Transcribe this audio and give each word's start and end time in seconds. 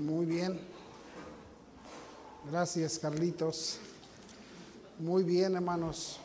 Muy 0.00 0.24
bien. 0.24 0.58
Gracias, 2.50 2.98
Carlitos. 2.98 3.78
Muy 4.98 5.22
bien, 5.24 5.54
hermanos. 5.54 6.18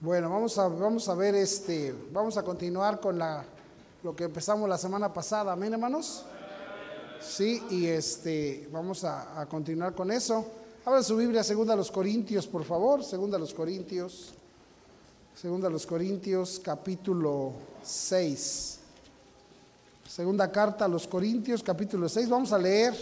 Bueno, 0.00 0.28
vamos 0.28 0.58
a, 0.58 0.68
vamos 0.68 1.08
a 1.08 1.14
ver 1.14 1.34
este, 1.34 1.94
vamos 2.12 2.36
a 2.36 2.42
continuar 2.42 3.00
con 3.00 3.18
la, 3.18 3.42
lo 4.02 4.14
que 4.14 4.24
empezamos 4.24 4.68
la 4.68 4.76
semana 4.76 5.14
pasada, 5.14 5.52
amén 5.54 5.72
hermanos. 5.72 6.26
Sí, 7.22 7.62
y 7.70 7.86
este, 7.86 8.68
vamos 8.70 9.02
a, 9.04 9.40
a 9.40 9.46
continuar 9.46 9.94
con 9.94 10.10
eso. 10.10 10.63
Abra 10.86 11.02
su 11.02 11.16
Biblia, 11.16 11.42
segunda 11.42 11.72
a 11.72 11.76
los 11.76 11.90
Corintios, 11.90 12.46
por 12.46 12.62
favor, 12.62 13.02
segunda 13.02 13.38
a 13.38 13.40
los 13.40 13.54
Corintios, 13.54 14.34
segunda 15.34 15.68
a 15.68 15.70
los 15.70 15.86
Corintios, 15.86 16.60
capítulo 16.62 17.54
6. 17.82 18.80
Segunda 20.06 20.52
carta 20.52 20.84
a 20.84 20.88
los 20.88 21.06
Corintios, 21.06 21.62
capítulo 21.62 22.06
6. 22.06 22.28
Vamos 22.28 22.52
a 22.52 22.58
leer, 22.58 22.92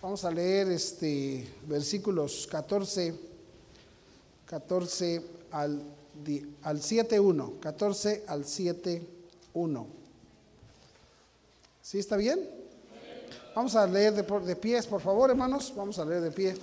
vamos 0.00 0.24
a 0.24 0.30
leer 0.30 0.70
este, 0.70 1.46
versículos 1.66 2.48
14, 2.50 3.14
14 4.46 5.22
al, 5.50 5.82
al 6.62 6.80
7.1, 6.80 7.60
14 7.60 8.24
al 8.26 8.44
7.1. 8.44 9.86
¿Sí 11.82 11.98
está 11.98 12.16
bien? 12.16 12.48
Vamos 13.54 13.76
a 13.76 13.86
leer 13.86 14.14
de, 14.14 14.22
de 14.22 14.56
pies, 14.56 14.86
por 14.86 15.02
favor, 15.02 15.28
hermanos. 15.28 15.70
Vamos 15.76 15.98
a 15.98 16.04
leer 16.06 16.22
de 16.22 16.30
pie. 16.30 16.54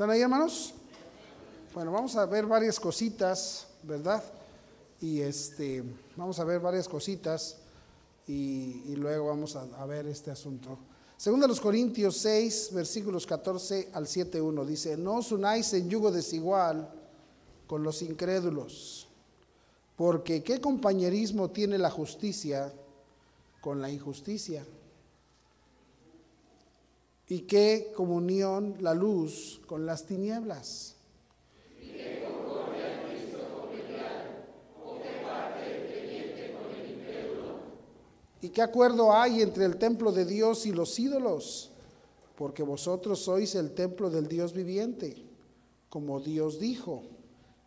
¿Están 0.00 0.12
ahí, 0.12 0.22
hermanos? 0.22 0.72
Bueno, 1.74 1.92
vamos 1.92 2.16
a 2.16 2.24
ver 2.24 2.46
varias 2.46 2.80
cositas, 2.80 3.66
¿verdad? 3.82 4.24
Y 4.98 5.20
este, 5.20 5.84
vamos 6.16 6.40
a 6.40 6.44
ver 6.44 6.58
varias 6.58 6.88
cositas 6.88 7.58
y, 8.26 8.96
luego 8.96 9.26
vamos 9.26 9.56
a, 9.56 9.84
ver 9.84 10.06
este 10.06 10.30
asunto. 10.30 10.78
Según 11.18 11.40
los 11.42 11.60
Corintios 11.60 12.16
6, 12.16 12.70
versículos 12.72 13.26
14 13.26 13.90
al 13.92 14.06
7.1, 14.06 14.64
dice, 14.64 14.96
no 14.96 15.16
os 15.16 15.32
unáis 15.32 15.70
en 15.74 15.90
yugo 15.90 16.10
desigual 16.10 16.90
con 17.66 17.82
los 17.82 18.00
incrédulos, 18.00 19.06
porque 19.96 20.42
¿qué 20.42 20.62
compañerismo 20.62 21.50
tiene 21.50 21.76
la 21.76 21.90
justicia 21.90 22.72
con 23.60 23.82
la 23.82 23.90
injusticia? 23.90 24.64
¿Y 27.30 27.42
qué 27.42 27.92
comunión 27.94 28.74
la 28.80 28.92
luz 28.92 29.60
con 29.66 29.86
las 29.86 30.04
tinieblas? 30.04 30.96
¿Y 38.42 38.48
qué 38.48 38.62
acuerdo 38.62 39.12
hay 39.12 39.42
entre 39.42 39.64
el 39.64 39.76
templo 39.76 40.10
de 40.10 40.24
Dios 40.24 40.66
y 40.66 40.72
los 40.72 40.98
ídolos? 40.98 41.70
Porque 42.34 42.64
vosotros 42.64 43.20
sois 43.20 43.54
el 43.54 43.74
templo 43.74 44.10
del 44.10 44.26
Dios 44.26 44.52
viviente. 44.52 45.14
Como 45.88 46.18
Dios 46.18 46.58
dijo, 46.58 47.04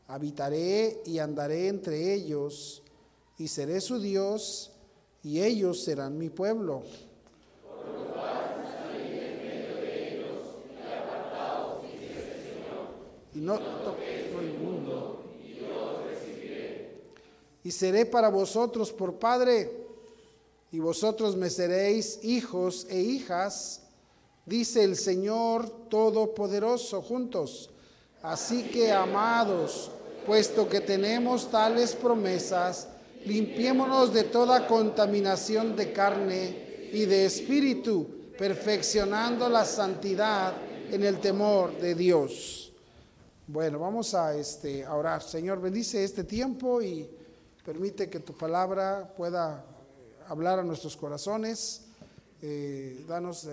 habitaré 0.08 1.02
y 1.06 1.20
andaré 1.20 1.70
entre 1.70 2.14
ellos, 2.14 2.84
y 3.38 3.48
seré 3.48 3.80
su 3.80 3.98
Dios, 4.02 4.74
y 5.24 5.42
ellos 5.42 5.82
serán 5.86 6.18
mi 6.18 6.30
pueblo. 6.30 6.84
Y 13.36 13.40
no 13.40 13.60
toquéis 13.60 14.28
el 14.40 14.58
mundo, 14.60 15.24
y 15.44 15.60
yo 15.60 16.04
recibiré. 16.08 16.92
Y 17.64 17.72
seré 17.72 18.06
para 18.06 18.30
vosotros 18.30 18.92
por 18.92 19.16
Padre, 19.16 19.72
y 20.72 20.80
vosotros 20.80 21.36
me 21.36 21.50
seréis 21.50 22.20
hijos 22.24 22.88
e 22.90 23.00
hijas, 23.00 23.84
dice 24.46 24.84
el 24.84 24.96
Señor 24.96 25.70
Todopoderoso, 25.90 27.02
juntos. 27.02 27.70
Así 28.22 28.64
que, 28.64 28.92
amados, 28.92 29.92
puesto 30.26 30.68
que 30.68 30.82
tenemos 30.82 31.50
tales 31.52 31.94
promesas, 31.94 32.88
limpiémonos 33.26 34.14
de 34.14 34.24
toda 34.24 34.68
contaminación 34.68 35.76
de 35.76 35.92
carne 35.92 36.90
y 36.92 37.06
de 37.06 37.26
espíritu, 37.26 38.08
perfeccionando 38.38 39.48
la 39.50 39.66
santidad 39.66 40.54
en 40.92 41.04
el 41.04 41.20
temor 41.20 41.78
de 41.80 41.96
Dios. 41.96 42.63
Bueno, 43.48 43.78
vamos 43.78 44.14
a, 44.14 44.34
este, 44.38 44.88
orar. 44.88 45.22
Señor, 45.22 45.60
bendice 45.60 46.02
este 46.02 46.24
tiempo 46.24 46.82
y 46.82 47.10
permite 47.66 48.10
que 48.10 48.22
tu 48.22 48.34
palabra 48.34 49.14
pueda 49.18 49.66
hablar 50.30 50.60
a 50.60 50.64
nuestros 50.64 50.96
corazones. 50.96 51.88
Eh, 52.42 53.04
danos 53.06 53.48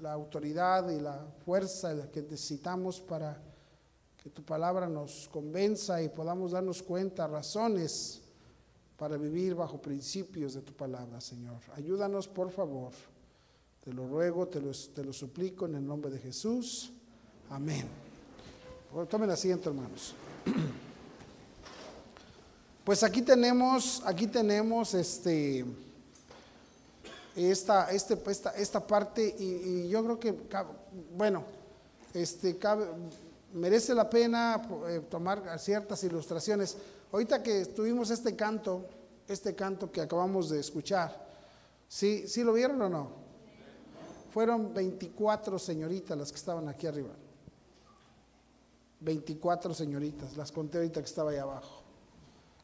la 0.00 0.12
autoridad 0.12 0.88
y 0.88 1.00
la 1.00 1.26
fuerza 1.44 2.10
que 2.12 2.22
necesitamos 2.22 3.00
para 3.00 3.42
que 4.22 4.30
tu 4.30 4.44
palabra 4.44 4.88
nos 4.88 5.28
convenza 5.28 6.00
y 6.00 6.10
podamos 6.10 6.52
darnos 6.52 6.80
cuenta, 6.80 7.26
razones 7.26 8.22
para 8.96 9.16
vivir 9.16 9.56
bajo 9.56 9.82
principios 9.82 10.54
de 10.54 10.62
tu 10.62 10.74
palabra, 10.74 11.20
Señor. 11.20 11.58
Ayúdanos, 11.74 12.28
por 12.28 12.52
favor. 12.52 12.92
Te 13.82 13.92
lo 13.92 14.06
ruego, 14.06 14.46
te 14.46 14.60
te 14.60 15.04
lo 15.04 15.12
suplico 15.12 15.66
en 15.66 15.74
el 15.74 15.84
nombre 15.84 16.12
de 16.12 16.20
Jesús. 16.20 16.92
Amén. 17.50 18.03
Tomen 18.94 19.28
asiento, 19.28 19.70
hermanos. 19.70 20.14
Pues 22.84 23.02
aquí 23.02 23.22
tenemos, 23.22 24.02
aquí 24.04 24.26
tenemos 24.26 24.92
este, 24.92 25.64
esta, 27.34 27.90
este, 27.90 28.22
esta, 28.30 28.50
esta 28.50 28.86
parte 28.86 29.34
y, 29.38 29.88
yo 29.88 30.04
creo 30.04 30.20
que, 30.20 30.34
bueno, 31.16 31.44
este, 32.12 32.58
cabe, 32.58 32.86
merece 33.54 33.94
la 33.94 34.10
pena 34.10 34.60
eh, 34.86 35.00
tomar 35.08 35.58
ciertas 35.58 36.04
ilustraciones. 36.04 36.76
Ahorita 37.10 37.42
que 37.42 37.64
tuvimos 37.64 38.10
este 38.10 38.36
canto, 38.36 38.84
este 39.28 39.54
canto 39.54 39.90
que 39.90 40.02
acabamos 40.02 40.50
de 40.50 40.60
escuchar, 40.60 41.26
¿sí, 41.88 42.28
¿sí 42.28 42.44
lo 42.44 42.52
vieron 42.52 42.82
o 42.82 42.90
no? 42.90 43.08
Fueron 44.30 44.74
24 44.74 45.58
señoritas 45.58 46.18
las 46.18 46.30
que 46.30 46.36
estaban 46.36 46.68
aquí 46.68 46.86
arriba. 46.86 47.14
24 49.04 49.74
señoritas, 49.74 50.36
las 50.36 50.50
conté 50.50 50.78
ahorita 50.78 51.00
que 51.00 51.06
estaba 51.06 51.30
ahí 51.30 51.36
abajo. 51.36 51.82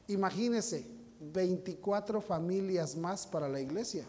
Imagínense, 0.08 0.86
24 1.20 2.20
familias 2.22 2.96
más 2.96 3.26
para 3.26 3.48
la 3.48 3.60
iglesia. 3.60 4.04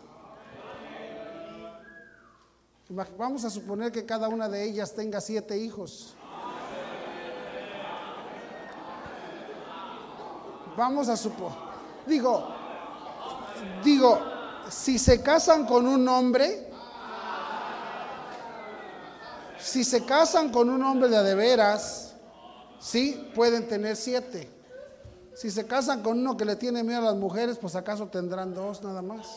Vamos 3.18 3.44
a 3.46 3.50
suponer 3.50 3.92
que 3.92 4.06
cada 4.06 4.30
una 4.30 4.48
de 4.50 4.64
ellas 4.64 4.94
tenga 4.94 5.20
siete 5.22 5.58
hijos. 5.58 6.16
Vamos 10.78 11.10
a 11.10 11.18
suponer, 11.18 11.58
digo, 12.08 12.48
digo, 13.84 14.20
si 14.70 14.98
se 14.98 15.22
casan 15.22 15.66
con 15.66 15.86
un 15.86 16.08
hombre, 16.08 16.72
si 19.60 19.84
se 19.84 20.06
casan 20.06 20.50
con 20.50 20.70
un 20.70 20.82
hombre 20.82 21.10
de 21.10 21.24
de 21.24 21.36
veras, 21.36 22.11
Sí, 22.82 23.30
pueden 23.36 23.68
tener 23.68 23.96
siete. 23.96 24.50
Si 25.36 25.52
se 25.52 25.66
casan 25.66 26.02
con 26.02 26.20
uno 26.20 26.36
que 26.36 26.46
le 26.46 26.56
tiene 26.56 26.84
miedo 26.84 27.00
a 27.00 27.12
las 27.12 27.16
mujeres, 27.16 27.58
pues 27.58 27.76
acaso 27.76 28.08
tendrán 28.08 28.54
dos 28.54 28.82
nada 28.84 29.02
más. 29.04 29.28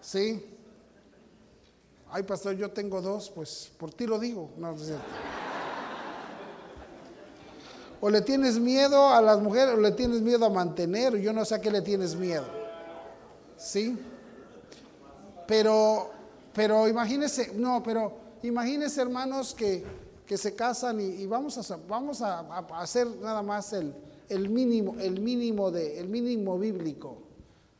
Sí. 0.00 0.46
Ay, 2.10 2.22
pastor, 2.22 2.54
yo 2.56 2.70
tengo 2.70 3.02
dos, 3.02 3.30
pues 3.30 3.70
por 3.78 3.92
ti 3.92 4.06
lo 4.06 4.18
digo. 4.18 4.50
O 8.00 8.08
le 8.08 8.22
tienes 8.22 8.58
miedo 8.58 9.10
a 9.10 9.20
las 9.20 9.38
mujeres, 9.38 9.74
o 9.74 9.76
le 9.76 9.92
tienes 9.92 10.22
miedo 10.22 10.46
a 10.46 10.50
mantener, 10.50 11.18
yo 11.18 11.34
no 11.34 11.44
sé 11.44 11.56
a 11.56 11.60
qué 11.60 11.70
le 11.70 11.82
tienes 11.82 12.16
miedo. 12.16 12.46
Sí. 13.58 13.98
Pero, 15.46 16.10
pero 16.54 16.88
imagínese, 16.88 17.52
no, 17.54 17.82
pero 17.82 18.29
Imagínense, 18.42 19.02
hermanos, 19.02 19.54
que, 19.54 19.84
que 20.26 20.38
se 20.38 20.54
casan 20.54 21.00
y, 21.00 21.26
vamos, 21.26 21.70
a, 21.70 21.76
vamos 21.88 22.22
a 22.22 22.40
hacer 22.80 23.06
nada 23.20 23.42
más 23.42 23.72
el, 23.72 23.94
el, 24.28 24.48
mínimo, 24.48 24.96
el, 24.98 25.20
mínimo 25.20 25.70
de, 25.70 25.98
el 25.98 26.08
mínimo 26.08 26.58
bíblico. 26.58 27.18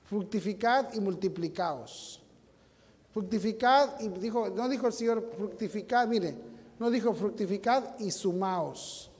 Fructificad 0.04 0.92
y 0.92 1.00
multiplicaos. 1.00 2.20
Fructificad, 3.12 4.00
y 4.00 4.08
dijo, 4.08 4.48
no 4.50 4.68
dijo 4.68 4.86
el 4.86 4.92
Señor 4.92 5.30
fructificad, 5.36 6.06
mire, 6.06 6.36
no 6.78 6.90
dijo 6.90 7.14
fructificad 7.14 7.98
y 7.98 8.10
sumaos. 8.10 9.10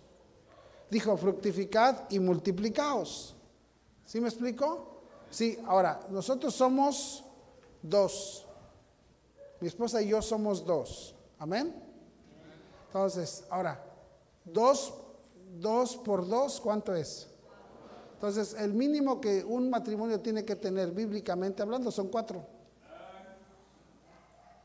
dijo, 0.91 1.17
fructificad 1.17 2.11
y 2.11 2.19
multiplicaos. 2.19 3.37
¿Sí 4.05 4.21
me 4.21 4.29
explico? 4.29 5.03
Sí, 5.31 5.59
ahora, 5.67 6.01
nosotros 6.11 6.55
somos 6.55 7.25
dos. 7.81 8.47
Mi 9.61 9.69
esposa 9.69 10.03
y 10.03 10.09
yo 10.09 10.21
somos 10.21 10.65
dos. 10.65 11.15
Amén. 11.41 11.75
Entonces, 12.87 13.45
ahora, 13.49 13.83
dos, 14.45 14.93
dos 15.59 15.97
por 15.97 16.29
dos, 16.29 16.61
¿cuánto 16.61 16.95
es? 16.95 17.29
Entonces, 18.13 18.55
el 18.59 18.75
mínimo 18.75 19.23
que 19.23 19.43
un 19.43 19.71
matrimonio 19.71 20.21
tiene 20.21 20.45
que 20.45 20.55
tener 20.55 20.91
bíblicamente 20.93 21.63
hablando 21.63 21.91
son 21.91 22.09
cuatro. 22.09 22.45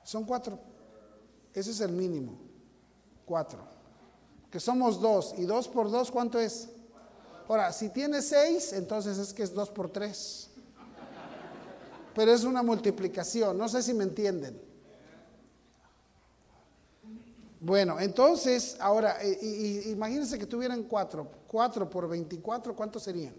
Son 0.03 0.25
cuatro. 0.25 0.59
Ese 1.53 1.71
es 1.71 1.79
el 1.79 1.93
mínimo. 1.93 2.37
Cuatro. 3.25 3.59
Que 4.51 4.59
somos 4.59 4.99
dos. 4.99 5.33
Y 5.37 5.45
dos 5.45 5.69
por 5.69 5.89
dos, 5.89 6.11
¿cuánto 6.11 6.37
es? 6.37 6.67
Ahora, 7.47 7.71
si 7.71 7.87
tiene 7.87 8.21
seis, 8.21 8.73
entonces 8.73 9.17
es 9.17 9.33
que 9.33 9.43
es 9.43 9.53
dos 9.53 9.69
por 9.69 9.89
tres. 9.89 10.49
Pero 12.13 12.31
es 12.33 12.43
una 12.43 12.61
multiplicación. 12.61 13.57
No 13.57 13.69
sé 13.69 13.81
si 13.81 13.93
me 13.93 14.03
entienden. 14.03 14.64
Bueno, 17.65 17.99
entonces, 17.99 18.77
ahora, 18.79 19.17
imagínense 19.25 20.37
que 20.37 20.45
tuvieran 20.45 20.83
cuatro. 20.83 21.27
Cuatro 21.47 21.89
por 21.89 22.07
veinticuatro, 22.07 22.75
¿cuántos 22.75 23.01
serían? 23.01 23.33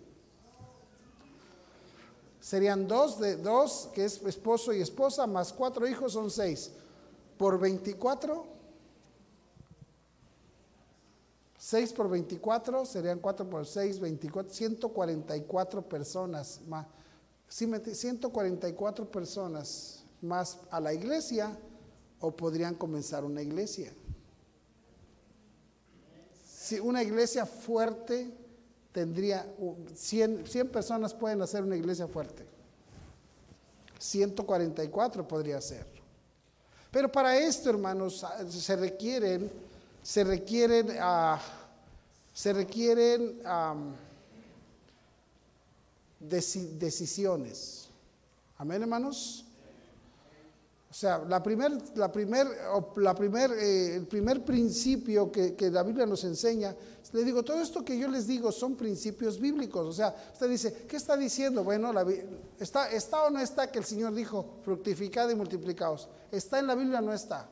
Serían 2.40 2.88
dos 2.88 3.20
de 3.20 3.36
dos, 3.36 3.88
que 3.94 4.04
es 4.04 4.20
esposo 4.22 4.72
y 4.72 4.80
esposa, 4.80 5.28
más 5.28 5.52
cuatro 5.52 5.86
hijos 5.86 6.14
son 6.14 6.28
seis. 6.28 6.72
Por 7.38 7.60
24, 7.60 8.44
6 11.56 11.92
por 11.92 12.10
24 12.10 12.84
serían 12.84 13.20
4 13.20 13.48
por 13.48 13.64
6, 13.64 14.00
24, 14.00 14.52
144 14.52 15.88
personas 15.88 16.62
más. 16.66 16.84
144 17.48 19.08
personas 19.08 20.02
más 20.20 20.58
a 20.72 20.80
la 20.80 20.92
iglesia 20.92 21.56
o 22.18 22.34
podrían 22.34 22.74
comenzar 22.74 23.24
una 23.24 23.40
iglesia. 23.40 23.92
Si 26.66 26.80
una 26.80 27.00
iglesia 27.00 27.46
fuerte 27.46 28.28
tendría 28.90 29.46
100, 29.94 30.48
100 30.48 30.68
personas 30.68 31.14
pueden 31.14 31.40
hacer 31.40 31.62
una 31.62 31.76
iglesia 31.76 32.08
fuerte. 32.08 32.44
144 34.00 35.28
podría 35.28 35.60
ser. 35.60 35.86
Pero 36.90 37.12
para 37.12 37.38
esto, 37.38 37.70
hermanos, 37.70 38.26
se 38.50 38.74
requieren, 38.74 39.48
se 40.02 40.24
requieren, 40.24 40.90
uh, 40.90 41.38
se 42.34 42.52
requieren 42.52 43.40
decisiones. 46.18 47.86
Amén, 48.58 48.82
hermanos. 48.82 49.45
O 50.96 50.98
sea, 50.98 51.18
la 51.28 51.42
primer, 51.42 51.72
la 51.94 52.10
primer, 52.10 52.46
la 52.96 53.14
primer, 53.14 53.50
eh, 53.50 53.96
el 53.96 54.06
primer 54.06 54.42
principio 54.42 55.30
que, 55.30 55.54
la 55.70 55.82
Biblia 55.82 56.06
nos 56.06 56.24
enseña, 56.24 56.74
le 57.12 57.22
digo, 57.22 57.42
todo 57.42 57.60
esto 57.60 57.84
que 57.84 57.98
yo 57.98 58.08
les 58.08 58.26
digo 58.26 58.50
son 58.50 58.76
principios 58.76 59.38
bíblicos. 59.38 59.86
O 59.86 59.92
sea, 59.92 60.16
usted 60.32 60.48
dice, 60.48 60.86
¿qué 60.88 60.96
está 60.96 61.14
diciendo? 61.14 61.62
Bueno, 61.62 61.92
la, 61.92 62.02
está, 62.58 62.90
¿está 62.90 63.24
o 63.24 63.30
no 63.30 63.40
está 63.40 63.70
que 63.70 63.78
el 63.78 63.84
Señor 63.84 64.14
dijo, 64.14 64.54
fructificad 64.62 65.28
y 65.28 65.34
multiplicaos? 65.34 66.08
¿Está 66.32 66.60
en 66.60 66.66
la 66.66 66.74
Biblia 66.74 67.00
o 67.00 67.02
no 67.02 67.12
está? 67.12 67.46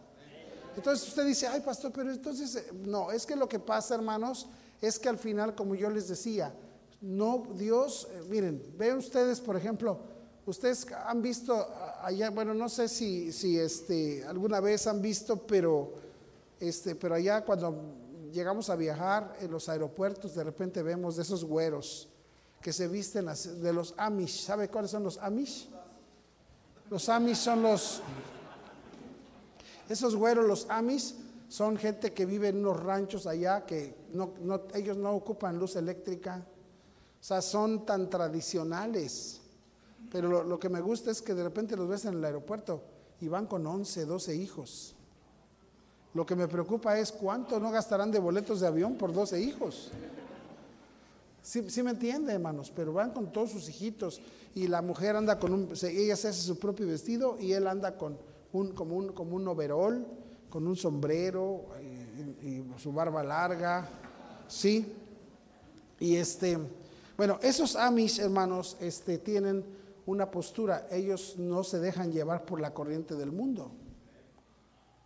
Entonces 0.75 1.07
usted 1.07 1.27
dice, 1.27 1.47
ay 1.47 1.61
pastor, 1.61 1.93
pero 1.93 2.11
entonces, 2.11 2.57
eh, 2.57 2.71
no, 2.73 3.13
es 3.13 3.27
que 3.27 3.37
lo 3.37 3.47
que 3.47 3.59
pasa, 3.59 3.95
hermanos, 3.95 4.47
es 4.81 4.99
que 4.99 5.11
al 5.11 5.19
final, 5.19 5.55
como 5.55 5.75
yo 5.75 5.91
les 5.91 6.09
decía, 6.09 6.55
no, 7.03 7.47
Dios, 7.55 8.09
eh, 8.11 8.23
miren, 8.27 8.63
vean 8.79 8.97
ustedes, 8.97 9.39
por 9.39 9.55
ejemplo, 9.55 10.14
Ustedes 10.47 10.87
han 11.07 11.23
visto 11.23 11.67
allá, 12.03 12.29
bueno, 12.31 12.53
no 12.53 12.69
sé 12.69 12.89
si, 12.89 13.33
si 13.33 13.59
este, 13.59 14.25
alguna 14.27 14.61
vez 14.61 14.87
han 14.87 15.01
visto, 15.01 15.39
pero, 15.39 15.95
este, 16.61 16.95
pero 16.95 17.15
allá 17.15 17.45
cuando 17.45 17.75
llegamos 18.31 18.69
a 18.69 18.77
viajar 18.77 19.37
en 19.41 19.51
los 19.51 19.69
aeropuertos, 19.71 20.35
de 20.35 20.45
repente 20.45 20.83
vemos 20.83 21.17
de 21.17 21.23
esos 21.23 21.45
güeros 21.45 22.09
que 22.61 22.73
se 22.73 22.89
visten 22.89 23.27
de 23.63 23.73
los 23.73 23.95
Amish. 23.97 24.45
¿Sabe 24.45 24.69
cuáles 24.69 24.91
son 24.91 25.05
los 25.05 25.17
Amish? 25.19 25.69
Los 26.91 27.09
Amish 27.09 27.37
son 27.37 27.63
los, 27.63 28.03
esos 29.89 30.15
güeros, 30.15 30.47
los 30.47 30.67
Amish, 30.69 31.15
son 31.49 31.77
gente 31.79 32.13
que 32.13 32.27
vive 32.27 32.49
en 32.49 32.59
unos 32.59 32.83
ranchos 32.83 33.27
allá 33.27 33.65
que 33.65 33.95
no, 34.13 34.33
no, 34.41 34.63
ellos 34.75 34.97
no 34.97 35.13
ocupan 35.13 35.59
luz 35.59 35.77
eléctrica. 35.77 36.45
O 37.21 37.25
sea, 37.25 37.41
son 37.41 37.87
tan 37.87 38.11
tradicionales. 38.11 39.41
Pero 40.11 40.45
lo, 40.45 40.59
que 40.59 40.69
me 40.69 40.81
gusta 40.81 41.11
es 41.11 41.21
que 41.21 41.35
de 41.35 41.43
repente 41.43 41.77
los 41.77 41.89
ves 41.89 42.05
en 42.05 42.15
el 42.15 42.25
aeropuerto 42.25 42.83
y 43.21 43.29
van 43.29 43.47
con 43.47 43.67
11, 43.67 44.05
12 44.05 44.37
hijos. 44.37 44.95
Lo 46.15 46.25
que 46.25 46.37
me 46.37 46.47
preocupa 46.47 46.99
es 46.99 47.11
cuánto 47.11 47.59
no 47.59 47.71
gastarán 47.71 48.11
de 48.11 48.21
boletos 48.21 48.61
de 48.61 48.67
avión 48.67 48.97
por 48.97 49.13
12 49.13 49.41
hijos. 49.41 49.91
Sí, 51.43 51.69
sí, 51.69 51.83
me 51.83 51.91
entiende, 51.91 52.33
hermanos, 52.33 52.73
pero 52.75 52.93
van 52.93 53.11
con 53.11 53.33
todos 53.33 53.51
sus 53.51 53.69
hijitos 53.69 54.21
y 54.55 54.69
la 54.69 54.81
mujer 54.81 55.17
anda 55.17 55.39
con 55.39 55.53
un, 55.53 55.73
ella 55.83 56.17
se 56.17 56.29
hace 56.29 56.41
su 56.41 56.59
propio 56.59 56.87
vestido 56.87 57.37
y 57.39 57.53
él 57.53 57.67
anda 57.67 57.99
con 57.99 58.17
un, 58.53 58.73
como 58.73 58.97
un, 58.97 59.13
como 59.13 59.37
un 59.37 59.47
overol, 59.49 60.07
con 60.49 60.67
un 60.67 60.77
sombrero 60.77 61.67
y, 61.83 62.49
y 62.49 62.65
su 62.79 62.93
barba 62.93 63.23
larga, 63.23 63.89
sí. 64.49 64.87
Y 65.99 66.17
este, 66.17 66.59
bueno, 67.17 67.39
esos 67.43 67.77
amis, 67.77 68.19
hermanos, 68.19 68.77
este, 68.81 69.19
tienen 69.19 69.65
una 70.07 70.31
postura, 70.31 70.87
ellos 70.91 71.37
no 71.39 71.65
se 71.65 71.79
dejan 71.79 72.13
llevar 72.13 72.45
por 72.45 72.61
la 72.61 72.75
corriente 72.75 73.15
del 73.15 73.33
mundo. 73.33 73.73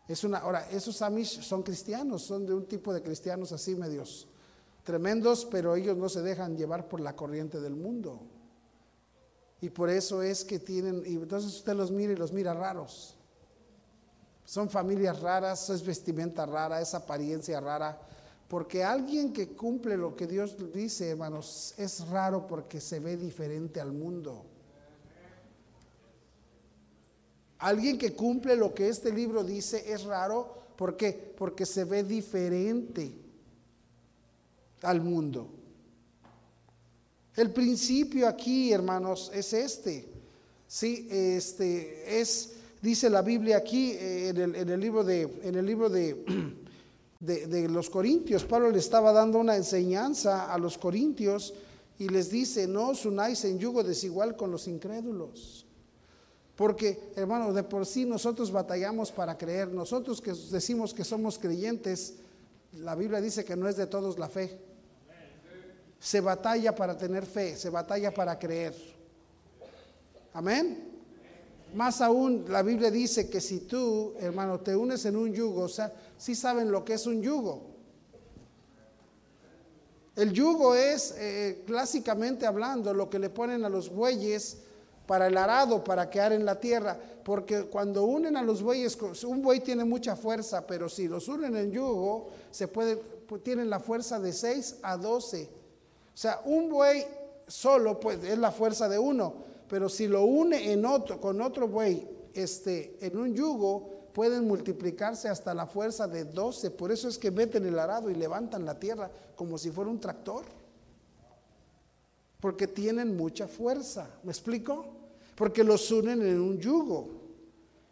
Es 0.08 0.24
una, 0.24 0.38
ahora, 0.38 0.68
esos 0.70 1.02
Amish 1.02 1.42
son 1.42 1.62
cristianos, 1.62 2.22
son 2.22 2.46
de 2.46 2.54
un 2.54 2.66
tipo 2.66 2.92
de 2.92 3.02
cristianos 3.02 3.52
así 3.52 3.74
medios 3.74 4.26
tremendos, 4.82 5.44
pero 5.44 5.76
ellos 5.76 5.98
no 5.98 6.08
se 6.08 6.22
dejan 6.22 6.56
llevar 6.56 6.88
por 6.88 7.00
la 7.00 7.14
corriente 7.14 7.60
del 7.60 7.76
mundo. 7.76 8.22
Y 9.60 9.68
por 9.68 9.90
eso 9.90 10.22
es 10.22 10.46
que 10.46 10.58
tienen, 10.58 11.02
y 11.04 11.16
entonces 11.16 11.52
usted 11.56 11.74
los 11.74 11.90
mira 11.90 12.14
y 12.14 12.16
los 12.16 12.32
mira 12.32 12.54
raros. 12.54 13.14
Son 14.46 14.70
familias 14.70 15.20
raras, 15.20 15.68
es 15.68 15.84
vestimenta 15.84 16.46
rara, 16.46 16.80
es 16.80 16.94
apariencia 16.94 17.60
rara. 17.60 18.00
Porque 18.48 18.82
alguien 18.82 19.30
que 19.30 19.48
cumple 19.54 19.94
lo 19.94 20.16
que 20.16 20.26
Dios 20.26 20.56
dice, 20.72 21.10
hermanos, 21.10 21.74
es 21.76 22.08
raro 22.08 22.46
porque 22.46 22.80
se 22.80 22.98
ve 22.98 23.18
diferente 23.18 23.82
al 23.82 23.92
mundo. 23.92 24.46
Alguien 27.58 27.98
que 27.98 28.12
cumple 28.12 28.54
lo 28.54 28.72
que 28.72 28.88
este 28.88 29.12
libro 29.12 29.42
dice 29.42 29.92
es 29.92 30.04
raro. 30.04 30.58
¿Por 30.76 30.96
qué? 30.96 31.34
Porque 31.36 31.66
se 31.66 31.84
ve 31.84 32.04
diferente 32.04 33.12
al 34.82 35.00
mundo. 35.00 35.48
El 37.34 37.50
principio 37.52 38.28
aquí, 38.28 38.72
hermanos, 38.72 39.30
es 39.34 39.52
este. 39.52 40.08
Sí, 40.66 41.08
este 41.10 42.20
es, 42.20 42.52
dice 42.82 43.08
la 43.08 43.22
Biblia 43.22 43.56
aquí 43.56 43.92
eh, 43.92 44.28
en 44.28 44.68
el, 44.68 44.80
libro 44.80 45.02
de, 45.02 45.22
en 45.42 45.54
el 45.54 45.64
libro 45.64 45.88
de, 45.88 46.24
de, 47.20 47.46
de 47.46 47.68
los 47.68 47.90
Corintios. 47.90 48.44
Pablo 48.44 48.70
le 48.70 48.78
estaba 48.78 49.12
dando 49.12 49.38
una 49.38 49.56
enseñanza 49.56 50.52
a 50.52 50.58
los 50.58 50.78
Corintios 50.78 51.54
y 51.98 52.08
les 52.08 52.30
dice: 52.30 52.68
No 52.68 52.90
os 52.90 53.04
unáis 53.04 53.44
en 53.44 53.58
yugo 53.58 53.82
desigual 53.82 54.36
con 54.36 54.50
los 54.50 54.68
incrédulos. 54.68 55.67
Porque, 56.58 57.12
hermanos, 57.14 57.54
de 57.54 57.62
por 57.62 57.86
sí 57.86 58.04
nosotros 58.04 58.50
batallamos 58.50 59.12
para 59.12 59.38
creer. 59.38 59.68
Nosotros 59.68 60.20
que 60.20 60.32
decimos 60.32 60.92
que 60.92 61.04
somos 61.04 61.38
creyentes, 61.38 62.14
la 62.72 62.96
Biblia 62.96 63.20
dice 63.20 63.44
que 63.44 63.54
no 63.54 63.68
es 63.68 63.76
de 63.76 63.86
todos 63.86 64.18
la 64.18 64.28
fe. 64.28 64.58
Se 66.00 66.20
batalla 66.20 66.74
para 66.74 66.98
tener 66.98 67.26
fe, 67.26 67.54
se 67.54 67.70
batalla 67.70 68.12
para 68.12 68.36
creer. 68.40 68.74
Amén. 70.32 70.98
Más 71.74 72.00
aún, 72.00 72.44
la 72.48 72.62
Biblia 72.62 72.90
dice 72.90 73.30
que 73.30 73.40
si 73.40 73.60
tú, 73.60 74.14
hermano, 74.18 74.58
te 74.58 74.74
unes 74.74 75.04
en 75.04 75.14
un 75.14 75.32
yugo, 75.32 75.62
o 75.62 75.68
sea, 75.68 75.92
sí 76.16 76.34
saben 76.34 76.72
lo 76.72 76.84
que 76.84 76.94
es 76.94 77.06
un 77.06 77.22
yugo. 77.22 77.68
El 80.16 80.32
yugo 80.32 80.74
es, 80.74 81.14
eh, 81.18 81.62
clásicamente 81.68 82.46
hablando, 82.46 82.92
lo 82.92 83.08
que 83.08 83.20
le 83.20 83.30
ponen 83.30 83.64
a 83.64 83.68
los 83.68 83.90
bueyes 83.90 84.64
para 85.08 85.26
el 85.26 85.38
arado, 85.38 85.82
para 85.82 86.10
quedar 86.10 86.34
en 86.34 86.44
la 86.44 86.60
tierra, 86.60 86.94
porque 87.24 87.62
cuando 87.62 88.04
unen 88.04 88.36
a 88.36 88.42
los 88.42 88.62
bueyes, 88.62 88.98
un 89.24 89.40
buey 89.40 89.60
tiene 89.60 89.82
mucha 89.82 90.14
fuerza, 90.14 90.66
pero 90.66 90.86
si 90.90 91.08
los 91.08 91.28
unen 91.28 91.56
en 91.56 91.72
yugo, 91.72 92.28
se 92.50 92.68
puede, 92.68 92.96
tienen 93.42 93.70
la 93.70 93.80
fuerza 93.80 94.20
de 94.20 94.34
6 94.34 94.80
a 94.82 94.98
12. 94.98 95.44
O 95.44 95.48
sea, 96.12 96.42
un 96.44 96.68
buey 96.68 97.06
solo 97.46 97.98
pues, 97.98 98.22
es 98.22 98.36
la 98.36 98.52
fuerza 98.52 98.86
de 98.86 98.98
uno, 98.98 99.32
pero 99.66 99.88
si 99.88 100.08
lo 100.08 100.24
une 100.24 100.72
en 100.72 100.84
otro, 100.84 101.18
con 101.18 101.40
otro 101.40 101.68
buey, 101.68 102.06
este, 102.34 102.98
en 103.00 103.16
un 103.16 103.34
yugo, 103.34 104.10
pueden 104.12 104.46
multiplicarse 104.46 105.30
hasta 105.30 105.54
la 105.54 105.66
fuerza 105.66 106.06
de 106.06 106.26
12. 106.26 106.70
Por 106.72 106.92
eso 106.92 107.08
es 107.08 107.16
que 107.16 107.30
meten 107.30 107.64
el 107.64 107.78
arado 107.78 108.10
y 108.10 108.14
levantan 108.14 108.66
la 108.66 108.78
tierra 108.78 109.10
como 109.36 109.56
si 109.56 109.70
fuera 109.70 109.90
un 109.90 110.00
tractor. 110.00 110.44
Porque 112.40 112.66
tienen 112.66 113.16
mucha 113.16 113.48
fuerza. 113.48 114.06
¿Me 114.22 114.32
explico? 114.32 114.97
Porque 115.38 115.62
los 115.62 115.88
unen 115.92 116.20
en 116.22 116.40
un 116.40 116.58
yugo. 116.58 117.08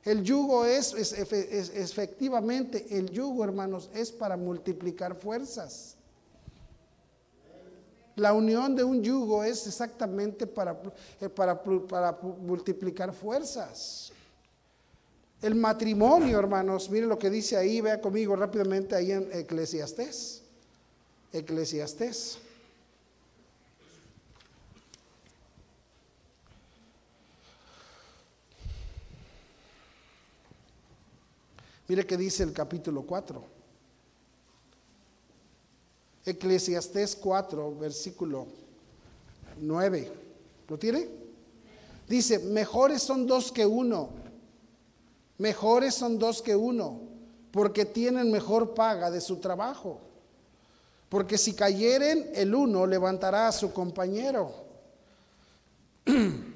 El 0.03 0.25
yugo 0.25 0.65
es, 0.65 0.93
es, 0.95 1.13
efectivamente, 1.13 2.87
el 2.91 3.09
yugo, 3.11 3.45
hermanos, 3.45 3.89
es 3.95 4.11
para 4.11 4.37
multiplicar 4.37 5.15
fuerzas. 5.15 5.97
La 8.17 8.33
unión 8.33 8.75
de 8.75 8.83
un 8.83 9.01
yugo 9.01 9.45
es 9.45 9.65
exactamente 9.67 10.47
para, 10.47 10.77
eh, 11.21 11.29
para, 11.29 11.63
para 11.63 12.19
multiplicar 12.21 13.13
fuerzas. 13.13 14.11
El 15.41 15.55
matrimonio, 15.55 16.41
hermanos, 16.41 16.91
miren 16.91 17.09
lo 17.09 17.19
que 17.19 17.31
dice 17.31 17.57
ahí, 17.57 17.81
vea 17.81 18.01
conmigo 18.01 18.35
rápidamente 18.35 18.97
ahí 18.97 19.13
en 19.13 19.29
Eclesiastés. 19.33 20.43
Eclesiastés. 21.33 22.39
Mire 31.89 32.07
que 32.07 32.17
dice 32.17 32.43
el 32.43 32.53
capítulo 32.53 33.03
4. 33.03 33.43
Eclesiastés 36.25 37.15
4, 37.17 37.77
versículo 37.77 38.47
9. 39.61 40.13
¿Lo 40.69 40.79
tiene? 40.79 41.09
Dice, 42.09 42.41
mejores 42.41 43.03
son 43.03 43.27
dos 43.27 43.53
que 43.53 43.65
uno. 43.65 44.11
Mejores 45.39 45.95
son 45.95 46.19
dos 46.19 46.41
que 46.43 46.57
uno, 46.57 47.01
porque 47.51 47.85
tienen 47.85 48.33
mejor 48.33 48.75
paga 48.75 49.11
de 49.11 49.21
su 49.21 49.37
trabajo. 49.37 50.01
Porque 51.09 51.39
si 51.39 51.55
cayeren, 51.55 52.31
el 52.35 52.55
uno 52.55 52.87
levantará 52.87 53.49
a 53.49 53.53
su 53.53 53.73
compañero. 53.73 54.53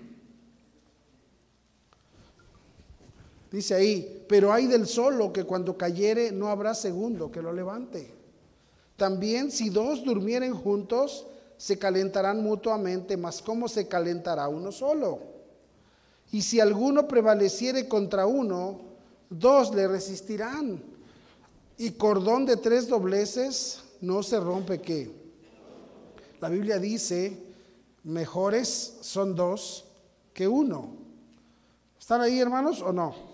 Dice 3.50 3.75
ahí, 3.75 4.25
pero 4.28 4.52
hay 4.52 4.66
del 4.66 4.87
solo 4.87 5.33
que 5.33 5.45
cuando 5.45 5.76
cayere 5.76 6.30
no 6.30 6.49
habrá 6.49 6.75
segundo 6.75 7.33
que 7.33 7.42
lo 7.42 7.52
levante. 7.52 8.11
También 8.97 9.50
si 9.50 9.71
dos 9.71 10.04
durmieren 10.04 10.54
juntos, 10.54 11.26
se 11.57 11.78
calentarán 11.78 12.42
mutuamente, 12.42 13.16
mas 13.16 13.42
¿cómo 13.42 13.69
se 13.69 13.88
calentará 13.88 14.49
uno 14.49 14.71
solo? 14.71 15.19
Y 16.33 16.42
si 16.42 16.61
alguno 16.61 17.09
prevaleciere 17.09 17.88
contra 17.88 18.26
uno, 18.26 18.80
dos 19.28 19.75
le 19.75 19.88
resistirán. 19.88 20.80
Y 21.76 21.92
cordón 21.92 22.47
de 22.47 22.57
tres 22.57 22.88
dobleces 22.88 23.80
no 24.00 24.23
se 24.23 24.38
rompe 24.38 24.80
qué. 24.80 25.11
La 26.40 26.49
Biblia 26.49 26.78
dice, 26.78 27.37
mejores 28.04 28.99
son 29.00 29.35
dos 29.35 29.87
que 30.33 30.47
uno. 30.47 30.95
¿Están 31.99 32.21
ahí 32.21 32.38
hermanos 32.38 32.80
o 32.80 32.92
no? 32.92 33.30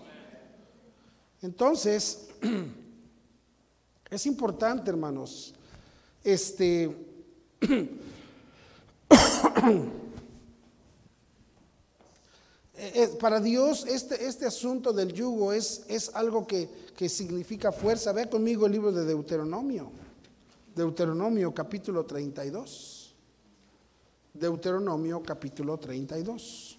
Entonces, 1.41 2.27
es 4.09 4.25
importante, 4.25 4.89
hermanos, 4.89 5.53
este, 6.23 6.95
eh, 12.75 13.17
para 13.19 13.39
Dios 13.39 13.85
este, 13.87 14.25
este 14.25 14.45
asunto 14.45 14.91
del 14.93 15.13
yugo 15.13 15.53
es, 15.53 15.85
es 15.87 16.13
algo 16.15 16.47
que, 16.47 16.69
que 16.95 17.07
significa 17.07 17.71
fuerza. 17.71 18.11
Ve 18.11 18.27
conmigo 18.29 18.65
el 18.65 18.71
libro 18.71 18.91
de 18.91 19.05
Deuteronomio, 19.05 19.91
Deuteronomio 20.75 21.53
capítulo 21.53 22.05
32. 22.05 23.15
Deuteronomio 24.33 25.23
capítulo 25.23 25.77
32. 25.77 26.76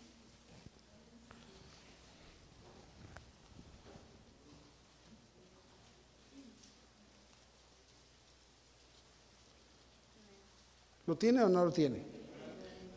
¿Lo 11.09 11.17
tiene 11.17 11.43
o 11.43 11.49
no 11.49 11.65
lo 11.65 11.73
tiene? 11.73 12.05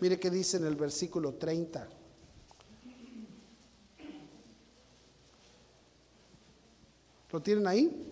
Mire 0.01 0.19
qué 0.19 0.29
dice 0.29 0.57
en 0.57 0.65
el 0.65 0.75
versículo 0.75 1.35
30. 1.35 1.87
¿Lo 7.31 7.41
tienen 7.41 7.67
ahí? 7.67 8.11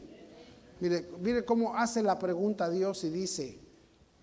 Mire, 0.79 1.05
mire 1.19 1.43
cómo 1.43 1.75
hace 1.75 2.01
la 2.01 2.17
pregunta 2.17 2.63
a 2.63 2.69
Dios 2.69 3.03
y 3.03 3.09
dice, 3.09 3.59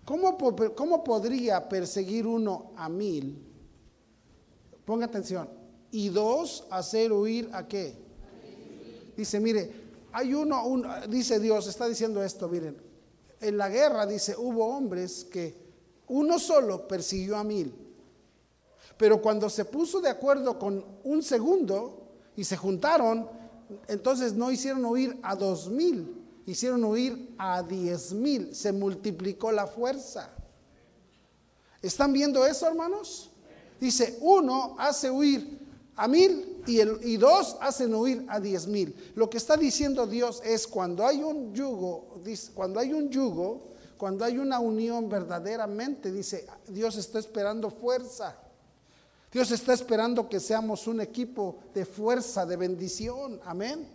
¿cómo, 0.03 0.35
¿cómo 0.73 1.03
podría 1.03 1.69
perseguir 1.69 2.25
uno 2.25 2.71
a 2.75 2.89
mil? 2.89 3.37
Ponga 4.83 5.05
atención. 5.05 5.47
Y 5.91 6.09
dos, 6.09 6.65
hacer 6.71 7.13
huir 7.13 7.51
a 7.53 7.67
qué? 7.67 7.95
Dice, 9.15 9.39
mire, 9.39 9.71
hay 10.11 10.33
uno, 10.33 10.63
dice 11.07 11.39
Dios, 11.39 11.67
está 11.67 11.87
diciendo 11.87 12.23
esto, 12.23 12.49
miren, 12.49 12.81
en 13.39 13.57
la 13.59 13.69
guerra, 13.69 14.07
dice, 14.07 14.35
hubo 14.35 14.75
hombres 14.75 15.23
que 15.23 15.66
uno 16.07 16.39
solo 16.39 16.87
persiguió 16.87 17.37
a 17.37 17.43
mil. 17.43 17.73
Pero 18.97 19.21
cuando 19.21 19.49
se 19.49 19.65
puso 19.65 20.01
de 20.01 20.09
acuerdo 20.09 20.57
con 20.57 20.83
un 21.03 21.21
segundo 21.21 22.15
y 22.35 22.43
se 22.43 22.57
juntaron, 22.57 23.29
entonces 23.87 24.33
no 24.33 24.51
hicieron 24.51 24.85
huir 24.85 25.19
a 25.21 25.35
dos 25.35 25.69
mil, 25.69 26.15
hicieron 26.45 26.83
huir 26.83 27.35
a 27.37 27.61
diez 27.61 28.13
mil. 28.13 28.55
Se 28.55 28.71
multiplicó 28.71 29.51
la 29.51 29.67
fuerza. 29.67 30.31
¿Están 31.81 32.11
viendo 32.11 32.45
eso, 32.45 32.67
hermanos? 32.67 33.31
Dice, 33.79 34.17
uno 34.21 34.75
hace 34.79 35.11
huir 35.11 35.59
a 35.95 36.07
mil 36.07 36.63
y, 36.67 37.17
dos 37.17 37.57
hacen 37.61 37.93
huir 37.93 38.25
a 38.27 38.39
diez 38.39 38.67
mil. 38.67 38.95
Lo 39.15 39.29
que 39.29 39.37
está 39.37 39.57
diciendo 39.57 40.05
Dios 40.07 40.41
es 40.43 40.67
cuando 40.67 41.05
hay 41.05 41.23
un 41.23 41.53
yugo, 41.53 42.19
dice, 42.23 42.51
cuando 42.53 42.79
hay 42.79 42.93
un 42.93 43.09
yugo, 43.09 43.73
cuando 43.97 44.23
hay 44.23 44.37
una 44.37 44.59
unión 44.59 45.09
verdaderamente, 45.09 46.11
dice, 46.11 46.45
Dios 46.67 46.95
está 46.97 47.19
esperando 47.19 47.69
fuerza. 47.71 48.37
Dios 49.31 49.51
está 49.51 49.73
esperando 49.73 50.29
que 50.29 50.39
seamos 50.39 50.87
un 50.87 51.01
equipo 51.01 51.57
de 51.73 51.85
fuerza, 51.85 52.45
de 52.45 52.55
bendición. 52.55 53.41
Amén. 53.43 53.87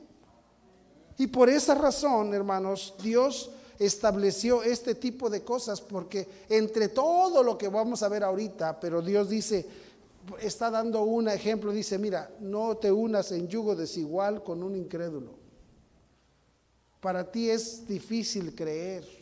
Y 1.19 1.29
por 1.29 1.49
esa 1.49 1.75
razón, 1.75 2.35
hermanos, 2.35 2.95
Dios 3.03 3.51
estableció 3.79 4.63
este 4.63 4.95
tipo 4.95 5.31
de 5.31 5.43
cosas 5.43 5.81
porque 5.81 6.29
entre 6.49 6.89
todo 6.89 7.43
lo 7.43 7.57
que 7.57 7.69
vamos 7.69 8.03
a 8.03 8.09
ver 8.09 8.25
ahorita, 8.25 8.79
pero 8.79 9.01
Dios 9.01 9.29
dice, 9.29 9.67
está 10.41 10.71
dando 10.71 11.03
un 11.03 11.29
ejemplo, 11.29 11.73
dice, 11.73 11.99
mira, 11.99 12.31
no 12.41 12.77
te 12.77 12.91
unas 12.91 13.33
en 13.33 13.49
yugo 13.49 13.75
desigual 13.75 14.43
con 14.43 14.63
un 14.63 14.77
incrédulo. 14.77 15.33
Para 17.01 17.31
ti 17.31 17.51
es 17.51 17.87
difícil 17.87 18.55
creer 18.55 19.22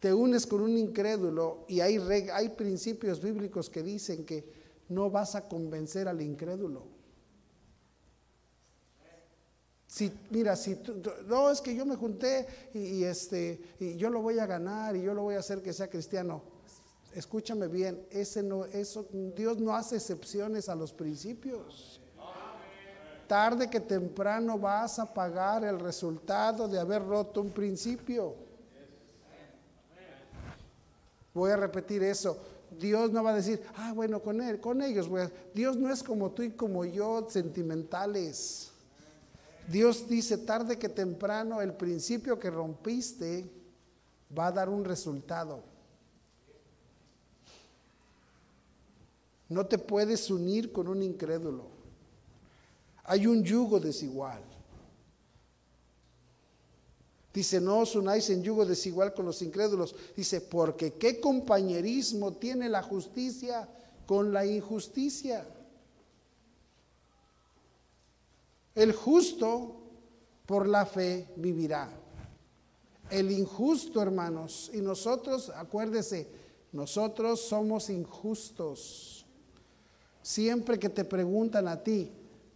te 0.00 0.14
unes 0.14 0.46
con 0.46 0.62
un 0.62 0.76
incrédulo 0.78 1.66
y 1.68 1.80
hay, 1.80 1.98
hay 2.32 2.48
principios 2.48 3.20
bíblicos 3.22 3.68
que 3.68 3.82
dicen 3.82 4.24
que 4.24 4.50
no 4.88 5.10
vas 5.10 5.34
a 5.34 5.46
convencer 5.46 6.08
al 6.08 6.20
incrédulo. 6.22 6.84
Si, 9.86 10.10
mira, 10.30 10.56
si 10.56 10.80
no 11.26 11.50
es 11.50 11.60
que 11.60 11.74
yo 11.74 11.84
me 11.84 11.96
junté 11.96 12.46
y, 12.72 13.04
este 13.04 13.60
y 13.78 13.96
yo 13.96 14.08
lo 14.08 14.22
voy 14.22 14.38
a 14.38 14.46
ganar 14.46 14.96
y 14.96 15.02
yo 15.02 15.12
lo 15.12 15.22
voy 15.22 15.34
a 15.34 15.40
hacer 15.40 15.62
que 15.62 15.72
sea 15.72 15.90
cristiano. 15.90 16.42
Escúchame 17.12 17.66
bien, 17.66 18.06
ese 18.10 18.42
no, 18.42 18.64
eso, 18.66 19.06
Dios 19.36 19.58
no 19.58 19.74
hace 19.74 19.96
excepciones 19.96 20.68
a 20.68 20.76
los 20.76 20.92
principios. 20.92 22.00
Tarde 23.26 23.68
que 23.68 23.80
temprano 23.80 24.58
vas 24.58 24.98
a 24.98 25.12
pagar 25.12 25.64
el 25.64 25.78
resultado 25.78 26.68
de 26.68 26.78
haber 26.78 27.04
roto 27.04 27.40
un 27.40 27.50
principio. 27.50 28.49
Voy 31.40 31.52
a 31.52 31.56
repetir 31.56 32.02
eso. 32.02 32.38
Dios 32.78 33.12
no 33.12 33.24
va 33.24 33.30
a 33.30 33.36
decir, 33.36 33.62
ah, 33.76 33.94
bueno, 33.94 34.20
con 34.20 34.42
él, 34.42 34.60
con 34.60 34.82
ellos 34.82 35.08
voy 35.08 35.22
a... 35.22 35.32
Dios 35.54 35.74
no 35.74 35.90
es 35.90 36.02
como 36.02 36.32
tú 36.32 36.42
y 36.42 36.50
como 36.50 36.84
yo, 36.84 37.26
sentimentales. 37.30 38.72
Dios 39.66 40.06
dice, 40.06 40.36
tarde 40.36 40.78
que 40.78 40.90
temprano, 40.90 41.62
el 41.62 41.72
principio 41.72 42.38
que 42.38 42.50
rompiste 42.50 43.50
va 44.38 44.48
a 44.48 44.52
dar 44.52 44.68
un 44.68 44.84
resultado. 44.84 45.62
No 49.48 49.64
te 49.64 49.78
puedes 49.78 50.30
unir 50.30 50.72
con 50.72 50.88
un 50.88 51.02
incrédulo. 51.02 51.68
Hay 53.04 53.26
un 53.26 53.42
yugo 53.42 53.80
desigual. 53.80 54.42
Dice, 57.32 57.60
no 57.60 57.80
os 57.80 57.94
unáis 57.94 58.28
en 58.30 58.42
yugo 58.42 58.66
desigual 58.66 59.14
con 59.14 59.24
los 59.26 59.40
incrédulos. 59.42 59.94
Dice, 60.16 60.40
porque 60.40 60.94
qué 60.94 61.20
compañerismo 61.20 62.32
tiene 62.32 62.68
la 62.68 62.82
justicia 62.82 63.68
con 64.06 64.32
la 64.32 64.44
injusticia. 64.44 65.46
El 68.74 68.92
justo 68.92 69.76
por 70.46 70.66
la 70.66 70.86
fe 70.86 71.28
vivirá. 71.36 71.88
El 73.10 73.30
injusto, 73.30 74.02
hermanos, 74.02 74.70
y 74.72 74.80
nosotros, 74.80 75.50
acuérdese, 75.54 76.28
nosotros 76.72 77.40
somos 77.40 77.90
injustos. 77.90 79.26
Siempre 80.22 80.78
que 80.78 80.88
te 80.88 81.04
preguntan 81.04 81.68
a 81.68 81.82
ti, 81.82 82.10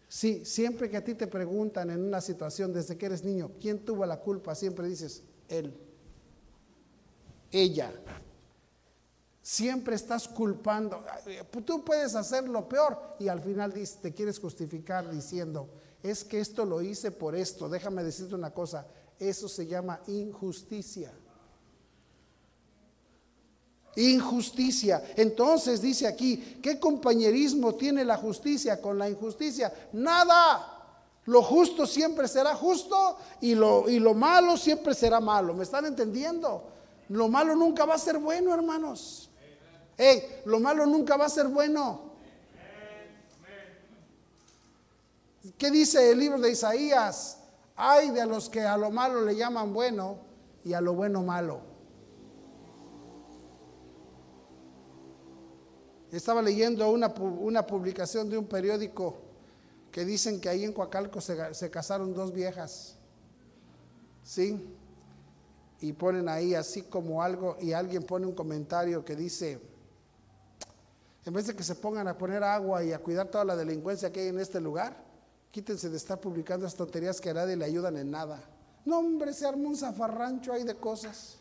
sí, 0.09 0.45
siempre 0.45 0.91
que 0.91 0.97
a 0.97 1.05
ti 1.05 1.15
te 1.15 1.27
preguntan 1.27 1.91
en 1.91 2.03
una 2.03 2.21
situación 2.21 2.73
desde 2.73 2.97
que 2.97 3.07
eres 3.07 3.25
niño, 3.25 3.53
¿quién 3.61 3.85
tuvo 3.85 4.07
la 4.07 4.21
culpa? 4.21 4.55
Siempre 4.55 4.89
dices, 4.89 5.23
él, 5.49 5.75
ella. 7.51 7.93
Siempre 9.43 9.95
estás 9.95 10.27
culpando. 10.27 11.05
Tú 11.67 11.85
puedes 11.85 12.15
hacer 12.15 12.49
lo 12.49 12.67
peor 12.69 13.17
y 13.19 13.29
al 13.29 13.41
final 13.41 13.75
te 14.01 14.15
quieres 14.15 14.39
justificar 14.39 15.11
diciendo, 15.11 15.69
es 16.03 16.25
que 16.25 16.41
esto 16.41 16.65
lo 16.65 16.81
hice 16.81 17.11
por 17.11 17.35
esto. 17.35 17.69
Déjame 17.69 18.03
decirte 18.03 18.35
una 18.35 18.53
cosa, 18.53 18.87
eso 19.19 19.49
se 19.49 19.67
llama 19.67 20.01
injusticia. 20.07 21.13
Injusticia. 23.97 25.03
Entonces 25.17 25.81
dice 25.81 26.07
aquí, 26.07 26.59
¿qué 26.63 26.79
compañerismo 26.79 27.75
tiene 27.75 28.05
la 28.05 28.17
justicia 28.17 28.81
con 28.81 28.99
la 28.99 29.09
injusticia? 29.09 29.73
Nada. 29.93 30.71
Lo 31.27 31.43
justo 31.43 31.87
siempre 31.87 32.29
será 32.29 32.55
justo 32.55 33.17
y 33.41 33.55
lo, 33.55 33.89
y 33.89 33.99
lo 33.99 34.15
malo 34.15 34.57
siempre 34.57 34.95
será 34.95 35.21
malo. 35.21 35.55
¿Me 35.55 35.65
están 35.65 35.87
entendiendo? 35.87 36.65
Lo 37.09 37.29
malo 37.29 37.55
nunca 37.57 37.85
va 37.85 37.95
a 37.95 37.99
ser 37.99 38.19
bueno, 38.19 38.53
hermanos. 38.53 39.31
Hey, 39.97 40.43
lo 40.45 40.59
malo 40.61 40.85
nunca 40.87 41.17
va 41.17 41.27
a 41.27 41.31
ser 41.31 41.49
bueno. 41.49 42.13
¿Qué 45.57 45.71
dice 45.71 46.11
el 46.11 46.19
libro 46.19 46.39
de 46.41 46.51
Isaías? 46.51 47.39
Hay 47.77 48.11
de 48.11 48.27
los 48.27 48.49
que 48.49 48.61
a 48.61 48.77
lo 48.77 48.91
malo 48.91 49.21
le 49.23 49.37
llaman 49.37 49.73
bueno 49.73 50.19
y 50.65 50.73
a 50.73 50.81
lo 50.81 50.95
bueno 50.95 51.23
malo. 51.23 51.74
Estaba 56.17 56.43
leyendo 56.43 56.89
una, 56.91 57.09
una 57.09 57.67
publicación 57.67 58.31
de 58.31 58.39
un 58.39 58.47
periódico 58.47 59.17
que 59.91 60.05
dicen 60.05 60.41
que 60.41 60.49
ahí 60.49 60.65
en 60.65 60.73
Coacalco 60.73 61.21
se, 61.21 61.55
se 61.55 61.71
casaron 61.71 62.15
dos 62.15 62.33
viejas. 62.33 62.97
¿Sí? 64.23 64.65
Y 65.81 65.93
ponen 65.93 66.29
ahí 66.29 66.55
así 66.55 66.83
como 66.83 67.23
algo, 67.23 67.57
y 67.61 67.73
alguien 67.73 68.03
pone 68.03 68.27
un 68.27 68.33
comentario 68.35 69.05
que 69.05 69.17
dice, 69.17 69.61
en 71.25 71.33
vez 71.33 71.47
de 71.47 71.57
que 71.57 71.63
se 71.63 71.75
pongan 71.75 72.09
a 72.09 72.17
poner 72.17 72.43
agua 72.43 72.85
y 72.85 72.93
a 72.93 72.99
cuidar 72.99 73.29
toda 73.29 73.45
la 73.45 73.57
delincuencia 73.57 74.13
que 74.13 74.21
hay 74.21 74.29
en 74.29 74.41
este 74.41 74.61
lugar, 74.61 74.97
quítense 75.51 75.91
de 75.91 75.97
estar 75.97 76.21
publicando 76.21 76.67
estas 76.67 76.79
tonterías 76.79 77.21
que 77.21 77.31
a 77.31 77.35
nadie 77.35 77.57
le 77.57 77.65
ayudan 77.65 77.97
en 77.97 78.11
nada. 78.11 78.43
No, 78.85 78.99
hombre, 78.99 79.33
se 79.33 79.47
armó 79.47 79.69
un 79.69 79.77
zafarrancho 79.77 80.53
ahí 80.53 80.65
de 80.65 80.75
cosas. 80.75 81.39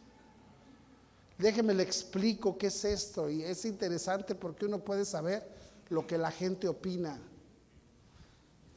Déjeme 1.38 1.74
le 1.74 1.84
explico 1.84 2.58
qué 2.58 2.68
es 2.68 2.86
esto 2.86 3.30
y 3.30 3.44
es 3.44 3.66
interesante 3.66 4.36
porque 4.36 4.66
uno 4.66 4.84
puede 4.84 5.06
saber 5.06 5.48
lo 5.90 6.06
que 6.06 6.18
la 6.18 6.32
gente 6.32 6.68
opina. 6.68 7.20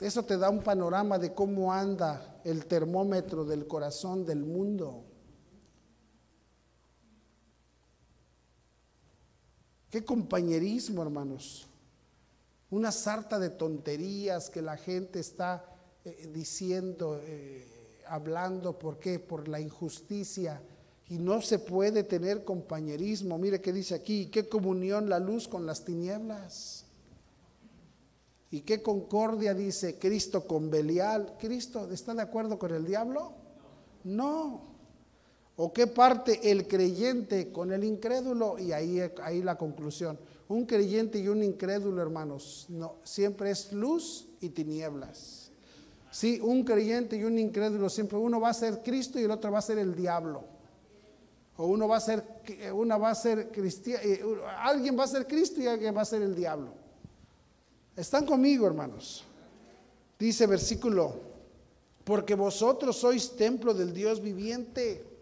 Eso 0.01 0.25
te 0.25 0.37
da 0.37 0.51
un 0.51 0.63
panorama 0.63 1.19
de 1.19 1.33
cómo 1.33 1.73
anda 1.73 2.41
el 2.45 2.67
termómetro 2.67 3.45
del 3.45 3.67
corazón 3.67 4.27
del 4.27 4.45
mundo. 4.45 5.05
Qué 9.91 10.05
compañerismo, 10.05 11.03
hermanos. 11.03 11.67
Una 12.69 12.93
sarta 12.93 13.39
de 13.39 13.51
tonterías 13.51 14.51
que 14.51 14.61
la 14.61 14.77
gente 14.77 15.21
está 15.21 15.65
eh, 16.05 16.29
diciendo, 16.33 17.19
eh, 17.23 18.03
hablando, 18.07 18.79
¿por 18.79 18.99
qué? 18.99 19.19
Por 19.19 19.49
la 19.49 19.61
injusticia. 19.61 20.61
Y 21.09 21.19
no 21.19 21.41
se 21.41 21.59
puede 21.59 22.03
tener 22.03 22.45
compañerismo. 22.45 23.39
Mire 23.39 23.61
qué 23.61 23.73
dice 23.73 23.95
aquí, 23.95 24.27
qué 24.27 24.49
comunión 24.49 25.09
la 25.09 25.21
luz 25.21 25.47
con 25.47 25.65
las 25.65 25.85
tinieblas. 25.85 26.85
Y 28.51 28.63
qué 28.63 28.83
concordia 28.83 29.55
dice 29.55 29.99
Cristo 29.99 30.47
con 30.47 30.71
Belial. 30.71 31.37
¿Cristo 31.39 31.89
está 31.91 32.15
de 32.15 32.23
acuerdo 32.23 32.59
con 32.59 32.75
el 32.75 32.85
diablo? 32.85 33.33
No. 34.05 34.77
¿O 35.57 35.73
qué 35.73 35.87
parte 35.87 36.51
el 36.51 36.69
creyente 36.69 37.51
con 37.51 37.73
el 37.73 37.85
incrédulo? 37.85 38.59
Y 38.59 38.73
ahí, 38.73 39.01
ahí 39.23 39.43
la 39.43 39.57
conclusión. 39.57 40.19
Un 40.49 40.67
creyente 40.67 41.19
y 41.19 41.29
un 41.29 41.43
incrédulo, 41.43 42.03
hermanos, 42.03 42.67
no, 42.69 42.97
siempre 43.03 43.51
es 43.51 43.73
luz 43.73 44.29
y 44.41 44.51
tinieblas. 44.51 45.51
Sí, 46.11 46.41
un 46.43 46.63
creyente 46.63 47.17
y 47.17 47.25
un 47.25 47.39
incrédulo 47.39 47.89
siempre, 47.89 48.17
uno 48.17 48.41
va 48.41 48.51
a 48.51 48.55
ser 48.55 48.83
Cristo 48.83 49.19
y 49.19 49.25
el 49.25 49.31
otro 49.31 49.51
va 49.51 49.59
a 49.59 49.63
ser 49.63 49.79
el 49.79 49.95
diablo. 49.95 50.56
O 51.59 51.67
uno 51.67 51.89
va 51.89 51.97
a 51.97 52.01
ser, 52.01 52.23
una 52.73 52.99
va 52.99 53.11
a 53.11 53.15
ser 53.15 53.51
cristiano, 53.51 54.01
eh, 54.05 54.23
alguien 54.59 54.99
va 54.99 55.05
a 55.05 55.09
ser 55.09 55.27
Cristo 55.27 55.61
y 55.61 55.67
alguien 55.67 55.97
va 55.97 56.03
a 56.03 56.05
ser 56.05 56.23
el 56.23 56.35
diablo. 56.35 56.69
Están 57.97 58.27
conmigo, 58.27 58.67
hermanos. 58.67 59.25
Dice 60.19 60.47
versículo, 60.47 61.15
porque 62.05 62.35
vosotros 62.35 62.97
sois 62.97 63.37
templo 63.37 63.73
del 63.73 63.93
Dios 63.93 64.21
viviente 64.21 65.17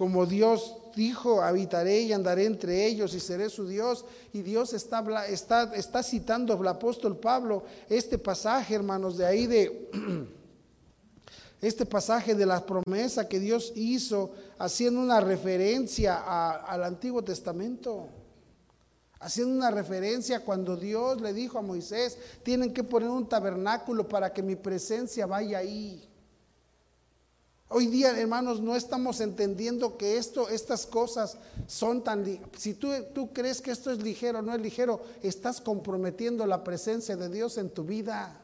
como 0.00 0.24
Dios 0.24 0.76
dijo, 0.96 1.42
habitaré 1.42 2.00
y 2.00 2.14
andaré 2.14 2.46
entre 2.46 2.86
ellos 2.86 3.12
y 3.12 3.20
seré 3.20 3.50
su 3.50 3.68
Dios. 3.68 4.06
Y 4.32 4.40
Dios 4.40 4.72
está, 4.72 5.04
está, 5.26 6.02
citando 6.02 6.58
el 6.58 6.68
apóstol 6.68 7.18
Pablo 7.18 7.64
este 7.86 8.16
pasaje, 8.16 8.76
hermanos, 8.76 9.18
de 9.18 9.26
ahí 9.26 9.46
de... 9.46 10.30
Este 11.60 11.84
pasaje 11.84 12.34
de 12.34 12.46
la 12.46 12.64
promesa 12.64 13.28
que 13.28 13.38
Dios 13.38 13.72
hizo 13.74 14.32
haciendo 14.58 15.00
una 15.00 15.20
referencia 15.20 16.58
al 16.60 16.84
Antiguo 16.84 17.22
Testamento 17.22 18.08
haciendo 19.20 19.54
una 19.54 19.70
referencia 19.70 20.40
cuando 20.40 20.76
Dios 20.76 21.20
le 21.20 21.32
dijo 21.32 21.58
a 21.58 21.62
Moisés, 21.62 22.18
tienen 22.42 22.72
que 22.72 22.82
poner 22.82 23.10
un 23.10 23.28
tabernáculo 23.28 24.08
para 24.08 24.32
que 24.32 24.42
mi 24.42 24.56
presencia 24.56 25.26
vaya 25.26 25.58
ahí. 25.58 26.06
Hoy 27.68 27.86
día, 27.86 28.18
hermanos, 28.18 28.60
no 28.60 28.74
estamos 28.74 29.20
entendiendo 29.20 29.96
que 29.96 30.16
esto, 30.16 30.48
estas 30.48 30.86
cosas 30.86 31.36
son 31.68 32.02
tan... 32.02 32.24
Si 32.56 32.74
tú, 32.74 32.88
tú 33.14 33.32
crees 33.32 33.60
que 33.60 33.70
esto 33.70 33.92
es 33.92 34.02
ligero, 34.02 34.42
no 34.42 34.52
es 34.52 34.60
ligero, 34.60 35.02
estás 35.22 35.60
comprometiendo 35.60 36.44
la 36.46 36.64
presencia 36.64 37.16
de 37.16 37.28
Dios 37.28 37.58
en 37.58 37.70
tu 37.70 37.84
vida. 37.84 38.39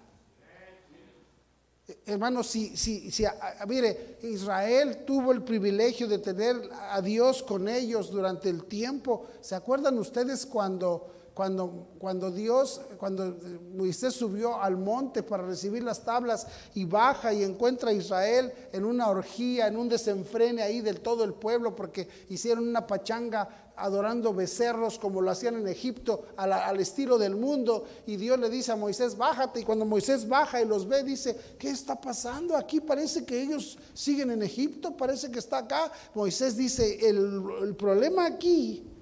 Hermanos, 2.05 2.49
si, 2.49 2.77
si, 2.77 3.11
si 3.13 3.25
mire, 3.69 4.19
Israel 4.23 5.05
tuvo 5.07 5.31
el 5.31 5.43
privilegio 5.43 6.09
de 6.09 6.19
tener 6.19 6.57
a 6.91 7.01
Dios 7.01 7.43
con 7.43 7.69
ellos 7.69 8.11
durante 8.11 8.49
el 8.49 8.65
tiempo. 8.65 9.27
¿Se 9.41 9.55
acuerdan 9.55 9.97
ustedes 9.99 10.47
cuando 10.47 11.13
cuando, 11.37 11.89
cuando 11.99 12.31
Dios, 12.31 12.81
cuando 12.97 13.37
Moisés 13.75 14.15
subió 14.15 14.59
al 14.59 14.79
monte 14.79 15.23
para 15.23 15.43
recibir 15.43 15.83
las 15.83 16.03
tablas 16.03 16.47
y 16.75 16.87
baja 16.87 17.31
y 17.35 17.45
encuentra 17.45 17.91
a 17.91 17.93
Israel 17.93 18.51
en 18.73 18.87
una 18.87 19.11
orgía, 19.11 19.67
en 19.67 19.77
un 19.77 19.87
desenfrene 19.87 20.63
ahí 20.63 20.81
del 20.81 21.03
todo 21.03 21.25
el 21.25 21.35
pueblo, 21.35 21.77
porque 21.77 22.09
hicieron 22.31 22.67
una 22.67 22.87
pachanga 22.87 23.66
adorando 23.77 24.35
becerros 24.35 24.99
como 24.99 25.21
lo 25.21 25.31
hacían 25.31 25.57
en 25.57 25.69
Egipto 25.69 26.25
al 26.37 26.81
estilo 26.81 27.19
del 27.19 27.37
mundo. 27.37 27.85
Y 28.07 28.17
Dios 28.17 28.39
le 28.39 28.51
dice 28.51 28.73
a 28.73 28.77
Moisés, 28.77 29.17
bájate. 29.17 29.61
Y 29.61 29.65
cuando 29.65 29.85
Moisés 29.85 30.29
baja 30.29 30.61
y 30.61 30.67
los 30.67 30.89
ve, 30.89 31.03
dice, 31.03 31.37
¿qué 31.59 31.71
está 31.71 32.01
pasando? 32.01 32.57
Aquí 32.57 32.81
parece 32.81 33.25
que 33.25 33.41
ellos 33.41 33.79
siguen 33.95 34.31
en 34.31 34.43
Egipto, 34.43 34.97
parece 34.97 35.31
que 35.31 35.39
está 35.39 35.59
acá. 35.59 35.91
Moisés 36.15 36.57
dice, 36.57 37.09
el, 37.09 37.43
el 37.63 37.77
problema 37.77 38.27
aquí 38.27 38.93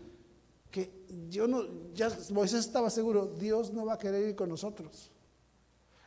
yo 1.28 1.46
no, 1.46 1.64
ya 1.94 2.10
Moisés 2.30 2.60
estaba 2.60 2.90
seguro, 2.90 3.26
Dios 3.26 3.72
no 3.72 3.86
va 3.86 3.94
a 3.94 3.98
querer 3.98 4.28
ir 4.28 4.34
con 4.34 4.48
nosotros. 4.48 5.10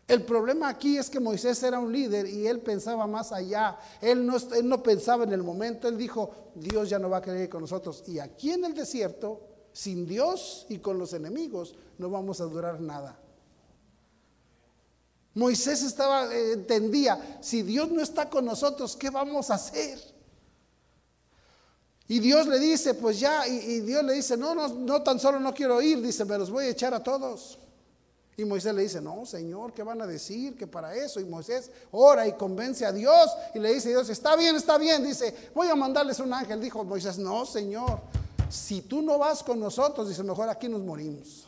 El 0.08 0.24
problema 0.24 0.70
aquí 0.70 0.98
es 0.98 1.10
que 1.10 1.20
Moisés 1.20 1.62
era 1.63 1.80
un 1.80 1.91
líder 1.91 2.30
y 2.30 2.48
él 2.48 2.62
pensaba 2.62 3.06
más 3.08 3.34
allá. 3.34 3.78
Él 4.00 4.26
no, 4.26 4.38
él 4.38 4.70
no 4.70 4.82
pensaba 4.82 5.26
en 5.26 5.34
el 5.34 5.43
momento. 5.43 5.89
Él 5.89 5.98
dijo, 5.98 6.32
Dios 6.56 6.89
ya 6.89 6.98
no 6.98 7.10
va 7.10 7.17
a 7.17 7.22
querer 7.22 7.41
ir 7.41 7.50
con 7.50 7.62
nosotros. 7.62 8.04
Y 8.08 8.20
aquí 8.20 8.52
en 8.52 8.63
el 8.63 8.74
desierto, 8.74 9.41
sin 9.74 10.08
Dios 10.08 10.65
y 10.70 10.80
con 10.80 10.98
los 10.98 11.12
enemigos, 11.12 11.76
no 11.98 12.10
vamos 12.10 12.39
a 12.39 12.46
durar 12.46 12.80
nada. 12.80 13.20
Moisés 15.34 15.84
estaba, 15.84 16.34
eh, 16.34 16.54
entendía, 16.54 17.39
si 17.41 17.62
Dios 17.62 17.91
no 17.91 18.02
está 18.02 18.30
con 18.30 18.46
nosotros, 18.46 18.96
¿qué 18.96 19.10
vamos 19.10 19.52
a 19.52 19.56
hacer? 19.56 20.00
Y 22.08 22.20
Dios 22.20 22.48
le 22.48 22.58
dice, 22.58 22.93
pues 22.93 23.20
ya, 23.20 23.46
y, 23.46 23.82
Dios 23.82 24.04
le 24.06 24.13
dice, 24.13 24.38
no, 24.38 24.56
no, 24.56 24.70
no 24.70 25.04
tan 25.04 25.20
solo 25.20 25.39
no 25.39 25.54
quiero 25.54 25.82
ir, 25.82 26.02
dice, 26.02 26.24
me 26.24 26.38
los 26.38 26.50
voy 26.50 26.65
a 26.65 26.70
echar 26.70 26.93
a 26.93 27.04
todos. 27.04 27.60
Y 28.39 28.45
Moisés 28.45 28.76
le 28.76 28.84
dice, 28.84 29.02
no, 29.02 29.26
Señor, 29.26 29.73
¿qué 29.73 29.82
van 29.82 30.00
a 30.00 30.06
decir? 30.06 30.56
Que 30.56 30.67
para 30.67 30.93
eso. 30.93 31.19
Y 31.19 31.26
Moisés 31.26 31.71
ora 31.89 32.28
y 32.28 32.34
convence 32.34 32.86
a 32.86 32.91
Dios 32.91 33.36
y 33.56 33.60
le 33.60 33.73
dice, 33.73 33.89
Dios, 33.89 34.08
está 34.10 34.36
bien, 34.36 34.56
está 34.56 34.78
bien. 34.78 35.04
Dice, 35.04 35.34
voy 35.56 35.69
a 35.69 35.76
mandarles 35.76 36.19
un 36.19 36.32
ángel. 36.32 36.62
Dijo 36.62 36.84
Moisés, 36.84 37.17
no, 37.17 37.47
Señor, 37.47 38.00
si 38.47 38.84
tú 38.84 39.02
no 39.02 39.17
vas 39.17 39.41
con 39.41 39.60
nosotros, 39.60 40.08
dice, 40.08 40.21
mejor 40.21 40.50
aquí 40.50 40.69
nos 40.69 40.84
morimos. 40.84 41.47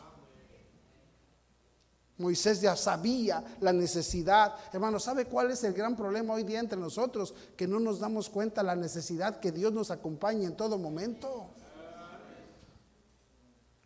Moisés 2.18 2.60
ya 2.60 2.76
sabía 2.76 3.44
la 3.62 3.72
necesidad. 3.72 4.56
Hermano, 4.74 5.00
¿sabe 5.00 5.26
cuál 5.26 5.52
es 5.52 5.64
el 5.64 5.74
gran 5.74 5.96
problema 5.96 6.34
hoy 6.34 6.44
día 6.44 6.60
entre 6.60 6.80
nosotros? 6.80 7.36
Que 7.56 7.68
no 7.68 7.80
nos 7.80 8.00
damos 8.00 8.32
cuenta 8.32 8.64
la 8.64 8.76
necesidad 8.76 9.40
que 9.40 9.52
Dios 9.52 9.72
nos 9.72 9.92
acompañe 9.92 10.46
en 10.46 10.58
todo 10.58 10.80
momento. 10.80 11.52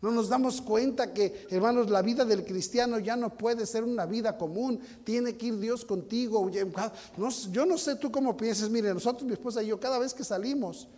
No 0.03 0.11
nos 0.11 0.27
damos 0.27 0.61
cuenta 0.61 1.13
que, 1.13 1.47
hermanos, 1.49 1.89
la 1.89 2.01
vida 2.01 2.25
del 2.25 2.43
cristiano 2.43 2.99
ya 2.99 3.15
no 3.15 3.37
puede 3.37 3.65
ser 3.65 3.85
una 3.85 4.05
vida 4.05 4.37
común. 4.37 4.77
Tiene 5.05 5.37
que 5.37 5.45
ir 5.45 5.57
Dios 5.57 5.85
contigo. 5.85 6.49
yo 6.49 7.65
no 7.65 7.77
sé 7.77 7.95
tú 7.95 8.11
cómo 8.11 8.35
piensas. 8.35 8.69
Mire, 8.69 8.93
nosotros, 8.93 9.23
mi 9.23 9.31
esposa 9.31 9.63
y 9.63 9.67
yo, 9.67 9.79
cada 9.79 9.97
vez 9.99 10.13
que 10.13 10.25
salimos, 10.25 10.89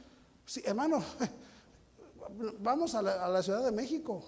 sí, 0.43 0.63
hermano, 0.65 1.03
vamos 2.63 2.95
a 2.95 3.03
la, 3.03 3.43
Ciudad 3.43 3.63
de 3.63 3.71
México. 3.71 4.23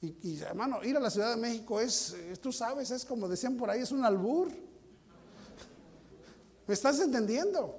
Y, 0.00 0.40
hermano, 0.40 0.82
ir 0.82 0.96
a 0.96 1.00
la 1.00 1.10
Ciudad 1.10 1.34
de 1.34 1.36
México 1.36 1.78
es, 1.78 2.16
tú 2.40 2.52
sabes, 2.52 2.90
es 2.90 3.04
como 3.04 3.28
decían 3.28 3.58
por 3.58 3.68
ahí, 3.68 3.82
es 3.82 3.92
un 3.92 4.02
albur. 4.02 4.48
¿Me 6.66 6.72
estás 6.72 6.98
entendiendo? 7.00 7.76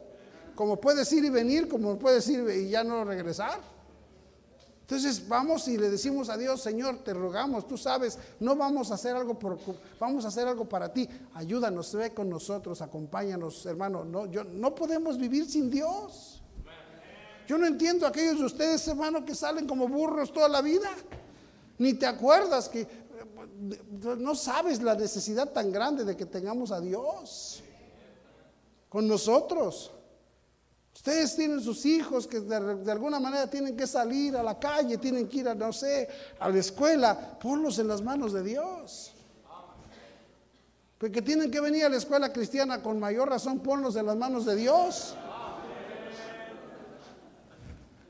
Como 0.53 0.79
puedes 0.79 1.11
ir 1.13 1.25
y 1.25 1.31
venir, 1.31 1.67
como 1.67 1.97
puedes 1.97 2.27
ir 2.29 2.47
y 2.47 2.69
ya 2.69 2.83
no 2.83 3.03
regresar. 3.03 3.72
Entonces 4.83 5.25
vamos 5.29 5.65
y 5.69 5.77
le 5.77 5.89
decimos 5.89 6.27
a 6.27 6.37
Dios, 6.37 6.61
Señor, 6.61 6.99
te 7.05 7.13
rogamos, 7.13 7.65
tú 7.65 7.77
sabes, 7.77 8.19
no 8.41 8.53
vamos 8.57 8.91
a 8.91 8.95
hacer 8.95 9.15
algo 9.15 9.39
por, 9.39 9.57
vamos 9.97 10.25
a 10.25 10.27
hacer 10.27 10.45
algo 10.45 10.65
para 10.65 10.91
ti. 10.91 11.07
Ayúdanos, 11.35 11.95
ve 11.95 12.13
con 12.13 12.29
nosotros, 12.29 12.81
acompáñanos, 12.81 13.65
hermano. 13.65 14.03
No, 14.03 14.25
yo, 14.25 14.43
no 14.43 14.75
podemos 14.75 15.17
vivir 15.17 15.49
sin 15.49 15.69
Dios. 15.69 16.41
Yo 17.47 17.57
no 17.57 17.65
entiendo 17.65 18.05
a 18.05 18.09
aquellos 18.09 18.39
de 18.39 18.45
ustedes, 18.45 18.85
hermano, 18.87 19.23
que 19.23 19.33
salen 19.35 19.65
como 19.67 19.87
burros 19.87 20.33
toda 20.33 20.49
la 20.49 20.61
vida. 20.61 20.89
Ni 21.77 21.93
te 21.93 22.05
acuerdas 22.05 22.67
que 22.67 22.85
no 24.17 24.35
sabes 24.35 24.81
la 24.81 24.95
necesidad 24.95 25.51
tan 25.51 25.71
grande 25.71 26.03
de 26.03 26.17
que 26.17 26.25
tengamos 26.25 26.71
a 26.71 26.81
Dios 26.81 27.63
con 28.89 29.07
nosotros. 29.07 29.91
Ustedes 30.95 31.35
tienen 31.35 31.59
sus 31.59 31.85
hijos 31.85 32.27
que 32.27 32.39
de, 32.39 32.91
alguna 32.91 33.19
manera 33.19 33.49
tienen 33.49 33.75
que 33.75 33.87
salir 33.87 34.37
a 34.37 34.43
la 34.43 34.59
calle, 34.59 34.97
tienen 34.97 35.27
que 35.27 35.39
ir 35.39 35.49
a, 35.49 35.55
no 35.55 35.73
sé, 35.73 36.07
a 36.39 36.49
la 36.49 36.59
escuela. 36.59 37.37
Ponlos 37.39 37.79
en 37.79 37.87
las 37.87 38.01
manos 38.01 38.31
de 38.31 38.43
Dios. 38.43 39.13
Porque 40.97 41.21
tienen 41.21 41.51
que 41.51 41.59
venir 41.59 41.83
a 41.83 41.89
la 41.89 41.97
escuela 41.97 42.31
cristiana 42.31 42.81
con 42.81 42.99
mayor 42.99 43.27
razón, 43.27 43.59
ponlos 43.59 43.95
en 43.95 44.05
las 44.05 44.15
manos 44.15 44.45
de 44.45 44.55
Dios. 44.55 45.15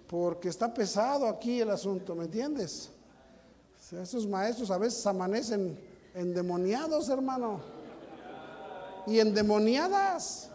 Porque 0.07 0.49
está 0.49 0.71
pesado 0.71 1.27
aquí 1.27 1.61
el 1.61 1.71
asunto, 1.71 2.13
¿me 2.13 2.25
entiendes? 2.25 2.91
Esos 3.91 4.27
maestros 4.27 4.69
a 4.69 4.77
veces 4.77 5.05
amanecen 5.07 5.79
endemoniados, 6.13 7.09
hermano. 7.09 7.61
Y 9.07 9.19
endemoniadas 9.19 10.49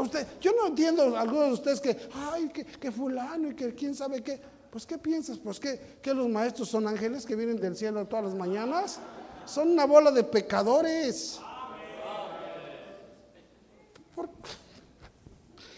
usted, 0.00 0.26
yo 0.40 0.52
no 0.52 0.68
entiendo 0.68 1.16
a 1.16 1.20
algunos 1.20 1.46
de 1.48 1.52
ustedes 1.52 1.80
que, 1.80 1.96
ay, 2.14 2.48
que, 2.48 2.90
fulano 2.90 3.50
y 3.50 3.54
que 3.54 3.74
quién 3.74 3.94
sabe 3.94 4.22
qué. 4.22 4.40
Pues, 4.70 4.86
¿qué 4.86 4.98
piensas? 4.98 5.38
Pues, 5.38 5.60
¿qué, 5.60 5.98
que 6.02 6.12
los 6.12 6.28
maestros 6.28 6.68
son 6.68 6.86
ángeles 6.86 7.24
que 7.24 7.36
vienen 7.36 7.56
del 7.56 7.76
cielo 7.76 8.06
todas 8.06 8.26
las 8.26 8.34
mañanas? 8.34 8.98
Son 9.44 9.70
una 9.70 9.86
bola 9.86 10.10
de 10.10 10.24
pecadores. 10.24 11.40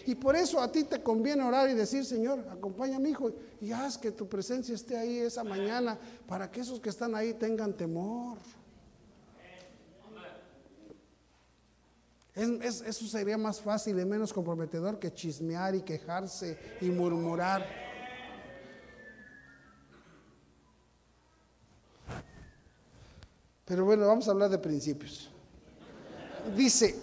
y 0.05 0.15
por 0.15 0.35
eso 0.35 0.59
a 0.59 0.71
ti 0.71 0.85
te 0.85 1.03
conviene 1.03 1.43
orar 1.43 1.69
y 1.69 1.75
decir, 1.75 2.03
Señor, 2.03 2.43
acompaña 2.51 2.95
a 2.95 2.99
mi 2.99 3.09
hijo 3.09 3.31
y 3.61 3.71
haz 3.71 3.95
que 3.97 4.11
tu 4.11 4.27
presencia 4.27 4.73
esté 4.73 4.97
ahí 4.97 5.19
esa 5.19 5.43
mañana 5.43 5.99
para 6.27 6.49
que 6.49 6.61
esos 6.61 6.79
que 6.79 6.89
están 6.89 7.13
ahí 7.13 7.33
tengan 7.35 7.73
temor. 7.73 8.37
Eso 12.39 13.05
sería 13.05 13.37
más 13.37 13.59
fácil 13.59 13.99
y 13.99 14.05
menos 14.05 14.31
comprometedor 14.31 14.97
que 14.97 15.13
chismear 15.13 15.75
y 15.75 15.81
quejarse 15.81 16.57
y 16.79 16.85
murmurar. 16.85 17.65
Pero 23.65 23.83
bueno, 23.85 24.07
vamos 24.07 24.27
a 24.27 24.31
hablar 24.31 24.49
de 24.49 24.57
principios. 24.57 25.29
Dice, 26.55 26.95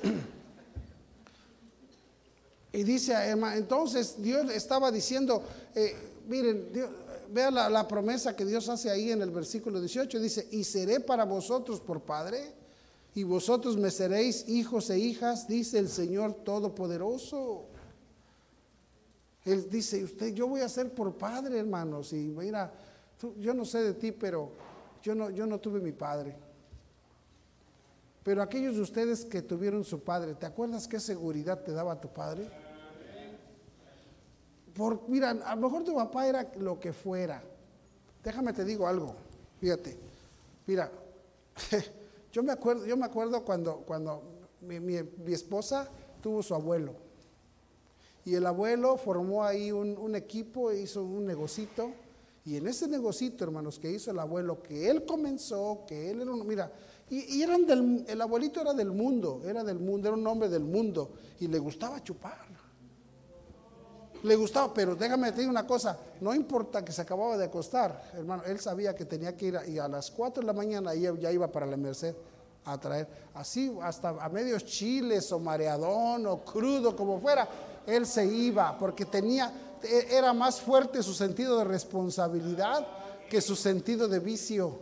y 2.72 2.82
dice, 2.82 3.14
entonces 3.54 4.20
Dios 4.20 4.50
estaba 4.50 4.90
diciendo, 4.90 5.44
eh, 5.74 5.94
miren, 6.26 6.70
vea 7.30 7.50
la, 7.50 7.68
la 7.68 7.86
promesa 7.86 8.34
que 8.34 8.44
Dios 8.44 8.68
hace 8.70 8.90
ahí 8.90 9.12
en 9.12 9.20
el 9.20 9.30
versículo 9.30 9.80
18, 9.80 10.18
dice, 10.18 10.48
y 10.50 10.64
seré 10.64 11.00
para 11.00 11.24
vosotros 11.24 11.80
por 11.80 12.00
Padre 12.00 12.65
y 13.16 13.24
vosotros 13.24 13.78
me 13.78 13.90
seréis 13.90 14.46
hijos 14.46 14.90
e 14.90 14.98
hijas, 14.98 15.48
dice 15.48 15.78
el 15.78 15.88
Señor 15.88 16.34
Todopoderoso. 16.44 17.64
Él 19.42 19.70
dice, 19.70 20.04
usted, 20.04 20.34
yo 20.34 20.46
voy 20.46 20.60
a 20.60 20.68
ser 20.68 20.92
por 20.92 21.16
padre, 21.16 21.58
hermanos, 21.58 22.12
y 22.12 22.16
mira, 22.28 22.74
yo 23.38 23.54
no 23.54 23.64
sé 23.64 23.82
de 23.82 23.94
ti, 23.94 24.12
pero 24.12 24.52
yo 25.02 25.14
no, 25.14 25.30
yo 25.30 25.46
no 25.46 25.58
tuve 25.58 25.80
mi 25.80 25.92
padre. 25.92 26.36
Pero 28.22 28.42
aquellos 28.42 28.76
de 28.76 28.82
ustedes 28.82 29.24
que 29.24 29.40
tuvieron 29.40 29.82
su 29.82 30.00
padre, 30.00 30.34
¿te 30.34 30.44
acuerdas 30.44 30.86
qué 30.86 31.00
seguridad 31.00 31.62
te 31.62 31.72
daba 31.72 31.98
tu 31.98 32.12
padre? 32.12 32.50
Por, 34.74 35.08
mira, 35.08 35.30
a 35.30 35.56
lo 35.56 35.62
mejor 35.62 35.84
tu 35.84 35.94
papá 35.94 36.28
era 36.28 36.52
lo 36.58 36.78
que 36.78 36.92
fuera. 36.92 37.42
Déjame 38.22 38.52
te 38.52 38.62
digo 38.62 38.86
algo, 38.86 39.16
fíjate. 39.58 39.96
Mira, 40.66 40.92
Yo 42.36 42.42
me 42.42 42.52
acuerdo, 42.52 42.84
yo 42.84 42.98
me 42.98 43.06
acuerdo 43.06 43.42
cuando, 43.46 43.76
cuando 43.76 44.22
mi, 44.60 45.32
esposa 45.32 45.88
tuvo 46.20 46.42
su 46.42 46.54
abuelo. 46.54 46.92
Y 48.26 48.34
el 48.34 48.44
abuelo 48.44 48.98
formó 48.98 49.42
ahí 49.42 49.72
un, 49.72 50.14
equipo, 50.14 50.70
e 50.70 50.82
hizo 50.82 51.02
un 51.02 51.24
negocito. 51.24 51.92
Y 52.44 52.56
en 52.58 52.66
ese 52.66 52.88
negocito, 52.88 53.42
hermanos, 53.42 53.78
que 53.78 53.90
hizo 53.90 54.10
el 54.10 54.18
abuelo, 54.18 54.62
que 54.62 54.90
él 54.90 55.06
comenzó, 55.06 55.84
que 55.88 56.10
él 56.10 56.20
era 56.20 56.30
un, 56.30 56.46
mira, 56.46 56.70
y, 57.08 57.40
eran 57.40 57.64
del, 57.64 58.04
el 58.06 58.20
abuelito 58.20 58.60
era 58.60 58.74
del 58.74 58.90
mundo, 58.90 59.40
era 59.46 59.64
del 59.64 59.78
mundo, 59.78 60.08
era 60.08 60.16
un 60.18 60.26
hombre 60.26 60.50
del 60.50 60.64
mundo, 60.64 61.12
y 61.40 61.48
le 61.48 61.58
gustaba 61.58 62.04
chupar. 62.04 62.45
Le 64.22 64.36
gustaba, 64.36 64.72
pero 64.72 64.94
déjame 64.94 65.30
decir 65.30 65.48
una 65.48 65.66
cosa, 65.66 65.98
no 66.20 66.34
importa 66.34 66.84
que 66.84 66.92
se 66.92 67.02
acababa 67.02 67.36
de 67.36 67.44
acostar, 67.44 68.10
hermano, 68.14 68.42
él 68.44 68.58
sabía 68.58 68.94
que 68.94 69.04
tenía 69.04 69.36
que 69.36 69.46
ir 69.46 69.56
a, 69.56 69.66
y 69.66 69.78
a 69.78 69.88
las 69.88 70.10
4 70.10 70.40
de 70.40 70.46
la 70.46 70.52
mañana 70.52 70.94
ya, 70.94 71.30
iba 71.30 71.50
para 71.50 71.66
la 71.66 71.76
Merced 71.76 72.14
a 72.64 72.78
traer, 72.78 73.06
así 73.34 73.72
hasta 73.82 74.08
a 74.08 74.28
medios 74.28 74.64
chiles 74.64 75.30
o 75.30 75.38
mareadón 75.38 76.26
o 76.26 76.44
crudo, 76.44 76.96
como 76.96 77.20
fuera, 77.20 77.48
él 77.86 78.06
se 78.06 78.26
iba 78.26 78.76
porque 78.78 79.04
tenía, 79.04 79.52
e, 79.82 80.16
era 80.16 80.32
más 80.32 80.60
fuerte 80.60 81.02
su 81.02 81.14
sentido 81.14 81.58
de 81.58 81.64
responsabilidad 81.64 82.86
que 83.30 83.40
su 83.40 83.54
sentido 83.54 84.08
de 84.08 84.18
vicio. 84.18 84.80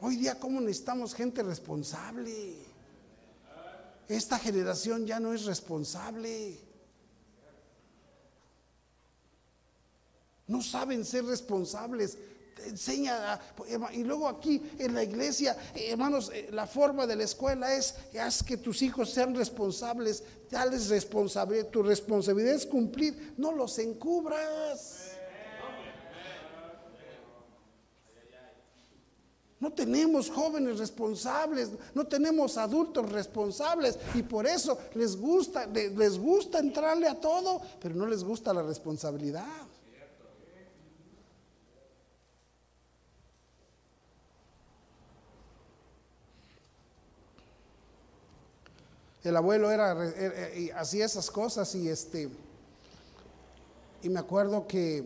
Hoy 0.00 0.16
día, 0.16 0.38
¿cómo 0.38 0.60
necesitamos 0.60 1.14
gente 1.14 1.42
responsable? 1.42 2.54
Esta 4.08 4.38
generación 4.38 5.06
ya 5.06 5.18
no 5.18 5.32
es 5.32 5.46
responsable. 5.46 6.58
No 10.46 10.62
saben 10.62 11.04
ser 11.04 11.24
responsables. 11.24 12.18
enseña, 12.66 13.38
y 13.92 14.04
luego 14.04 14.26
aquí 14.26 14.62
en 14.78 14.94
la 14.94 15.02
iglesia, 15.02 15.56
hermanos, 15.74 16.30
eh, 16.32 16.48
la 16.50 16.66
forma 16.66 17.06
de 17.06 17.16
la 17.16 17.24
escuela 17.24 17.74
es, 17.74 17.94
haz 18.18 18.42
que 18.42 18.56
tus 18.56 18.80
hijos 18.80 19.10
sean 19.10 19.34
responsables, 19.34 20.22
dales 20.50 20.88
responsabilidad, 20.88 21.68
tu 21.68 21.82
responsabilidad 21.82 22.54
es 22.54 22.64
cumplir, 22.64 23.34
no 23.36 23.52
los 23.52 23.78
encubras. 23.78 25.10
No 29.60 29.72
tenemos 29.72 30.28
jóvenes 30.28 30.78
responsables, 30.78 31.70
no 31.94 32.06
tenemos 32.06 32.58
adultos 32.58 33.10
responsables 33.10 33.98
y 34.14 34.22
por 34.22 34.46
eso 34.46 34.78
les 34.94 35.16
gusta, 35.16 35.66
les 35.66 36.18
gusta 36.18 36.58
entrarle 36.58 37.08
a 37.08 37.18
todo, 37.18 37.62
pero 37.80 37.94
no 37.94 38.06
les 38.06 38.22
gusta 38.22 38.52
la 38.52 38.62
responsabilidad. 38.62 39.46
El 49.24 49.36
abuelo 49.36 49.70
era, 49.70 49.96
hacía 50.76 51.06
esas 51.06 51.30
cosas 51.30 51.74
y 51.74 51.88
este 51.88 52.28
y 54.02 54.08
me 54.10 54.20
acuerdo 54.20 54.66
que 54.66 55.02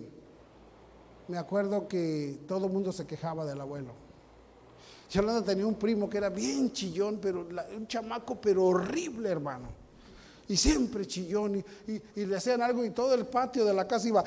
me 1.28 1.38
acuerdo 1.38 1.86
que 1.86 2.40
todo 2.48 2.66
el 2.66 2.72
mundo 2.72 2.90
se 2.90 3.06
quejaba 3.06 3.44
del 3.44 3.60
abuelo. 3.60 3.92
Yolanda 5.10 5.42
tenía 5.42 5.66
un 5.66 5.76
primo 5.76 6.10
que 6.10 6.18
era 6.18 6.30
bien 6.30 6.72
chillón, 6.72 7.18
pero 7.22 7.46
un 7.76 7.86
chamaco 7.86 8.40
pero 8.40 8.64
horrible, 8.64 9.28
hermano. 9.28 9.68
Y 10.48 10.56
siempre 10.56 11.06
chillón 11.06 11.64
y, 11.86 12.24
le 12.24 12.36
hacían 12.36 12.60
algo 12.62 12.84
y 12.84 12.90
todo 12.90 13.14
el 13.14 13.26
patio 13.26 13.64
de 13.64 13.74
la 13.74 13.86
casa 13.86 14.08
iba 14.08 14.24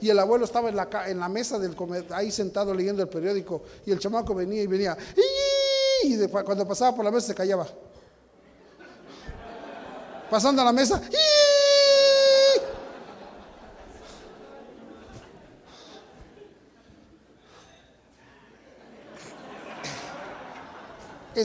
y 0.00 0.10
el 0.10 0.18
abuelo 0.18 0.44
estaba 0.44 0.68
en 0.68 1.18
la, 1.18 1.28
mesa 1.28 1.58
del 1.58 1.74
ahí 2.10 2.30
sentado 2.30 2.74
leyendo 2.74 3.02
el 3.02 3.08
periódico 3.08 3.62
y 3.84 3.90
el 3.90 3.98
chamaco 3.98 4.34
venía 4.34 4.62
y 4.62 4.66
venía 4.66 4.96
y 6.14 6.28
cuando 6.28 6.66
pasaba 6.66 6.94
por 6.94 7.04
la 7.04 7.10
mesa 7.10 7.28
se 7.28 7.34
callaba. 7.34 7.66
Pasando 10.30 10.62
a 10.62 10.64
la 10.64 10.72
mesa 10.72 11.00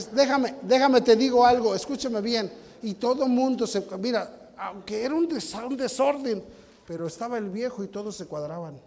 déjame, 0.00 0.54
déjame 0.62 1.00
te 1.00 1.16
digo 1.16 1.44
algo, 1.44 1.74
escúchame 1.74 2.20
bien. 2.20 2.50
Y 2.82 2.94
todo 2.94 3.28
mundo 3.28 3.66
se, 3.66 3.86
mira, 3.98 4.52
aunque 4.56 5.04
era 5.04 5.14
un, 5.14 5.28
un 5.66 5.76
desorden, 5.76 6.42
pero 6.86 7.06
estaba 7.06 7.38
el 7.38 7.50
viejo 7.50 7.84
y 7.84 7.88
todos 7.88 8.16
se 8.16 8.26
cuadraban. 8.26 8.80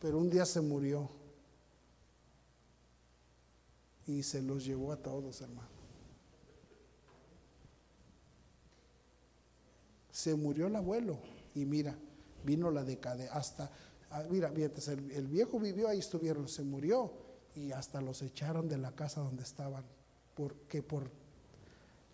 Pero 0.00 0.18
un 0.18 0.30
día 0.30 0.46
se 0.46 0.60
murió. 0.60 1.08
Y 4.06 4.22
se 4.22 4.42
los 4.42 4.64
llevó 4.64 4.92
a 4.92 4.96
todos, 4.96 5.40
hermano. 5.40 5.68
Se 10.10 10.34
murió 10.34 10.66
el 10.66 10.76
abuelo. 10.76 11.18
Y 11.54 11.64
mira, 11.64 11.96
vino 12.44 12.70
la 12.70 12.84
decadencia. 12.84 13.34
Hasta, 13.34 13.70
ah, 14.10 14.24
mira, 14.28 14.48
el, 14.48 15.10
el 15.10 15.26
viejo 15.26 15.58
vivió, 15.58 15.88
ahí 15.88 15.98
estuvieron, 15.98 16.48
se 16.48 16.62
murió 16.62 17.12
y 17.54 17.72
hasta 17.72 18.00
los 18.00 18.22
echaron 18.22 18.68
de 18.68 18.78
la 18.78 18.92
casa 18.92 19.20
donde 19.20 19.42
estaban, 19.42 19.84
porque 20.34 20.82
por, 20.82 21.10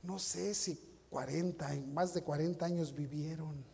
no 0.02 0.18
sé 0.18 0.54
si 0.54 0.78
40, 1.10 1.68
más 1.92 2.14
de 2.14 2.22
40 2.22 2.64
años 2.64 2.94
vivieron. 2.94 3.64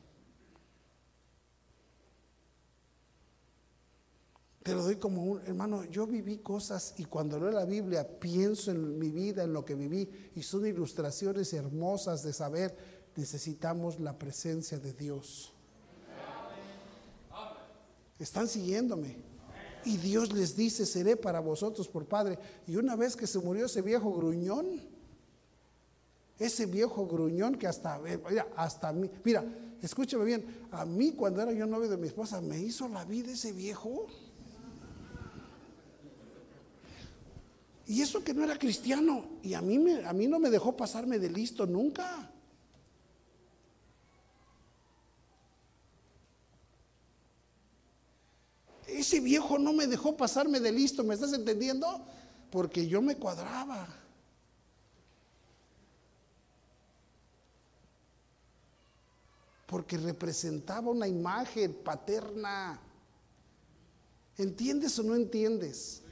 Te 4.64 4.72
lo 4.74 4.82
doy 4.82 4.96
como 4.96 5.22
un, 5.22 5.42
hermano, 5.42 5.84
yo 5.84 6.06
viví 6.06 6.38
cosas 6.38 6.94
y 6.96 7.04
cuando 7.04 7.38
leo 7.38 7.50
la 7.50 7.66
Biblia 7.66 8.08
pienso 8.18 8.70
en 8.70 8.98
mi 8.98 9.10
vida, 9.10 9.44
en 9.44 9.52
lo 9.52 9.62
que 9.62 9.74
viví, 9.74 10.08
y 10.34 10.42
son 10.42 10.66
ilustraciones 10.66 11.52
hermosas 11.52 12.22
de 12.22 12.32
saber, 12.32 12.74
necesitamos 13.14 14.00
la 14.00 14.18
presencia 14.18 14.78
de 14.78 14.94
Dios. 14.94 15.52
Están 18.18 18.48
siguiéndome. 18.48 19.18
Y 19.84 19.98
Dios 19.98 20.32
les 20.32 20.56
dice, 20.56 20.86
seré 20.86 21.14
para 21.14 21.40
vosotros 21.40 21.86
por 21.86 22.06
Padre. 22.06 22.38
Y 22.66 22.76
una 22.76 22.96
vez 22.96 23.16
que 23.16 23.26
se 23.26 23.38
murió 23.38 23.66
ese 23.66 23.82
viejo 23.82 24.14
gruñón, 24.14 24.80
ese 26.38 26.64
viejo 26.64 27.06
gruñón 27.06 27.56
que 27.56 27.66
hasta, 27.66 27.98
mira, 27.98 28.48
hasta 28.56 28.94
mí, 28.94 29.10
mira, 29.22 29.44
escúchame 29.82 30.24
bien, 30.24 30.66
a 30.70 30.86
mí 30.86 31.12
cuando 31.12 31.42
era 31.42 31.52
yo 31.52 31.66
novio 31.66 31.90
de 31.90 31.98
mi 31.98 32.06
esposa, 32.06 32.40
me 32.40 32.58
hizo 32.58 32.88
la 32.88 33.04
vida 33.04 33.30
ese 33.30 33.52
viejo. 33.52 34.06
Y 37.86 38.00
eso 38.00 38.24
que 38.24 38.32
no 38.32 38.44
era 38.44 38.58
cristiano, 38.58 39.24
y 39.42 39.54
a 39.54 39.60
mí, 39.60 39.78
me, 39.78 40.04
a 40.06 40.12
mí 40.12 40.26
no 40.26 40.38
me 40.38 40.50
dejó 40.50 40.76
pasarme 40.76 41.18
de 41.18 41.30
listo 41.30 41.66
nunca. 41.66 42.30
ese 49.04 49.20
viejo 49.20 49.58
no 49.58 49.72
me 49.72 49.86
dejó 49.86 50.16
pasarme 50.16 50.60
de 50.60 50.72
listo, 50.72 51.02
¿me 51.04 51.14
estás 51.14 51.32
entendiendo? 51.32 52.06
Porque 52.50 52.86
yo 52.86 53.02
me 53.02 53.16
cuadraba. 53.16 53.88
Porque 59.66 59.96
representaba 59.96 60.90
una 60.90 61.08
imagen 61.08 61.74
paterna. 61.74 62.80
¿Entiendes 64.38 64.98
o 64.98 65.02
no 65.02 65.14
entiendes? 65.16 66.03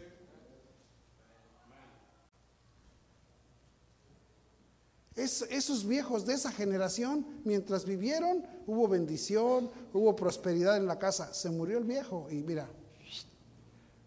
Esos 5.14 5.86
viejos 5.86 6.24
de 6.24 6.34
esa 6.34 6.50
generación, 6.50 7.26
mientras 7.44 7.84
vivieron, 7.84 8.46
hubo 8.66 8.88
bendición, 8.88 9.70
hubo 9.92 10.16
prosperidad 10.16 10.76
en 10.76 10.86
la 10.86 10.98
casa. 10.98 11.34
Se 11.34 11.50
murió 11.50 11.78
el 11.78 11.84
viejo 11.84 12.28
y 12.30 12.36
mira, 12.36 12.68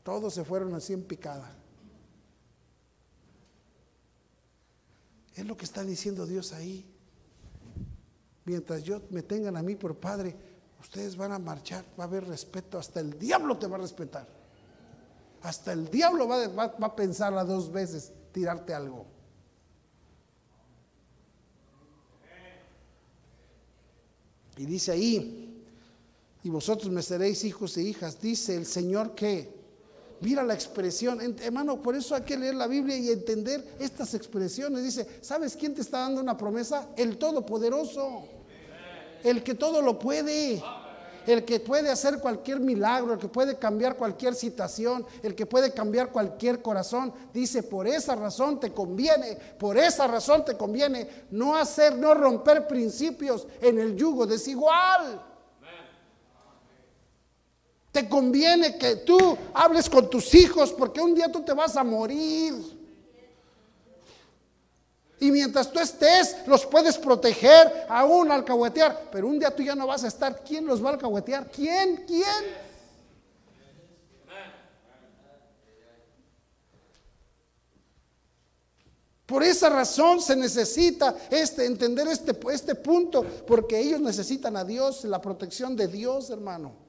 todos 0.03 0.33
se 0.33 0.43
fueron 0.43 0.73
así 0.73 0.93
en 0.93 1.03
picada. 1.03 1.55
Es 5.35 5.45
lo 5.45 5.55
que 5.55 5.65
está 5.65 5.83
diciendo 5.83 6.25
Dios 6.25 6.53
ahí. 6.53 6.91
Mientras 8.45 8.83
yo 8.83 9.01
me 9.09 9.21
tengan 9.21 9.57
a 9.57 9.63
mí 9.63 9.75
por 9.75 9.97
padre, 9.97 10.35
ustedes 10.81 11.15
van 11.17 11.31
a 11.31 11.39
marchar, 11.39 11.83
va 11.99 12.05
a 12.05 12.07
haber 12.07 12.25
respeto, 12.25 12.79
hasta 12.79 12.99
el 12.99 13.17
diablo 13.19 13.57
te 13.57 13.67
va 13.67 13.77
a 13.77 13.81
respetar. 13.81 14.27
Hasta 15.41 15.73
el 15.73 15.89
diablo 15.89 16.27
va, 16.27 16.47
va 16.47 16.87
a 16.87 16.95
pensar 16.95 17.33
a 17.37 17.43
dos 17.43 17.71
veces 17.71 18.11
tirarte 18.31 18.73
algo. 18.73 19.14
Y 24.57 24.65
dice 24.65 24.91
ahí, 24.91 25.63
y 26.43 26.49
vosotros 26.49 26.91
me 26.91 27.01
seréis 27.01 27.43
hijos 27.43 27.75
e 27.77 27.83
hijas, 27.83 28.21
dice 28.21 28.55
el 28.55 28.65
Señor 28.65 29.15
que, 29.15 29.49
mira 30.21 30.43
la 30.43 30.53
expresión, 30.53 31.19
hermano, 31.41 31.81
por 31.81 31.95
eso 31.95 32.15
hay 32.15 32.21
que 32.21 32.37
leer 32.37 32.55
la 32.55 32.67
Biblia 32.67 32.97
y 32.97 33.09
entender 33.09 33.65
estas 33.79 34.13
expresiones. 34.13 34.83
Dice, 34.83 35.07
¿sabes 35.21 35.55
quién 35.55 35.73
te 35.73 35.81
está 35.81 35.99
dando 35.99 36.21
una 36.21 36.37
promesa? 36.37 36.89
El 36.95 37.17
Todopoderoso, 37.17 38.23
el 39.23 39.43
que 39.43 39.55
todo 39.55 39.81
lo 39.81 39.97
puede 39.99 40.61
el 41.27 41.45
que 41.45 41.59
puede 41.59 41.89
hacer 41.89 42.19
cualquier 42.19 42.59
milagro, 42.59 43.13
el 43.13 43.19
que 43.19 43.27
puede 43.27 43.57
cambiar 43.57 43.95
cualquier 43.95 44.35
situación, 44.35 45.05
el 45.23 45.35
que 45.35 45.45
puede 45.45 45.73
cambiar 45.73 46.11
cualquier 46.11 46.61
corazón. 46.61 47.13
Dice, 47.33 47.63
por 47.63 47.87
esa 47.87 48.15
razón 48.15 48.59
te 48.59 48.71
conviene, 48.71 49.37
por 49.57 49.77
esa 49.77 50.07
razón 50.07 50.45
te 50.45 50.57
conviene 50.57 51.25
no 51.31 51.55
hacer, 51.55 51.97
no 51.97 52.13
romper 52.13 52.67
principios 52.67 53.47
en 53.61 53.79
el 53.79 53.95
yugo 53.95 54.25
desigual. 54.25 55.21
Te 57.91 58.09
conviene 58.09 58.77
que 58.77 58.97
tú 58.97 59.37
hables 59.53 59.89
con 59.89 60.09
tus 60.09 60.35
hijos 60.35 60.73
porque 60.73 60.99
un 60.99 61.15
día 61.15 61.31
tú 61.31 61.41
te 61.43 61.53
vas 61.53 61.77
a 61.77 61.83
morir. 61.83 62.74
Y 65.19 65.31
mientras 65.31 65.71
tú 65.71 65.79
estés, 65.79 66.35
los 66.45 66.65
puedes 66.65 66.97
proteger, 66.97 67.85
aún 67.87 68.31
alcahuetear. 68.31 69.09
Pero 69.11 69.27
un 69.27 69.39
día 69.39 69.55
tú 69.55 69.63
ya 69.63 69.75
no 69.75 69.87
vas 69.87 70.03
a 70.03 70.07
estar. 70.07 70.43
¿Quién 70.43 70.65
los 70.65 70.83
va 70.83 70.89
a 70.89 70.93
alcahuetear? 70.93 71.49
¿Quién? 71.51 72.03
¿Quién? 72.05 72.65
Por 79.25 79.41
esa 79.41 79.69
razón 79.69 80.21
se 80.21 80.35
necesita 80.35 81.15
este, 81.31 81.65
entender 81.65 82.07
este, 82.07 82.37
este 82.51 82.75
punto, 82.75 83.25
porque 83.47 83.79
ellos 83.79 83.99
necesitan 83.99 84.55
a 84.55 84.63
Dios, 84.63 85.03
la 85.05 85.19
protección 85.19 85.75
de 85.75 85.87
Dios, 85.87 86.29
hermano. 86.29 86.84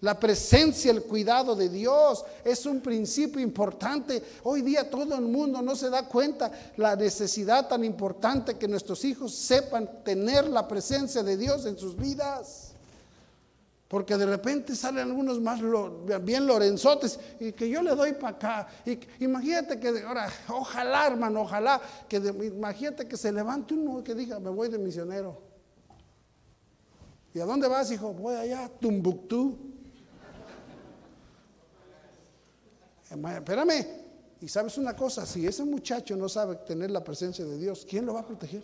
La 0.00 0.18
presencia, 0.18 0.92
el 0.92 1.02
cuidado 1.02 1.56
de 1.56 1.68
Dios 1.68 2.24
es 2.44 2.64
un 2.66 2.80
principio 2.80 3.40
importante. 3.40 4.22
Hoy 4.44 4.62
día 4.62 4.88
todo 4.88 5.16
el 5.16 5.22
mundo 5.22 5.60
no 5.60 5.74
se 5.74 5.90
da 5.90 6.06
cuenta 6.06 6.52
la 6.76 6.94
necesidad 6.94 7.66
tan 7.66 7.82
importante 7.82 8.56
que 8.56 8.68
nuestros 8.68 9.04
hijos 9.04 9.34
sepan 9.34 10.04
tener 10.04 10.48
la 10.48 10.68
presencia 10.68 11.24
de 11.24 11.36
Dios 11.36 11.66
en 11.66 11.76
sus 11.76 11.96
vidas. 11.96 12.74
Porque 13.88 14.16
de 14.16 14.26
repente 14.26 14.76
salen 14.76 15.08
algunos 15.08 15.40
más 15.40 15.60
bien 16.22 16.46
lorenzotes 16.46 17.18
y 17.40 17.52
que 17.52 17.68
yo 17.68 17.82
le 17.82 17.96
doy 17.96 18.12
para 18.12 18.36
acá. 18.36 18.68
Y, 18.86 19.00
imagínate 19.24 19.80
que 19.80 19.88
ahora, 20.06 20.30
ojalá 20.48 21.08
hermano, 21.08 21.40
ojalá 21.40 21.80
que 22.06 22.18
imagínate 22.18 23.08
que 23.08 23.16
se 23.16 23.32
levante 23.32 23.74
uno 23.74 24.04
que 24.04 24.14
diga, 24.14 24.38
me 24.38 24.50
voy 24.50 24.68
de 24.68 24.78
misionero. 24.78 25.40
¿Y 27.34 27.40
a 27.40 27.44
dónde 27.44 27.66
vas, 27.66 27.90
hijo? 27.90 28.12
Voy 28.12 28.36
allá, 28.36 28.70
Tumbuctú. 28.80 29.67
Espérame. 33.10 33.86
Y 34.40 34.48
sabes 34.48 34.78
una 34.78 34.94
cosa, 34.94 35.26
si 35.26 35.46
ese 35.46 35.64
muchacho 35.64 36.16
no 36.16 36.28
sabe 36.28 36.56
tener 36.56 36.90
la 36.90 37.02
presencia 37.02 37.44
de 37.44 37.58
Dios, 37.58 37.84
¿quién 37.88 38.06
lo 38.06 38.14
va 38.14 38.20
a 38.20 38.26
proteger? 38.26 38.62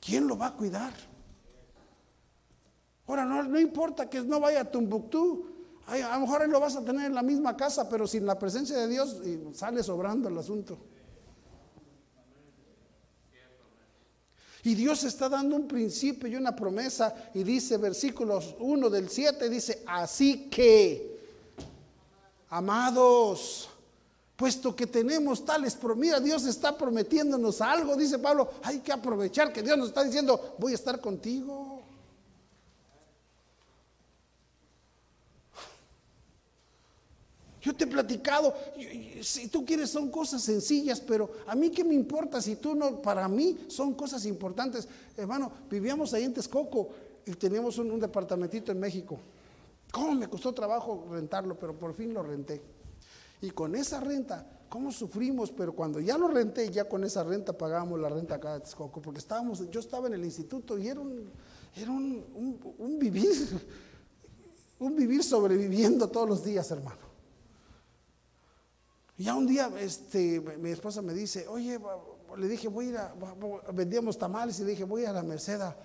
¿Quién 0.00 0.28
lo 0.28 0.36
va 0.36 0.48
a 0.48 0.54
cuidar? 0.54 0.92
Ahora, 3.06 3.24
no, 3.24 3.58
importa 3.58 4.08
que 4.08 4.20
no 4.22 4.38
vaya 4.38 4.60
a 4.60 4.70
Tumbuctú, 4.70 5.46
a 5.86 5.96
lo 5.96 6.20
mejor 6.20 6.48
lo 6.48 6.60
vas 6.60 6.76
a 6.76 6.84
tener 6.84 7.06
en 7.06 7.14
la 7.14 7.22
misma 7.22 7.56
casa, 7.56 7.88
pero 7.88 8.06
sin 8.06 8.24
la 8.24 8.38
presencia 8.38 8.76
de 8.76 8.88
Dios 8.88 9.20
sale 9.52 9.82
sobrando 9.82 10.28
el 10.28 10.38
asunto. 10.38 10.78
Y 14.64 14.74
Dios 14.74 15.04
está 15.04 15.28
dando 15.28 15.56
un 15.56 15.68
principio 15.68 16.26
y 16.26 16.36
una 16.36 16.56
promesa 16.56 17.14
y 17.34 17.42
dice 17.42 17.76
versículos 17.76 18.54
1 18.58 18.88
del 18.88 19.10
7, 19.10 19.50
dice, 19.50 19.82
así 19.86 20.48
que, 20.48 21.20
amados, 22.48 23.68
puesto 24.36 24.74
que 24.74 24.86
tenemos 24.86 25.44
tales, 25.44 25.76
pero 25.78 25.94
mira, 25.94 26.18
Dios 26.18 26.46
está 26.46 26.76
prometiéndonos 26.78 27.60
algo, 27.60 27.94
dice 27.94 28.18
Pablo, 28.18 28.52
hay 28.62 28.78
que 28.78 28.90
aprovechar 28.90 29.52
que 29.52 29.62
Dios 29.62 29.76
nos 29.76 29.88
está 29.88 30.02
diciendo, 30.02 30.54
voy 30.58 30.72
a 30.72 30.76
estar 30.76 30.98
contigo. 30.98 31.73
Yo 37.64 37.74
te 37.74 37.84
he 37.84 37.86
platicado, 37.86 38.54
si 39.22 39.48
tú 39.48 39.64
quieres 39.64 39.88
son 39.88 40.10
cosas 40.10 40.42
sencillas, 40.42 41.00
pero 41.00 41.30
a 41.46 41.54
mí 41.54 41.70
qué 41.70 41.82
me 41.82 41.94
importa 41.94 42.42
si 42.42 42.56
tú 42.56 42.74
no, 42.74 43.00
para 43.00 43.26
mí 43.26 43.64
son 43.68 43.94
cosas 43.94 44.26
importantes. 44.26 44.86
Hermano, 45.16 45.50
vivíamos 45.70 46.12
ahí 46.12 46.24
en 46.24 46.34
Texcoco 46.34 46.90
y 47.24 47.32
teníamos 47.32 47.78
un, 47.78 47.98
departamentito 47.98 48.70
en 48.70 48.78
México. 48.78 49.18
¿Cómo 49.90 50.14
me 50.14 50.28
costó 50.28 50.52
trabajo 50.52 51.06
rentarlo? 51.10 51.58
Pero 51.58 51.74
por 51.74 51.94
fin 51.94 52.12
lo 52.12 52.22
renté. 52.22 52.60
Y 53.40 53.50
con 53.52 53.74
esa 53.74 53.98
renta, 53.98 54.46
¿cómo 54.68 54.92
sufrimos? 54.92 55.50
Pero 55.50 55.72
cuando 55.72 56.00
ya 56.00 56.18
lo 56.18 56.28
renté, 56.28 56.70
ya 56.70 56.86
con 56.86 57.02
esa 57.02 57.24
renta 57.24 57.54
pagábamos 57.54 57.98
la 57.98 58.10
renta 58.10 58.34
acá 58.34 58.52
de 58.52 58.60
Texcoco, 58.60 59.00
porque 59.00 59.20
estábamos, 59.20 59.70
yo 59.70 59.80
estaba 59.80 60.08
en 60.08 60.12
el 60.12 60.24
instituto 60.26 60.76
y 60.76 60.88
era 60.88 61.00
un, 61.00 61.30
era 61.74 61.90
un, 61.90 62.60
un 62.76 62.98
vivir, 62.98 63.32
un 64.80 64.94
vivir 64.94 65.24
sobreviviendo 65.24 66.08
todos 66.08 66.28
los 66.28 66.44
días, 66.44 66.70
hermano. 66.70 67.03
Ya 69.16 69.34
un 69.34 69.46
día 69.46 69.70
este, 69.78 70.40
mi 70.58 70.70
esposa 70.70 71.00
me 71.00 71.14
dice, 71.14 71.46
oye, 71.46 71.78
le 72.36 72.48
dije, 72.48 72.66
voy 72.68 72.86
a 72.86 72.88
ir 72.88 72.96
a, 72.96 73.14
vendíamos 73.72 74.18
tamales 74.18 74.58
y 74.58 74.64
le 74.64 74.70
dije, 74.70 74.84
voy 74.84 75.04
a 75.04 75.12
la 75.12 75.22
Merced 75.22 75.60
a, 75.60 75.76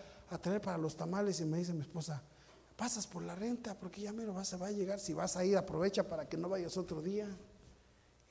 traer 0.41 0.61
para 0.61 0.77
los 0.77 0.95
tamales 0.95 1.39
y 1.39 1.45
me 1.45 1.57
dice 1.57 1.73
mi 1.73 1.81
esposa, 1.81 2.21
pasas 2.75 3.05
por 3.05 3.23
la 3.23 3.35
renta 3.35 3.77
porque 3.77 4.01
ya 4.01 4.13
mero 4.13 4.33
vas, 4.33 4.59
va 4.59 4.67
a 4.67 4.71
llegar, 4.71 4.99
si 4.99 5.13
vas 5.13 5.35
a 5.37 5.45
ir 5.45 5.57
aprovecha 5.57 6.07
para 6.07 6.27
que 6.27 6.37
no 6.37 6.49
vayas 6.49 6.77
otro 6.77 7.01
día. 7.01 7.27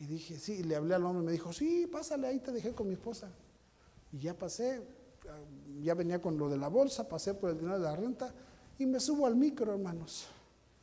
Y 0.01 0.07
dije, 0.07 0.39
sí, 0.39 0.55
y 0.55 0.63
le 0.63 0.77
hablé 0.77 0.95
al 0.95 1.05
hombre, 1.05 1.25
me 1.25 1.33
dijo, 1.33 1.53
sí, 1.53 1.89
pásale, 1.91 2.29
ahí 2.29 2.39
te 2.39 2.53
dejé 2.53 2.73
con 2.73 2.87
mi 2.87 2.95
esposa. 2.95 3.31
Y 4.13 4.21
ya 4.21 4.35
pasé, 4.35 4.81
ya 5.83 5.95
venía 5.95 6.21
con 6.21 6.39
lo 6.39 6.49
de 6.49 6.57
la 6.57 6.69
bolsa, 6.69 7.09
pasé 7.09 7.35
por 7.35 7.51
el 7.51 7.59
dinero 7.59 7.79
de 7.79 7.85
la 7.85 7.97
renta 7.97 8.33
y 8.79 8.87
me 8.87 9.01
subo 9.01 9.27
al 9.27 9.35
micro, 9.35 9.73
hermanos. 9.73 10.27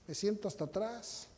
Me 0.08 0.13
siento 0.13 0.47
hasta 0.47 0.65
atrás 0.65 1.30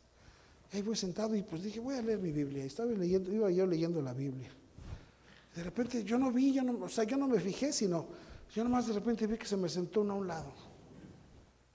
Ahí 0.73 0.81
voy 0.81 0.95
sentado 0.95 1.35
y 1.35 1.43
pues 1.43 1.63
dije, 1.63 1.79
voy 1.79 1.95
a 1.95 2.01
leer 2.01 2.19
mi 2.19 2.31
Biblia. 2.31 2.63
Y 2.63 2.67
estaba 2.67 2.91
leyendo, 2.91 3.31
iba 3.31 3.49
yo 3.51 3.65
leyendo 3.65 4.01
la 4.01 4.13
Biblia. 4.13 4.51
De 5.55 5.63
repente 5.63 6.03
yo 6.03 6.17
no 6.17 6.31
vi, 6.31 6.53
yo 6.53 6.63
no, 6.63 6.85
o 6.85 6.89
sea, 6.89 7.03
yo 7.03 7.17
no 7.17 7.27
me 7.27 7.39
fijé, 7.39 7.73
sino 7.73 8.05
yo 8.53 8.63
nomás 8.63 8.87
de 8.87 8.93
repente 8.93 9.25
vi 9.27 9.37
que 9.37 9.45
se 9.45 9.57
me 9.57 9.69
sentó 9.69 10.01
uno 10.01 10.13
a 10.13 10.17
un 10.17 10.27
lado. 10.27 10.53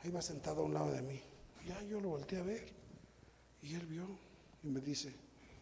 Ahí 0.01 0.11
va 0.11 0.21
sentado 0.21 0.63
a 0.63 0.65
un 0.65 0.75
lado 0.75 0.93
de 0.93 1.03
mí. 1.03 1.21
Ya 1.67 1.83
yo 1.85 2.01
lo 2.01 2.11
volteé 2.11 2.39
a 2.39 2.43
ver. 2.43 2.67
Y 3.63 3.75
él 3.75 3.87
vio 3.87 4.07
y 4.63 4.69
me 4.69 4.81
dice, 4.81 5.13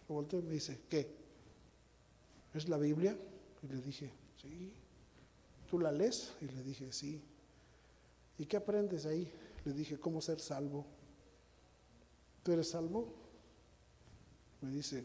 lo 0.09 0.17
volteé 0.17 0.41
y 0.41 0.43
me 0.43 0.53
dice, 0.53 0.81
¿qué? 0.89 1.15
¿Es 2.55 2.69
la 2.69 2.79
Biblia? 2.79 3.17
Y 3.63 3.67
le 3.69 3.81
dije, 3.81 4.11
sí. 4.41 4.73
¿Tú 5.69 5.79
la 5.79 5.93
lees? 5.93 6.33
Y 6.41 6.47
le 6.47 6.63
dije, 6.63 6.93
sí. 6.93 7.23
¿Y 8.39 8.47
qué 8.47 8.57
aprendes 8.57 9.07
ahí? 9.07 9.31
Le 9.65 9.73
dije, 9.73 9.99
¿cómo 10.01 10.21
ser 10.21 10.41
salvo? 10.41 10.85
¿Tú 12.43 12.53
eres 12.53 12.71
salvo? 12.71 13.20
Me 14.63 14.71
dice, 14.71 15.05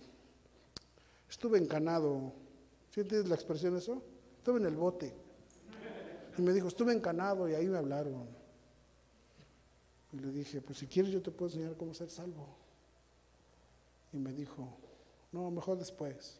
estuve 1.29 1.57
encanado. 1.57 2.33
¿Sí 2.91 3.01
entiendes 3.01 3.29
la 3.29 3.35
expresión 3.35 3.75
eso? 3.77 4.01
Estuve 4.37 4.59
en 4.59 4.65
el 4.65 4.75
bote. 4.75 5.13
Y 6.37 6.41
me 6.41 6.51
dijo, 6.53 6.67
estuve 6.67 6.93
encanado 6.93 7.47
y 7.47 7.53
ahí 7.53 7.67
me 7.67 7.77
hablaron. 7.77 8.27
Y 10.11 10.19
le 10.19 10.31
dije, 10.31 10.61
pues 10.61 10.79
si 10.79 10.87
quieres 10.87 11.11
yo 11.11 11.21
te 11.21 11.31
puedo 11.31 11.51
enseñar 11.51 11.75
cómo 11.77 11.93
ser 11.93 12.09
salvo. 12.09 12.47
Y 14.13 14.17
me 14.17 14.33
dijo, 14.33 14.67
no, 15.31 15.51
mejor 15.51 15.77
después. 15.77 16.37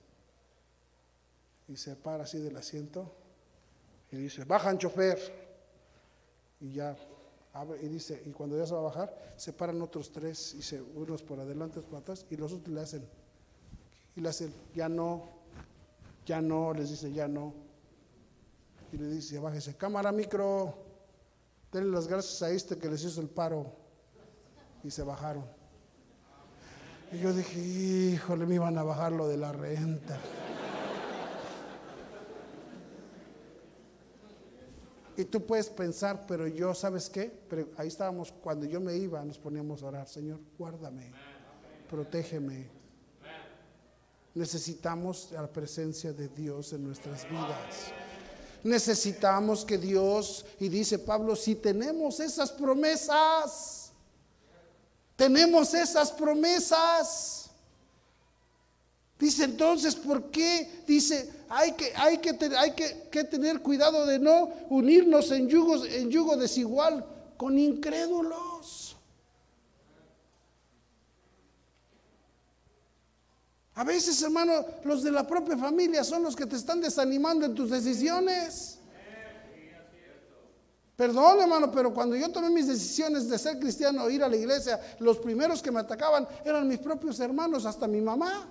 Y 1.68 1.76
se 1.78 1.96
para 1.96 2.24
así 2.24 2.40
del 2.40 2.56
asiento 2.56 3.12
y 4.12 4.18
dice, 4.18 4.44
bajan 4.46 4.78
chofer. 4.78 5.20
Y 6.62 6.74
ya 6.74 6.96
y 7.82 7.88
dice, 7.88 8.22
y 8.26 8.32
cuando 8.32 8.58
ya 8.58 8.66
se 8.66 8.74
va 8.74 8.82
a 8.82 8.84
bajar, 8.84 9.34
se 9.38 9.54
paran 9.54 9.82
otros 9.82 10.12
tres, 10.12 10.56
y 10.56 10.62
se, 10.62 10.82
unos 10.82 11.24
por 11.24 11.40
adelante, 11.40 11.80
otros 11.80 11.90
por 11.90 12.00
atrás, 12.00 12.26
y 12.30 12.36
los 12.36 12.52
otros 12.52 12.74
le 12.74 12.82
hacen, 12.82 13.08
y 14.16 14.22
le 14.22 14.30
hacen, 14.30 14.54
ya 14.74 14.90
no, 14.90 15.24
ya 16.26 16.42
no, 16.42 16.74
les 16.74 16.90
dice, 16.90 17.14
ya 17.14 17.28
no. 17.28 17.54
Y 18.92 18.98
le 18.98 19.08
dice, 19.08 19.40
bájese, 19.40 19.76
cámara, 19.76 20.12
micro, 20.12 20.74
denle 21.72 21.92
las 21.92 22.08
gracias 22.08 22.42
a 22.42 22.50
este 22.50 22.78
que 22.78 22.90
les 22.90 23.04
hizo 23.04 23.22
el 23.22 23.30
paro. 23.30 23.72
Y 24.84 24.92
se 24.92 25.04
bajaron. 25.04 25.46
Y 27.12 27.20
yo 27.20 27.34
dije, 27.34 27.60
híjole, 27.60 28.46
me 28.46 28.56
iban 28.56 28.78
a 28.78 28.84
bajar 28.84 29.12
lo 29.12 29.28
de 29.28 29.38
la 29.38 29.52
renta. 29.52 30.20
Y 35.18 35.26
tú 35.26 35.46
puedes 35.46 35.70
pensar, 35.70 36.26
pero 36.28 36.48
yo, 36.48 36.74
¿sabes 36.74 37.10
qué? 37.10 37.32
Pero 37.50 37.70
ahí 37.78 37.88
estábamos, 37.88 38.32
cuando 38.32 38.66
yo 38.66 38.82
me 38.82 38.96
iba, 38.96 39.24
nos 39.24 39.38
poníamos 39.38 39.82
a 39.82 39.88
orar, 39.88 40.08
Señor, 40.08 40.40
guárdame, 40.58 41.12
protégeme. 41.90 42.68
Necesitamos 44.34 45.30
la 45.32 45.48
presencia 45.48 46.12
de 46.12 46.28
Dios 46.28 46.74
en 46.74 46.84
nuestras 46.84 47.30
vidas. 47.30 47.94
Necesitamos 48.64 49.64
que 49.64 49.78
Dios, 49.78 50.46
y 50.60 50.68
dice 50.68 51.00
Pablo, 51.00 51.36
si 51.36 51.56
tenemos 51.56 52.20
esas 52.20 52.52
promesas, 52.52 53.94
tenemos 55.16 55.74
esas 55.74 56.12
promesas. 56.12 57.45
Dice 59.18 59.46
entonces, 59.46 59.96
¿por 59.96 60.30
qué? 60.30 60.84
Dice, 60.86 61.32
hay 61.48 61.72
que, 61.72 61.94
hay 61.96 62.18
que, 62.18 62.38
hay 62.58 62.72
que, 62.74 63.24
tener 63.24 63.62
cuidado 63.62 64.06
de 64.06 64.20
no 64.20 64.50
unirnos 64.70 65.32
en, 65.32 65.48
yugos, 65.48 65.88
en 65.88 66.10
yugo 66.10 66.36
desigual 66.36 67.06
con 67.38 67.58
incrédulos. 67.58 68.98
A 73.76 73.84
veces, 73.84 74.22
hermano, 74.22 74.66
los 74.84 75.04
de 75.04 75.12
la 75.12 75.28
propia 75.28 75.58
familia 75.58 76.04
son 76.04 76.24
los 76.24 76.36
que 76.36 76.46
te 76.46 76.56
están 76.56 76.82
desanimando 76.82 77.46
en 77.46 77.56
tus 77.56 77.70
decisiones. 77.70 78.80
Perdón, 80.96 81.42
hermano, 81.42 81.70
pero 81.72 81.94
cuando 81.94 82.16
yo 82.16 82.32
tomé 82.32 82.50
mis 82.50 82.68
decisiones 82.68 83.30
de 83.30 83.38
ser 83.38 83.60
cristiano, 83.60 84.10
ir 84.10 84.24
a 84.24 84.30
la 84.30 84.38
iglesia, 84.38 84.80
los 85.00 85.18
primeros 85.18 85.62
que 85.62 85.72
me 85.72 85.82
atacaban 85.82 86.26
eran 86.46 86.68
mis 86.68 86.80
propios 86.80 87.20
hermanos, 87.20 87.66
hasta 87.66 87.86
mi 87.86 88.00
mamá. 88.00 88.48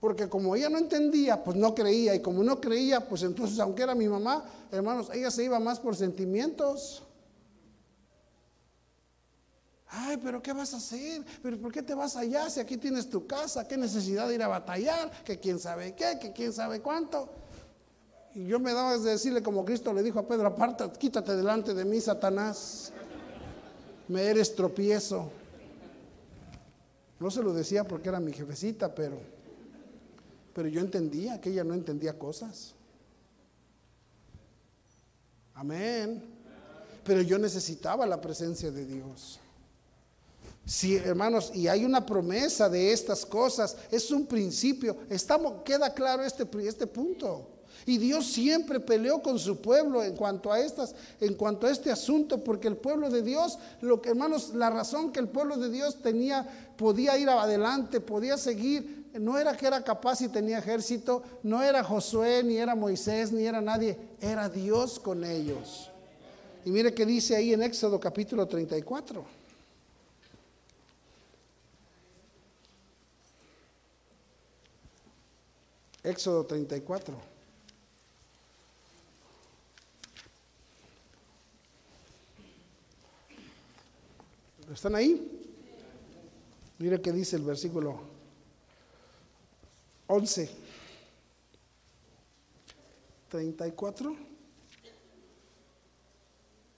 Porque 0.00 0.28
como 0.28 0.56
ella 0.56 0.70
no 0.70 0.78
entendía, 0.78 1.44
pues 1.44 1.56
no 1.58 1.74
creía. 1.74 2.14
Y 2.14 2.20
como 2.20 2.42
no 2.42 2.58
creía, 2.58 3.06
pues 3.06 3.22
entonces, 3.22 3.60
aunque 3.60 3.82
era 3.82 3.94
mi 3.94 4.08
mamá, 4.08 4.44
hermanos, 4.72 5.10
ella 5.12 5.30
se 5.30 5.44
iba 5.44 5.60
más 5.60 5.78
por 5.78 5.94
sentimientos. 5.94 7.02
Ay, 9.92 10.16
pero 10.22 10.40
¿qué 10.40 10.52
vas 10.52 10.72
a 10.72 10.78
hacer? 10.78 11.22
¿Pero 11.42 11.58
por 11.58 11.72
qué 11.72 11.82
te 11.82 11.94
vas 11.94 12.16
allá 12.16 12.48
si 12.48 12.60
aquí 12.60 12.76
tienes 12.76 13.10
tu 13.10 13.26
casa? 13.26 13.66
¿Qué 13.68 13.76
necesidad 13.76 14.28
de 14.28 14.36
ir 14.36 14.42
a 14.42 14.48
batallar? 14.48 15.10
¿Que 15.24 15.38
quién 15.38 15.58
sabe 15.58 15.94
qué? 15.94 16.18
¿Que 16.20 16.32
quién 16.32 16.52
sabe 16.52 16.80
cuánto? 16.80 17.28
Y 18.34 18.46
yo 18.46 18.60
me 18.60 18.72
daba 18.72 18.96
de 18.96 19.10
decirle 19.10 19.42
como 19.42 19.64
Cristo 19.64 19.92
le 19.92 20.04
dijo 20.04 20.20
a 20.20 20.26
Pedro, 20.26 20.46
aparte, 20.46 20.88
quítate 20.98 21.36
delante 21.36 21.74
de 21.74 21.84
mí, 21.84 22.00
Satanás. 22.00 22.92
Me 24.06 24.22
eres 24.22 24.54
tropiezo. 24.54 25.30
No 27.18 27.30
se 27.30 27.42
lo 27.42 27.52
decía 27.52 27.84
porque 27.84 28.08
era 28.08 28.20
mi 28.20 28.32
jefecita, 28.32 28.94
pero 28.94 29.18
pero 30.54 30.68
yo 30.68 30.80
entendía 30.80 31.40
que 31.40 31.50
ella 31.50 31.64
no 31.64 31.74
entendía 31.74 32.18
cosas. 32.18 32.74
Amén. 35.54 36.22
Pero 37.04 37.22
yo 37.22 37.38
necesitaba 37.38 38.06
la 38.06 38.20
presencia 38.20 38.70
de 38.70 38.84
Dios. 38.84 39.38
Sí, 40.64 40.96
hermanos, 40.96 41.50
y 41.54 41.68
hay 41.68 41.84
una 41.84 42.06
promesa 42.06 42.68
de 42.68 42.92
estas 42.92 43.26
cosas, 43.26 43.76
es 43.90 44.10
un 44.10 44.26
principio. 44.26 44.96
Estamos, 45.08 45.62
queda 45.64 45.92
claro 45.92 46.22
este, 46.22 46.46
este 46.66 46.86
punto. 46.86 47.48
Y 47.86 47.98
Dios 47.98 48.26
siempre 48.26 48.80
peleó 48.80 49.22
con 49.22 49.38
su 49.38 49.60
pueblo 49.60 50.02
en 50.02 50.14
cuanto 50.14 50.52
a 50.52 50.60
estas, 50.60 50.94
en 51.20 51.34
cuanto 51.34 51.66
a 51.66 51.70
este 51.70 51.90
asunto, 51.90 52.42
porque 52.42 52.68
el 52.68 52.76
pueblo 52.76 53.10
de 53.10 53.22
Dios, 53.22 53.58
lo 53.80 54.00
que 54.00 54.10
hermanos, 54.10 54.54
la 54.54 54.70
razón 54.70 55.12
que 55.12 55.20
el 55.20 55.28
pueblo 55.28 55.56
de 55.56 55.70
Dios 55.70 56.00
tenía, 56.02 56.46
podía 56.76 57.18
ir 57.18 57.28
adelante, 57.28 58.00
podía 58.00 58.36
seguir, 58.36 59.08
no 59.14 59.38
era 59.38 59.56
que 59.56 59.66
era 59.66 59.82
capaz 59.82 60.20
y 60.20 60.28
tenía 60.28 60.58
ejército, 60.58 61.22
no 61.42 61.62
era 61.62 61.82
Josué, 61.82 62.42
ni 62.44 62.56
era 62.56 62.74
Moisés, 62.74 63.32
ni 63.32 63.44
era 63.44 63.60
nadie, 63.60 63.98
era 64.20 64.48
Dios 64.48 65.00
con 65.00 65.24
ellos. 65.24 65.90
Y 66.64 66.70
mire 66.70 66.92
que 66.92 67.06
dice 67.06 67.36
ahí 67.36 67.52
en 67.52 67.62
Éxodo 67.62 67.98
capítulo 67.98 68.46
34. 68.46 69.40
Éxodo 76.02 76.44
34. 76.44 77.29
¿Están 84.72 84.94
ahí? 84.94 85.40
Mire 86.78 87.00
qué 87.00 87.10
dice 87.10 87.36
el 87.36 87.42
versículo 87.42 88.00
11. 90.06 90.48
34. 93.28 94.16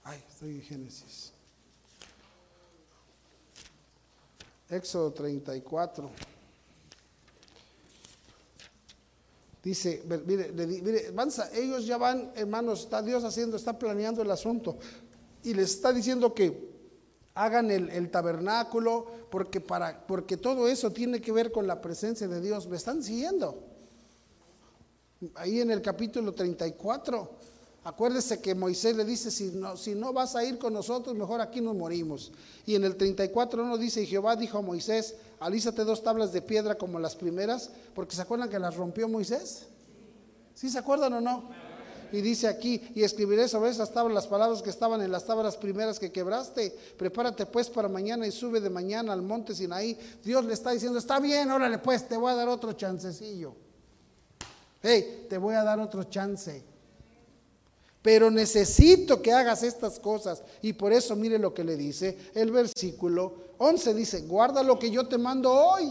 Ay, 0.05 0.23
estoy 0.29 0.51
en 0.55 0.63
Génesis. 0.63 1.33
Éxodo 4.71 5.13
34. 5.13 6.11
Dice, 9.63 10.03
mire, 10.27 10.51
mire, 10.51 11.13
ellos 11.53 11.87
ya 11.87 11.99
van, 11.99 12.33
hermanos, 12.35 12.81
está 12.81 13.03
Dios 13.03 13.23
haciendo, 13.23 13.57
está 13.57 13.79
planeando 13.79 14.23
el 14.23 14.31
asunto. 14.31 14.79
Y 15.45 15.55
les 15.55 15.73
está 15.73 15.93
diciendo 15.93 16.35
que 16.35 16.72
hagan 17.35 17.71
el, 17.71 18.11
tabernáculo, 18.11 19.07
porque, 19.31 19.61
para, 19.61 20.07
porque 20.07 20.37
todo 20.37 20.69
eso 20.69 20.91
tiene 20.91 21.21
que 21.21 21.33
ver 21.33 21.51
con 21.51 21.67
la 21.67 21.81
presencia 21.81 22.29
de 22.29 22.41
Dios. 22.41 22.69
¿Me 22.69 22.77
están 22.77 23.03
siguiendo? 23.03 23.63
Ahí 25.35 25.61
en 25.61 25.71
el 25.71 25.81
capítulo 25.81 26.33
34, 26.33 27.31
acuérdese 27.85 28.41
que 28.41 28.55
Moisés 28.55 28.97
le 28.97 29.05
dice, 29.05 29.31
si 29.31 29.53
no, 29.53 29.77
si 29.77 29.95
no 29.95 30.13
vas 30.13 30.37
a 30.37 30.45
ir 30.45 30.59
con 30.59 30.73
nosotros, 30.73 31.15
mejor 31.17 31.41
aquí 31.41 31.61
nos 31.61 31.77
morimos. 31.77 32.33
Y 32.67 32.75
en 32.75 32.85
el 32.85 32.97
34 32.97 33.65
no 33.65 33.79
dice, 33.79 34.03
y 34.03 34.07
Jehová 34.07 34.37
dijo 34.37 34.59
a 34.59 34.63
Moisés, 34.63 35.15
alízate 35.41 35.85
dos 35.85 36.03
tablas 36.03 36.33
de 36.33 36.43
piedra 36.43 36.77
como 36.77 36.99
las 36.99 37.17
primeras, 37.17 37.71
porque 37.95 38.17
se 38.17 38.23
acuerdan 38.23 38.51
que 38.51 38.59
las 38.59 38.77
rompió 38.77 39.09
Moisés. 39.09 39.67
¿Sí 40.55 40.69
se 40.69 40.79
acuerdan 40.79 41.15
o 41.15 41.21
no? 41.21 41.49
Y 42.13 42.21
dice 42.21 42.47
aquí, 42.47 42.93
y 42.95 43.03
escribiré 43.03 43.49
sobre 43.49 43.71
esas 43.71 43.91
tablas 43.91 44.15
las 44.15 44.27
palabras 44.27 44.61
que 44.61 44.69
estaban 44.69 45.01
en 45.01 45.11
las 45.11 45.25
tablas 45.25 45.57
primeras 45.57 45.99
que 45.99 46.13
quebraste. 46.13 46.77
Prepárate 46.99 47.47
pues 47.47 47.71
para 47.71 47.89
mañana 47.89 48.27
y 48.27 48.31
sube 48.31 48.61
de 48.61 48.69
mañana 48.69 49.15
al 49.15 49.23
monte 49.23 49.55
Sinaí. 49.55 49.99
Dios 50.23 50.45
le 50.45 50.53
está 50.53 50.73
diciendo, 50.73 50.99
está 50.99 51.19
bien, 51.19 51.51
órale 51.51 51.79
pues, 51.79 52.07
te 52.07 52.17
voy 52.19 52.31
a 52.31 52.35
dar 52.35 52.49
otro 52.49 52.75
chancecillo. 52.75 53.55
Hey, 54.83 55.27
te 55.31 55.39
voy 55.39 55.55
a 55.55 55.63
dar 55.63 55.81
otro 55.81 56.05
chance. 56.05 56.63
Pero 58.03 58.31
necesito 58.31 59.23
que 59.23 59.33
hagas 59.33 59.63
estas 59.63 59.99
cosas. 59.99 60.43
Y 60.61 60.75
por 60.75 60.93
eso 60.93 61.17
mire 61.17 61.39
lo 61.39 61.55
que 61.55 61.65
le 61.65 61.77
dice 61.77 62.19
el 62.35 62.51
versículo 62.51 63.35
11. 63.59 63.95
Dice, 63.95 64.21
guarda 64.23 64.63
lo 64.63 64.79
que 64.79 64.91
yo 64.91 65.09
te 65.09 65.17
mando 65.17 65.51
hoy. 65.51 65.91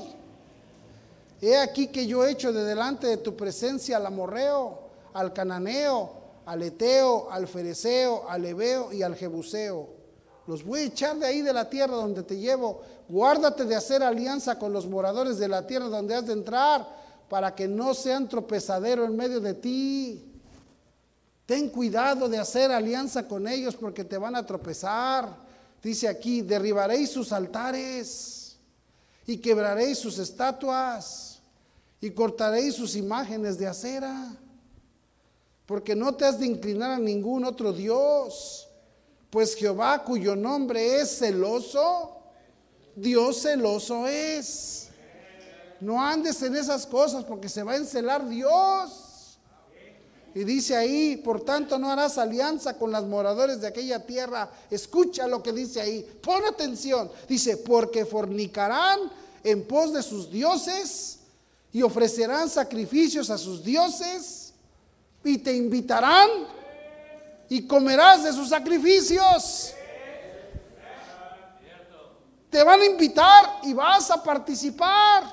He 1.41 1.57
aquí 1.57 1.87
que 1.87 2.05
yo 2.05 2.23
he 2.23 2.31
hecho 2.31 2.53
de 2.53 2.63
delante 2.63 3.07
de 3.07 3.17
tu 3.17 3.35
presencia 3.35 3.97
al 3.97 4.05
amorreo 4.05 4.90
al 5.13 5.33
cananeo, 5.33 6.21
al 6.45 6.63
eteo, 6.63 7.29
al 7.31 7.47
fereceo, 7.47 8.29
al 8.29 8.45
ebeo 8.45 8.91
y 8.91 9.03
al 9.03 9.15
jebuseo. 9.15 9.89
Los 10.47 10.63
voy 10.63 10.81
a 10.81 10.85
echar 10.85 11.17
de 11.17 11.25
ahí 11.25 11.41
de 11.41 11.53
la 11.53 11.69
tierra 11.69 11.95
donde 11.95 12.23
te 12.23 12.37
llevo. 12.37 12.81
Guárdate 13.07 13.65
de 13.65 13.75
hacer 13.75 14.03
alianza 14.03 14.57
con 14.57 14.73
los 14.73 14.87
moradores 14.87 15.37
de 15.37 15.47
la 15.47 15.65
tierra 15.67 15.85
donde 15.85 16.15
has 16.15 16.25
de 16.25 16.33
entrar, 16.33 17.01
para 17.29 17.55
que 17.55 17.67
no 17.67 17.93
sean 17.93 18.27
tropezadero 18.27 19.05
en 19.05 19.15
medio 19.15 19.39
de 19.39 19.53
ti. 19.53 20.31
Ten 21.45 21.69
cuidado 21.69 22.27
de 22.27 22.37
hacer 22.37 22.71
alianza 22.71 23.27
con 23.27 23.47
ellos 23.47 23.75
porque 23.75 24.03
te 24.03 24.17
van 24.17 24.35
a 24.35 24.45
tropezar. 24.45 25.29
Dice 25.81 26.07
aquí, 26.07 26.41
derribaréis 26.41 27.11
sus 27.11 27.31
altares 27.31 28.57
y 29.25 29.37
quebraréis 29.37 29.99
sus 29.99 30.19
estatuas 30.19 31.39
y 32.01 32.11
cortaréis 32.11 32.75
sus 32.75 32.95
imágenes 32.95 33.57
de 33.57 33.67
acera 33.67 34.35
porque 35.71 35.95
no 35.95 36.13
te 36.13 36.25
has 36.25 36.37
de 36.37 36.45
inclinar 36.45 36.91
a 36.91 36.99
ningún 36.99 37.45
otro 37.45 37.71
Dios, 37.71 38.67
pues 39.29 39.55
Jehová 39.55 40.03
cuyo 40.03 40.35
nombre 40.35 40.99
es 40.99 41.19
celoso, 41.19 42.17
Dios 42.93 43.43
celoso 43.43 44.05
es. 44.05 44.89
No 45.79 46.03
andes 46.03 46.41
en 46.41 46.57
esas 46.57 46.85
cosas 46.85 47.23
porque 47.23 47.47
se 47.47 47.63
va 47.63 47.71
a 47.71 47.77
encelar 47.77 48.27
Dios. 48.27 49.39
Y 50.35 50.43
dice 50.43 50.75
ahí, 50.75 51.15
por 51.15 51.39
tanto 51.45 51.79
no 51.79 51.89
harás 51.89 52.17
alianza 52.17 52.77
con 52.77 52.91
los 52.91 53.05
moradores 53.05 53.61
de 53.61 53.67
aquella 53.67 54.05
tierra. 54.05 54.51
Escucha 54.69 55.25
lo 55.25 55.41
que 55.41 55.53
dice 55.53 55.79
ahí, 55.79 56.05
pon 56.21 56.43
atención. 56.43 57.09
Dice, 57.29 57.55
porque 57.55 58.05
fornicarán 58.05 58.99
en 59.41 59.65
pos 59.65 59.93
de 59.93 60.03
sus 60.03 60.29
dioses 60.29 61.19
y 61.71 61.81
ofrecerán 61.81 62.49
sacrificios 62.49 63.29
a 63.29 63.37
sus 63.37 63.63
dioses 63.63 64.40
y 65.23 65.37
te 65.37 65.53
invitarán 65.53 66.29
y 67.49 67.67
comerás 67.67 68.23
de 68.23 68.33
sus 68.33 68.49
sacrificios. 68.49 69.73
Te 72.49 72.63
van 72.63 72.81
a 72.81 72.85
invitar 72.85 73.59
y 73.63 73.73
vas 73.73 74.11
a 74.11 74.21
participar. 74.21 75.23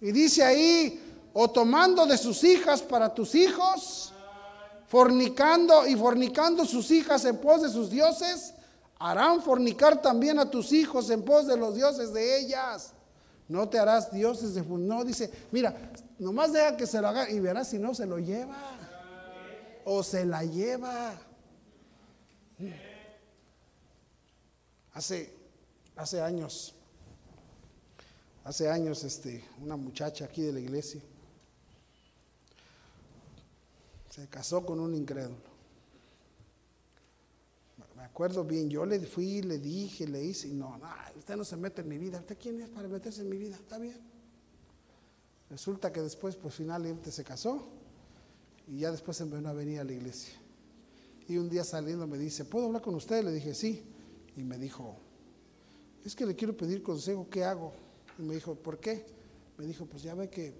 Y 0.00 0.10
dice 0.12 0.44
ahí, 0.44 1.28
o 1.32 1.48
tomando 1.50 2.06
de 2.06 2.18
sus 2.18 2.42
hijas 2.44 2.82
para 2.82 3.12
tus 3.12 3.34
hijos, 3.34 4.12
fornicando 4.86 5.86
y 5.86 5.94
fornicando 5.94 6.64
sus 6.64 6.90
hijas 6.90 7.24
en 7.24 7.38
pos 7.38 7.62
de 7.62 7.68
sus 7.68 7.90
dioses, 7.90 8.54
harán 8.98 9.42
fornicar 9.42 10.00
también 10.00 10.38
a 10.38 10.50
tus 10.50 10.72
hijos 10.72 11.10
en 11.10 11.22
pos 11.22 11.46
de 11.46 11.56
los 11.56 11.74
dioses 11.74 12.12
de 12.12 12.40
ellas. 12.40 12.92
No 13.48 13.68
te 13.68 13.78
harás 13.78 14.12
dioses 14.12 14.54
de 14.54 14.62
No, 14.62 15.04
dice, 15.04 15.30
mira, 15.52 15.92
nomás 16.18 16.52
deja 16.52 16.76
que 16.76 16.86
se 16.86 17.00
lo 17.00 17.08
haga 17.08 17.30
y 17.30 17.38
verás 17.40 17.68
si 17.68 17.78
no 17.78 17.94
se 17.94 18.06
lo 18.06 18.18
lleva. 18.18 18.56
O 19.84 20.02
se 20.02 20.24
la 20.24 20.44
lleva. 20.44 21.14
Hace, 24.92 25.32
hace 25.94 26.20
años, 26.22 26.74
hace 28.44 28.68
años, 28.68 29.04
este, 29.04 29.44
una 29.62 29.76
muchacha 29.76 30.24
aquí 30.24 30.42
de 30.42 30.52
la 30.52 30.60
iglesia 30.60 31.02
se 34.16 34.26
casó 34.28 34.64
con 34.64 34.80
un 34.80 34.94
incrédulo 34.94 35.55
acuerdo 38.16 38.44
bien, 38.44 38.70
yo 38.70 38.86
le 38.86 38.98
fui, 39.00 39.42
le 39.42 39.58
dije, 39.58 40.08
le 40.08 40.24
hice, 40.24 40.48
no, 40.48 40.78
no, 40.78 40.88
usted 41.18 41.36
no 41.36 41.44
se 41.44 41.54
mete 41.54 41.82
en 41.82 41.88
mi 41.88 41.98
vida. 41.98 42.18
¿Usted 42.18 42.38
quién 42.40 42.58
es 42.62 42.70
para 42.70 42.88
meterse 42.88 43.20
en 43.20 43.28
mi 43.28 43.36
vida? 43.36 43.56
Está 43.56 43.76
bien. 43.76 44.00
Resulta 45.50 45.92
que 45.92 46.00
después, 46.00 46.34
pues 46.34 46.54
finalmente 46.54 47.12
se 47.12 47.22
casó 47.22 47.68
y 48.66 48.78
ya 48.78 48.90
después 48.90 49.20
empezó 49.20 49.46
a 49.46 49.52
venir 49.52 49.80
a 49.80 49.84
la 49.84 49.92
iglesia. 49.92 50.32
Y 51.28 51.36
un 51.36 51.50
día 51.50 51.62
saliendo 51.62 52.06
me 52.06 52.16
dice, 52.16 52.46
¿puedo 52.46 52.64
hablar 52.68 52.80
con 52.80 52.94
usted? 52.94 53.22
Le 53.22 53.32
dije, 53.32 53.52
sí. 53.52 53.82
Y 54.34 54.44
me 54.44 54.56
dijo, 54.56 54.96
es 56.02 56.16
que 56.16 56.24
le 56.24 56.34
quiero 56.34 56.56
pedir 56.56 56.82
consejo, 56.82 57.28
¿qué 57.28 57.44
hago? 57.44 57.74
Y 58.18 58.22
me 58.22 58.34
dijo, 58.34 58.54
¿por 58.54 58.80
qué? 58.80 59.04
Me 59.58 59.66
dijo, 59.66 59.84
pues 59.84 60.02
ya 60.02 60.14
ve 60.14 60.30
que, 60.30 60.54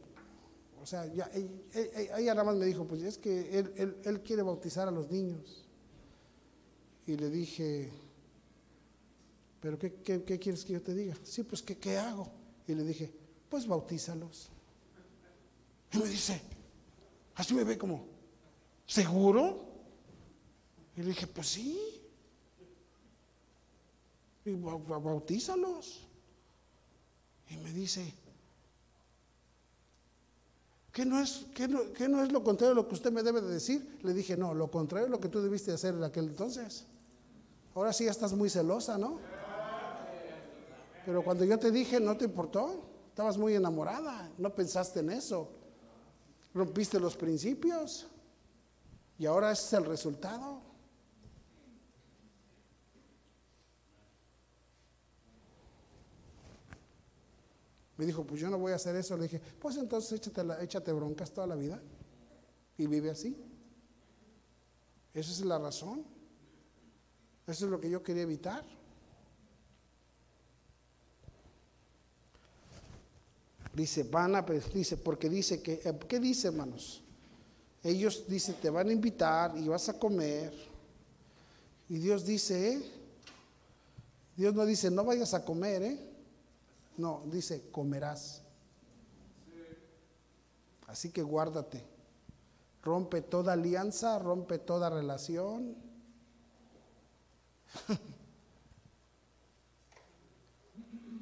o 0.83 0.85
sea, 0.85 1.07
ya, 1.07 1.31
ella, 1.33 2.35
nada 2.35 2.45
más 2.45 2.57
me 2.57 2.67
dijo, 2.67 2.87
pues 2.87 3.03
es 3.03 3.17
que 3.17 3.59
él 4.05 4.21
quiere 4.23 4.43
bautizar 4.43 4.89
a 4.89 4.91
los 4.91 5.11
niños. 5.11 5.66
Y 7.07 7.17
le 7.17 7.31
dije, 7.31 7.91
¿pero 9.61 9.79
qué, 9.79 9.93
quieres 10.03 10.65
que 10.65 10.73
yo 10.73 10.83
te 10.83 10.95
diga? 10.95 11.15
Sí, 11.23 11.45
pues 11.45 11.63
¿qué, 11.63 11.79
¿qué 11.79 11.97
hago? 11.99 12.29
Y 12.67 12.75
le 12.75 12.83
dije, 12.83 13.13
pues 13.49 13.67
bautízalos. 13.67 14.49
Y 15.93 15.99
me 15.99 16.09
dice, 16.09 16.41
así 17.37 17.55
me 17.55 17.63
ve 17.63 17.79
como, 17.79 18.07
¿seguro? 18.87 19.65
Y 20.97 21.03
le 21.03 21.09
dije, 21.09 21.27
pues 21.29 21.47
sí. 21.47 21.79
Y 24.45 24.53
bautízalos. 24.55 26.03
Y 27.51 27.57
me 27.59 27.73
dice, 27.73 28.13
¿Qué 30.97 31.05
no, 31.05 31.21
es, 31.21 31.45
qué 31.55 31.69
no, 31.69 32.23
es 32.23 32.33
lo 32.33 32.43
contrario 32.43 32.71
de 32.71 32.81
lo 32.81 32.89
que 32.89 32.95
usted 32.95 33.13
me 33.13 33.23
debe 33.23 33.43
de 33.43 33.53
decir? 33.53 33.99
Le 34.03 34.15
dije, 34.15 34.35
no, 34.35 34.55
lo 34.55 34.71
contrario 34.71 35.05
de 35.05 35.11
lo 35.11 35.21
que 35.21 35.29
tú 35.29 35.43
debiste 35.43 35.71
hacer 35.71 35.95
en 35.95 36.03
aquel 36.03 36.25
entonces. 36.25 36.87
Ahora 37.77 37.93
sí 37.93 38.07
estás 38.07 38.33
muy 38.33 38.49
celosa, 38.49 38.97
¿no? 38.97 39.19
Pero 41.05 41.23
cuando 41.23 41.45
yo 41.45 41.59
te 41.59 41.71
dije, 41.71 42.01
no 42.01 42.17
te 42.17 42.25
importó. 42.25 42.89
Estabas 43.11 43.37
muy 43.37 43.55
enamorada, 43.55 44.31
no 44.39 44.55
pensaste 44.55 45.01
en 45.01 45.11
eso. 45.11 45.51
Rompiste 46.55 46.99
los 46.99 47.19
principios. 47.19 48.07
Y 49.19 49.27
ahora 49.27 49.53
ese 49.53 49.67
es 49.67 49.73
el 49.75 49.85
resultado. 49.85 50.63
Me 57.99 58.07
dijo, 58.07 58.25
pues 58.25 58.41
yo 58.41 58.49
no 58.49 58.57
voy 58.57 58.73
a 58.73 58.77
hacer 58.77 58.97
eso. 58.97 59.19
Le 59.19 59.25
dije, 59.25 59.43
pues 59.61 59.77
entonces 59.77 60.13
échate, 60.13 60.43
échate 60.63 60.93
broncas 60.93 61.31
toda 61.31 61.47
la 61.47 61.57
vida 61.57 61.79
y 62.79 62.87
vive 62.87 63.11
así. 63.11 63.37
Esa 65.13 65.31
es 65.31 65.41
la 65.45 65.59
razón. 65.59 66.16
Eso 67.47 67.65
es 67.65 67.71
lo 67.71 67.81
que 67.81 67.89
yo 67.89 68.03
quería 68.03 68.23
evitar. 68.23 68.65
Dice, 73.73 74.05
van 74.05 74.35
a, 74.35 74.43
dice, 74.43 74.97
porque 74.97 75.29
dice 75.29 75.63
que, 75.63 75.75
eh, 75.85 75.99
¿qué 76.09 76.19
dice 76.19 76.49
hermanos? 76.49 77.03
Ellos 77.83 78.25
dice, 78.27 78.55
te 78.55 78.71
van 78.71 78.89
a 78.89 78.93
invitar 78.93 79.57
y 79.57 79.69
vas 79.69 79.89
a 79.89 79.99
comer. 79.99 80.53
Y 81.89 81.99
Dios 81.99 82.25
dice, 82.25 82.73
¿eh? 82.73 82.91
Dios 84.35 84.55
no 84.55 84.65
dice, 84.67 84.91
no 84.91 85.05
vayas 85.05 85.35
a 85.35 85.45
comer, 85.45 85.83
¿eh? 85.83 86.01
No, 86.97 87.23
dice, 87.27 87.71
comerás. 87.71 88.43
Así 90.87 91.11
que 91.11 91.23
guárdate. 91.23 91.85
Rompe 92.83 93.21
toda 93.21 93.53
alianza, 93.53 94.19
rompe 94.19 94.59
toda 94.59 94.89
relación. 94.89 95.86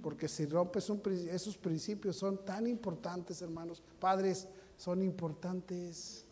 Porque 0.03 0.29
si 0.29 0.45
rompes 0.47 0.91
esos 1.31 1.57
principios 1.57 2.17
son 2.17 2.45
tan 2.45 2.67
importantes, 2.67 3.41
hermanos. 3.41 3.83
Padres, 3.99 4.47
son 4.77 5.03
importantes. 5.03 6.27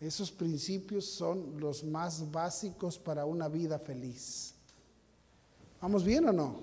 Esos 0.00 0.30
principios 0.32 1.06
son 1.06 1.58
los 1.58 1.84
más 1.84 2.30
básicos 2.30 2.98
para 2.98 3.24
una 3.24 3.48
vida 3.48 3.78
feliz. 3.78 4.54
¿Vamos 5.80 6.04
bien 6.04 6.28
o 6.28 6.32
no? 6.32 6.56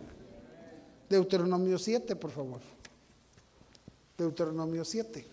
Deuteronomio 1.09 1.79
7, 1.79 2.15
por 2.15 2.31
favor. 2.31 2.61
Deuteronomio 4.17 4.85
7. 4.85 5.32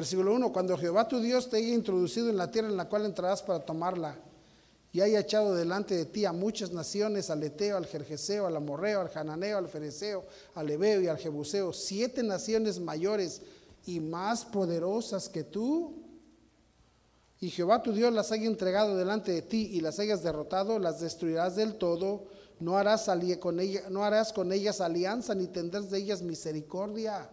Versículo 0.00 0.32
1, 0.32 0.50
cuando 0.50 0.78
Jehová 0.78 1.06
tu 1.06 1.20
Dios 1.20 1.50
te 1.50 1.58
haya 1.58 1.74
introducido 1.74 2.30
en 2.30 2.38
la 2.38 2.50
tierra 2.50 2.68
en 2.68 2.76
la 2.78 2.88
cual 2.88 3.04
entrarás 3.04 3.42
para 3.42 3.60
tomarla, 3.60 4.16
y 4.94 5.02
haya 5.02 5.20
echado 5.20 5.54
delante 5.54 5.94
de 5.94 6.06
ti 6.06 6.24
a 6.24 6.32
muchas 6.32 6.72
naciones, 6.72 7.28
al 7.28 7.42
Eteo, 7.42 7.76
al 7.76 7.84
Jerjeseo, 7.84 8.46
al 8.46 8.56
Amorreo, 8.56 9.02
al 9.02 9.10
Hananeo, 9.14 9.58
al 9.58 9.68
Fereceo, 9.68 10.24
al 10.54 10.70
Ebeo 10.70 11.02
y 11.02 11.08
al 11.08 11.18
Jebuseo, 11.18 11.74
siete 11.74 12.22
naciones 12.22 12.80
mayores 12.80 13.42
y 13.84 14.00
más 14.00 14.46
poderosas 14.46 15.28
que 15.28 15.44
tú, 15.44 15.92
y 17.38 17.50
Jehová 17.50 17.82
tu 17.82 17.92
Dios 17.92 18.10
las 18.10 18.32
haya 18.32 18.46
entregado 18.46 18.96
delante 18.96 19.32
de 19.32 19.42
ti 19.42 19.68
y 19.70 19.82
las 19.82 19.98
hayas 19.98 20.22
derrotado, 20.22 20.78
las 20.78 21.00
destruirás 21.00 21.56
del 21.56 21.74
todo, 21.74 22.24
no 22.58 22.78
harás, 22.78 23.10
con, 23.38 23.60
no 23.90 24.02
harás 24.02 24.32
con 24.32 24.50
ellas 24.50 24.80
alianza 24.80 25.34
ni 25.34 25.46
tendrás 25.46 25.90
de 25.90 25.98
ellas 25.98 26.22
misericordia 26.22 27.28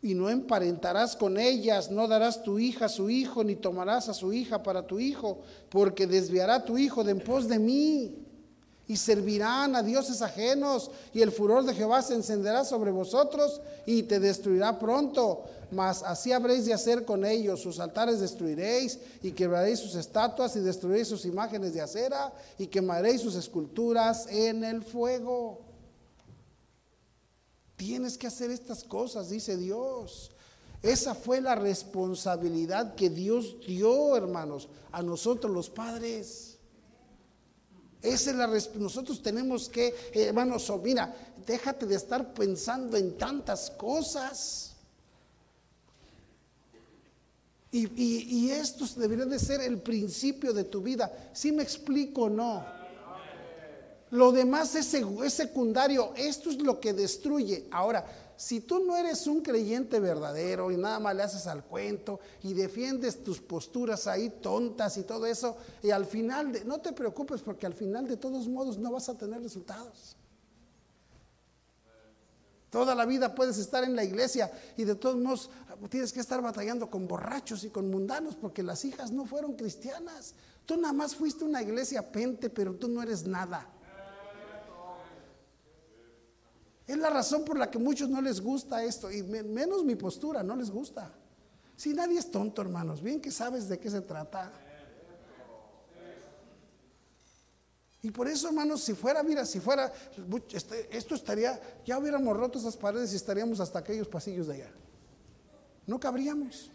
y 0.00 0.14
no 0.14 0.30
emparentarás 0.30 1.16
con 1.16 1.38
ellas, 1.38 1.90
no 1.90 2.06
darás 2.06 2.42
tu 2.42 2.58
hija 2.58 2.84
a 2.84 2.88
su 2.88 3.10
hijo, 3.10 3.42
ni 3.42 3.56
tomarás 3.56 4.08
a 4.08 4.14
su 4.14 4.32
hija 4.32 4.62
para 4.62 4.86
tu 4.86 5.00
hijo, 5.00 5.40
porque 5.68 6.06
desviará 6.06 6.64
tu 6.64 6.78
hijo 6.78 7.02
de 7.02 7.12
en 7.12 7.20
pos 7.20 7.48
de 7.48 7.58
mí, 7.58 8.24
y 8.86 8.96
servirán 8.96 9.74
a 9.76 9.82
dioses 9.82 10.22
ajenos, 10.22 10.90
y 11.12 11.20
el 11.20 11.32
furor 11.32 11.64
de 11.64 11.74
Jehová 11.74 12.00
se 12.00 12.14
encenderá 12.14 12.64
sobre 12.64 12.90
vosotros, 12.92 13.60
y 13.86 14.04
te 14.04 14.20
destruirá 14.20 14.78
pronto. 14.78 15.44
Mas 15.70 16.02
así 16.02 16.32
habréis 16.32 16.64
de 16.64 16.72
hacer 16.72 17.04
con 17.04 17.26
ellos, 17.26 17.60
sus 17.60 17.80
altares 17.80 18.20
destruiréis, 18.20 18.98
y 19.20 19.32
quebraréis 19.32 19.80
sus 19.80 19.96
estatuas, 19.96 20.54
y 20.56 20.60
destruiréis 20.60 21.08
sus 21.08 21.26
imágenes 21.26 21.74
de 21.74 21.82
acera, 21.82 22.32
y 22.56 22.68
quemaréis 22.68 23.20
sus 23.20 23.34
esculturas 23.34 24.26
en 24.30 24.62
el 24.64 24.82
fuego. 24.82 25.67
Tienes 27.78 28.18
que 28.18 28.26
hacer 28.26 28.50
estas 28.50 28.82
cosas, 28.82 29.30
dice 29.30 29.56
Dios. 29.56 30.32
Esa 30.82 31.14
fue 31.14 31.40
la 31.40 31.54
responsabilidad 31.54 32.96
que 32.96 33.08
Dios 33.08 33.56
dio, 33.64 34.16
hermanos, 34.16 34.68
a 34.90 35.00
nosotros 35.00 35.52
los 35.54 35.70
padres. 35.70 36.58
Esa 38.02 38.30
es 38.32 38.36
la 38.36 38.48
nosotros 38.80 39.22
tenemos 39.22 39.68
que, 39.68 39.94
hermanos, 40.12 40.72
mira, 40.82 41.14
déjate 41.46 41.86
de 41.86 41.94
estar 41.94 42.34
pensando 42.34 42.96
en 42.96 43.16
tantas 43.16 43.70
cosas. 43.70 44.72
Y, 47.70 47.86
y 47.96 48.50
esto 48.50 48.86
debería 48.96 49.24
de 49.24 49.38
ser 49.38 49.60
el 49.60 49.80
principio 49.80 50.52
de 50.52 50.64
tu 50.64 50.82
vida. 50.82 51.30
Si 51.32 51.52
me 51.52 51.62
explico 51.62 52.22
o 52.22 52.28
no? 52.28 52.77
Lo 54.10 54.32
demás 54.32 54.74
es, 54.74 54.86
secundario. 55.32 56.12
Esto 56.16 56.50
es 56.50 56.62
lo 56.62 56.80
que 56.80 56.92
destruye. 56.92 57.66
Ahora, 57.70 58.06
si 58.36 58.60
tú 58.60 58.84
no 58.84 58.96
eres 58.96 59.26
un 59.26 59.42
creyente 59.42 60.00
verdadero 60.00 60.70
y 60.70 60.76
nada 60.76 60.98
más 60.98 61.14
le 61.14 61.24
haces 61.24 61.46
al 61.46 61.64
cuento 61.64 62.20
y 62.42 62.54
defiendes 62.54 63.22
tus 63.22 63.40
posturas 63.40 64.06
ahí 64.06 64.30
tontas 64.40 64.96
y 64.96 65.02
todo 65.02 65.26
eso, 65.26 65.56
y 65.82 65.90
al 65.90 66.06
final, 66.06 66.62
no 66.64 66.80
te 66.80 66.92
preocupes 66.92 67.42
porque 67.42 67.66
al 67.66 67.74
final 67.74 68.06
de 68.06 68.16
todos 68.16 68.48
modos 68.48 68.78
no 68.78 68.92
vas 68.92 69.08
a 69.08 69.18
tener 69.18 69.42
resultados. 69.42 70.16
Toda 72.70 72.94
la 72.94 73.06
vida 73.06 73.34
puedes 73.34 73.56
estar 73.58 73.82
en 73.82 73.96
la 73.96 74.04
iglesia 74.04 74.52
y 74.76 74.84
de 74.84 74.94
todos 74.94 75.16
modos 75.16 75.50
tienes 75.88 76.12
que 76.12 76.20
estar 76.20 76.42
batallando 76.42 76.90
con 76.90 77.08
borrachos 77.08 77.64
y 77.64 77.70
con 77.70 77.90
mundanos 77.90 78.36
porque 78.36 78.62
las 78.62 78.84
hijas 78.84 79.10
no 79.10 79.24
fueron 79.24 79.54
cristianas. 79.54 80.34
Tú 80.66 80.76
nada 80.76 80.92
más 80.92 81.14
fuiste 81.14 81.44
una 81.44 81.62
iglesia 81.62 82.12
pente, 82.12 82.50
pero 82.50 82.74
tú 82.74 82.88
no 82.88 83.02
eres 83.02 83.26
nada. 83.26 83.66
Es 86.88 86.96
la 86.96 87.10
razón 87.10 87.44
por 87.44 87.58
la 87.58 87.70
que 87.70 87.78
muchos 87.78 88.08
no 88.08 88.22
les 88.22 88.40
gusta 88.40 88.82
esto, 88.82 89.12
y 89.12 89.22
menos 89.22 89.84
mi 89.84 89.94
postura, 89.94 90.42
no 90.42 90.56
les 90.56 90.70
gusta. 90.70 91.12
Si 91.76 91.92
nadie 91.92 92.18
es 92.18 92.30
tonto, 92.30 92.62
hermanos, 92.62 93.02
bien 93.02 93.20
que 93.20 93.30
sabes 93.30 93.68
de 93.68 93.78
qué 93.78 93.90
se 93.90 94.00
trata. 94.00 94.50
Y 98.00 98.10
por 98.10 98.26
eso, 98.26 98.48
hermanos, 98.48 98.80
si 98.80 98.94
fuera, 98.94 99.22
mira, 99.22 99.44
si 99.44 99.60
fuera, 99.60 99.92
este, 100.50 100.96
esto 100.96 101.14
estaría, 101.14 101.60
ya 101.84 101.98
hubiéramos 101.98 102.34
roto 102.34 102.58
esas 102.58 102.76
paredes 102.76 103.12
y 103.12 103.16
estaríamos 103.16 103.60
hasta 103.60 103.80
aquellos 103.80 104.08
pasillos 104.08 104.46
de 104.46 104.54
allá. 104.54 104.70
No 105.86 106.00
cabríamos. 106.00 106.70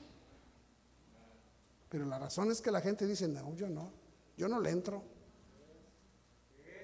Pero 1.89 2.05
la 2.05 2.19
razón 2.19 2.51
es 2.51 2.61
que 2.61 2.69
la 2.69 2.81
gente 2.81 3.07
dice, 3.07 3.27
no, 3.27 3.55
yo 3.55 3.67
no, 3.67 3.89
yo 4.37 4.47
no 4.47 4.59
le 4.59 4.69
entro. 4.69 5.03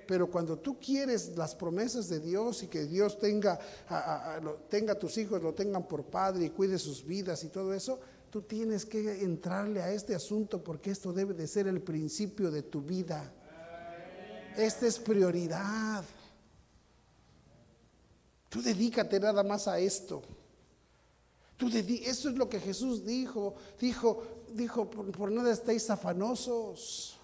Pero 0.10 0.26
cuando 0.26 0.57
tú 0.57 0.80
quieres 0.80 1.38
las 1.38 1.53
promesas 1.53 2.10
de 2.10 2.20
Dios 2.20 2.64
y 2.64 2.68
que 2.68 2.86
Dios 2.86 3.20
tenga 3.20 3.60
a, 3.88 4.39
tenga 4.68 4.95
tus 4.95 5.16
hijos, 5.20 5.39
lo 5.39 5.53
tengan 5.53 5.88
por 5.88 6.03
padre 6.05 6.45
y 6.45 6.49
cuide 6.49 6.80
sus 6.80 7.05
vidas 7.05 7.43
y 7.43 7.49
todo 7.49 7.76
eso, 7.76 7.99
tú 8.32 8.41
tienes 8.41 8.88
que 8.88 9.22
entrarle 9.22 9.84
a 9.84 9.93
este 9.93 10.16
asunto 10.16 10.64
porque 10.64 10.89
esto 10.89 11.14
debe 11.14 11.36
de 11.36 11.45
ser 11.45 11.68
el 11.68 11.84
principio 11.84 12.49
de 12.49 12.64
tu 12.64 12.82
vida. 12.82 13.32
Esta 14.57 14.88
es 14.88 14.97
prioridad. 14.97 16.03
Tú 18.49 18.64
dedícate 18.64 19.20
nada 19.20 19.43
más 19.43 19.68
a 19.68 19.78
esto. 19.78 20.24
Tú 21.55 21.68
eso 21.68 22.30
es 22.30 22.36
lo 22.36 22.49
que 22.49 22.60
Jesús 22.60 23.05
dijo. 23.05 23.53
Dijo, 23.80 24.24
dijo, 24.55 24.89
por, 24.89 25.12
por 25.12 25.32
nada 25.32 25.53
estéis 25.53 25.88
afanosos. 25.91 27.18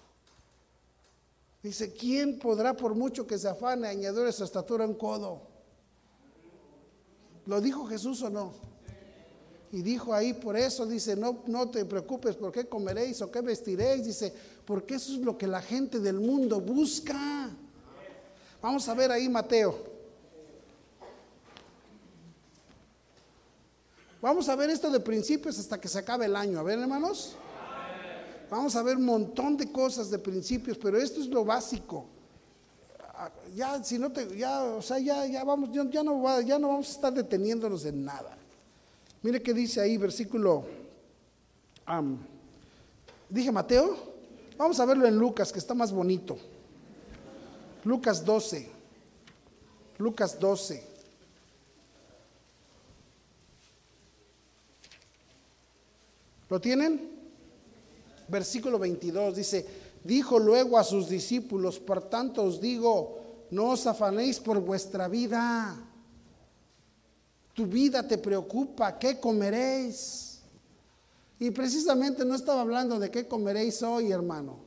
Dice, 1.62 1.92
¿quién 1.92 2.38
podrá 2.38 2.76
por 2.76 2.94
mucho 2.94 3.26
que 3.26 3.38
se 3.38 3.48
afane 3.48 3.88
añadir 3.88 4.26
esa 4.26 4.44
estatura 4.44 4.84
en 4.84 4.94
codo? 4.94 5.42
¿Lo 7.46 7.60
dijo 7.60 7.86
Jesús 7.86 8.22
o 8.22 8.30
no? 8.30 8.52
Y 9.72 9.82
dijo 9.82 10.14
ahí, 10.14 10.32
por 10.32 10.56
eso 10.56 10.86
dice, 10.86 11.16
no, 11.16 11.42
no 11.46 11.68
te 11.68 11.84
preocupes 11.84 12.36
por 12.36 12.52
qué 12.52 12.66
comeréis 12.66 13.20
o 13.20 13.30
qué 13.30 13.40
vestiréis. 13.40 14.04
Dice, 14.04 14.32
porque 14.64 14.94
eso 14.94 15.12
es 15.12 15.18
lo 15.18 15.36
que 15.36 15.46
la 15.46 15.60
gente 15.60 15.98
del 16.00 16.20
mundo 16.20 16.60
busca. 16.60 17.50
Vamos 18.62 18.88
a 18.88 18.94
ver 18.94 19.10
ahí 19.10 19.28
Mateo. 19.28 19.96
Vamos 24.20 24.48
a 24.48 24.56
ver 24.56 24.70
esto 24.70 24.90
de 24.90 24.98
principios 24.98 25.58
hasta 25.58 25.80
que 25.80 25.88
se 25.88 25.98
acabe 25.98 26.26
el 26.26 26.36
año. 26.36 26.58
A 26.58 26.62
ver, 26.62 26.78
hermanos. 26.78 27.36
Vamos 28.50 28.76
a 28.76 28.82
ver 28.82 28.96
un 28.96 29.04
montón 29.04 29.56
de 29.56 29.70
cosas 29.72 30.10
de 30.10 30.18
principios, 30.18 30.78
pero 30.78 30.98
esto 30.98 31.20
es 31.20 31.26
lo 31.26 31.44
básico. 31.44 32.06
Ya, 33.54 33.82
si 33.82 33.98
no 33.98 34.12
te, 34.12 34.36
ya, 34.36 34.62
o 34.62 34.82
sea, 34.82 34.98
ya, 34.98 35.26
ya 35.26 35.42
vamos, 35.42 35.70
ya, 35.72 36.02
no, 36.02 36.40
ya 36.42 36.58
no 36.58 36.68
vamos 36.68 36.88
a 36.88 36.92
estar 36.92 37.12
deteniéndonos 37.12 37.84
en 37.86 38.04
nada. 38.04 38.36
Mire 39.22 39.42
qué 39.42 39.52
dice 39.52 39.80
ahí, 39.80 39.96
versículo. 39.96 40.64
Dije 43.28 43.50
Mateo. 43.50 44.14
Vamos 44.56 44.80
a 44.80 44.84
verlo 44.86 45.06
en 45.06 45.18
Lucas, 45.18 45.52
que 45.52 45.58
está 45.58 45.74
más 45.74 45.92
bonito. 45.92 46.38
Lucas 47.84 48.24
12. 48.24 48.68
Lucas 49.98 50.38
12. 50.38 50.96
¿Lo 56.48 56.60
tienen? 56.60 57.15
Versículo 58.28 58.78
22 58.78 59.36
dice, 59.36 59.66
dijo 60.04 60.38
luego 60.38 60.78
a 60.78 60.84
sus 60.84 61.08
discípulos, 61.08 61.78
por 61.78 62.08
tanto 62.08 62.44
os 62.44 62.60
digo, 62.60 63.18
no 63.50 63.70
os 63.70 63.86
afanéis 63.86 64.40
por 64.40 64.60
vuestra 64.60 65.08
vida. 65.08 65.76
Tu 67.54 67.66
vida 67.66 68.06
te 68.06 68.18
preocupa, 68.18 68.98
¿qué 68.98 69.18
comeréis? 69.18 70.40
Y 71.38 71.50
precisamente 71.50 72.24
no 72.24 72.34
estaba 72.34 72.60
hablando 72.60 72.98
de 72.98 73.10
qué 73.10 73.26
comeréis 73.26 73.82
hoy, 73.82 74.12
hermano. 74.12 74.66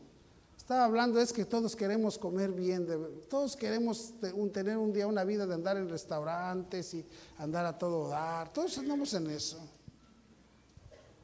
Estaba 0.57 0.85
hablando 0.85 1.19
es 1.19 1.33
que 1.33 1.45
todos 1.45 1.75
queremos 1.75 2.19
comer 2.19 2.51
bien, 2.51 2.87
todos 3.27 3.55
queremos 3.55 4.13
tener 4.53 4.77
un 4.77 4.93
día 4.93 5.07
una 5.07 5.23
vida 5.23 5.47
de 5.47 5.55
andar 5.55 5.77
en 5.77 5.89
restaurantes 5.89 6.93
y 6.93 7.03
andar 7.39 7.65
a 7.65 7.75
todo 7.75 8.07
dar. 8.07 8.53
Todos 8.53 8.77
andamos 8.77 9.11
en 9.15 9.31
eso. 9.31 9.57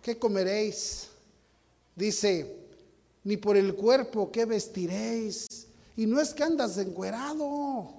¿Qué 0.01 0.17
comeréis? 0.17 1.09
Dice, 1.95 2.65
ni 3.23 3.37
por 3.37 3.57
el 3.57 3.75
cuerpo 3.75 4.31
qué 4.31 4.45
vestiréis. 4.45 5.67
Y 5.95 6.05
no 6.05 6.19
es 6.19 6.33
que 6.33 6.43
andas 6.43 6.77
encuerado. 6.77 7.93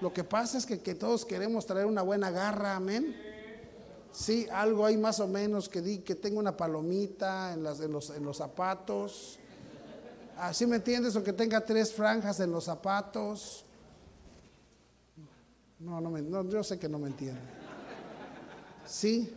Lo 0.00 0.12
que 0.12 0.24
pasa 0.24 0.58
es 0.58 0.66
que, 0.66 0.94
todos 0.94 1.24
queremos 1.24 1.66
traer 1.66 1.86
una 1.86 2.02
buena 2.02 2.30
garra, 2.30 2.76
amén. 2.76 3.14
Sí, 4.12 4.46
algo 4.52 4.86
hay 4.86 4.96
más 4.96 5.20
o 5.20 5.26
menos 5.26 5.68
que 5.68 5.82
di 5.82 5.98
que 5.98 6.14
tenga 6.14 6.38
una 6.38 6.56
palomita 6.56 7.52
en, 7.52 7.62
las, 7.62 7.80
los, 7.80 8.10
en 8.10 8.24
los 8.24 8.36
zapatos. 8.36 9.38
Así 10.36 10.66
me 10.66 10.76
entiendes, 10.76 11.14
o 11.16 11.22
que 11.22 11.32
tenga 11.32 11.60
tres 11.60 11.92
franjas 11.92 12.40
en 12.40 12.50
los 12.50 12.64
zapatos. 12.64 13.64
No, 15.78 16.00
no, 16.00 16.10
me, 16.10 16.22
no 16.22 16.48
yo 16.48 16.62
sé 16.64 16.78
que 16.78 16.88
no 16.88 16.98
me 16.98 17.08
entiende. 17.08 17.40
Sí, 18.86 19.32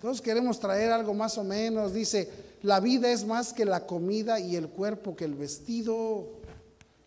todos 0.00 0.20
queremos 0.20 0.58
traer 0.58 0.92
algo 0.92 1.14
más 1.14 1.38
o 1.38 1.44
menos. 1.44 1.92
Dice, 1.92 2.30
la 2.62 2.80
vida 2.80 3.12
es 3.12 3.26
más 3.26 3.52
que 3.52 3.64
la 3.64 3.86
comida 3.86 4.40
y 4.40 4.56
el 4.56 4.68
cuerpo 4.68 5.14
que 5.14 5.24
el 5.24 5.34
vestido. 5.34 6.26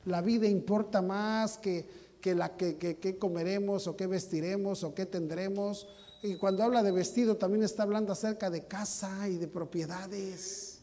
La 0.05 0.21
vida 0.21 0.47
importa 0.47 1.01
más 1.01 1.57
que, 1.57 1.85
que 2.21 2.35
la 2.35 2.55
que, 2.55 2.77
que, 2.77 3.17
comeremos 3.17 3.87
o 3.87 3.95
qué 3.95 4.07
vestiremos 4.07 4.83
o 4.83 4.93
qué 4.93 5.05
tendremos. 5.05 5.87
Y 6.21 6.35
cuando 6.35 6.63
habla 6.63 6.83
de 6.83 6.91
vestido 6.91 7.37
también 7.37 7.63
está 7.63 7.83
hablando 7.83 8.13
acerca 8.13 8.49
de 8.49 8.65
casa 8.65 9.27
y 9.27 9.37
de 9.37 9.47
propiedades. 9.47 10.79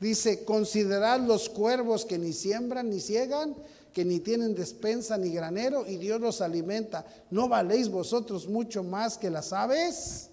Dice, 0.00 0.44
considerad 0.44 1.20
los 1.20 1.48
cuervos 1.48 2.04
que 2.04 2.18
ni 2.18 2.32
siembran 2.32 2.90
ni 2.90 2.98
ciegan, 2.98 3.54
que 3.92 4.04
ni 4.04 4.18
tienen 4.18 4.54
despensa 4.56 5.16
ni 5.16 5.32
granero, 5.32 5.86
y 5.86 5.96
Dios 5.96 6.20
los 6.20 6.40
alimenta. 6.40 7.06
¿No 7.30 7.48
valéis 7.48 7.88
vosotros 7.88 8.48
mucho 8.48 8.82
más 8.82 9.16
que 9.16 9.30
las 9.30 9.52
aves? 9.52 10.31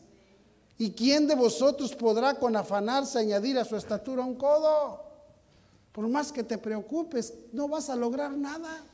¿Y 0.80 0.92
quién 0.92 1.28
de 1.28 1.36
vosotros 1.36 1.94
podrá 1.94 2.40
con 2.40 2.56
afanarse 2.56 3.20
añadir 3.20 3.60
a 3.60 3.66
su 3.66 3.76
estatura 3.76 4.24
un 4.24 4.36
codo? 4.36 5.04
Por 5.92 6.08
más 6.08 6.32
que 6.32 6.42
te 6.42 6.58
preocupes, 6.58 7.34
no 7.52 7.68
vas 7.68 7.90
a 7.90 7.98
lograr 7.98 8.32
nada. 8.32 8.86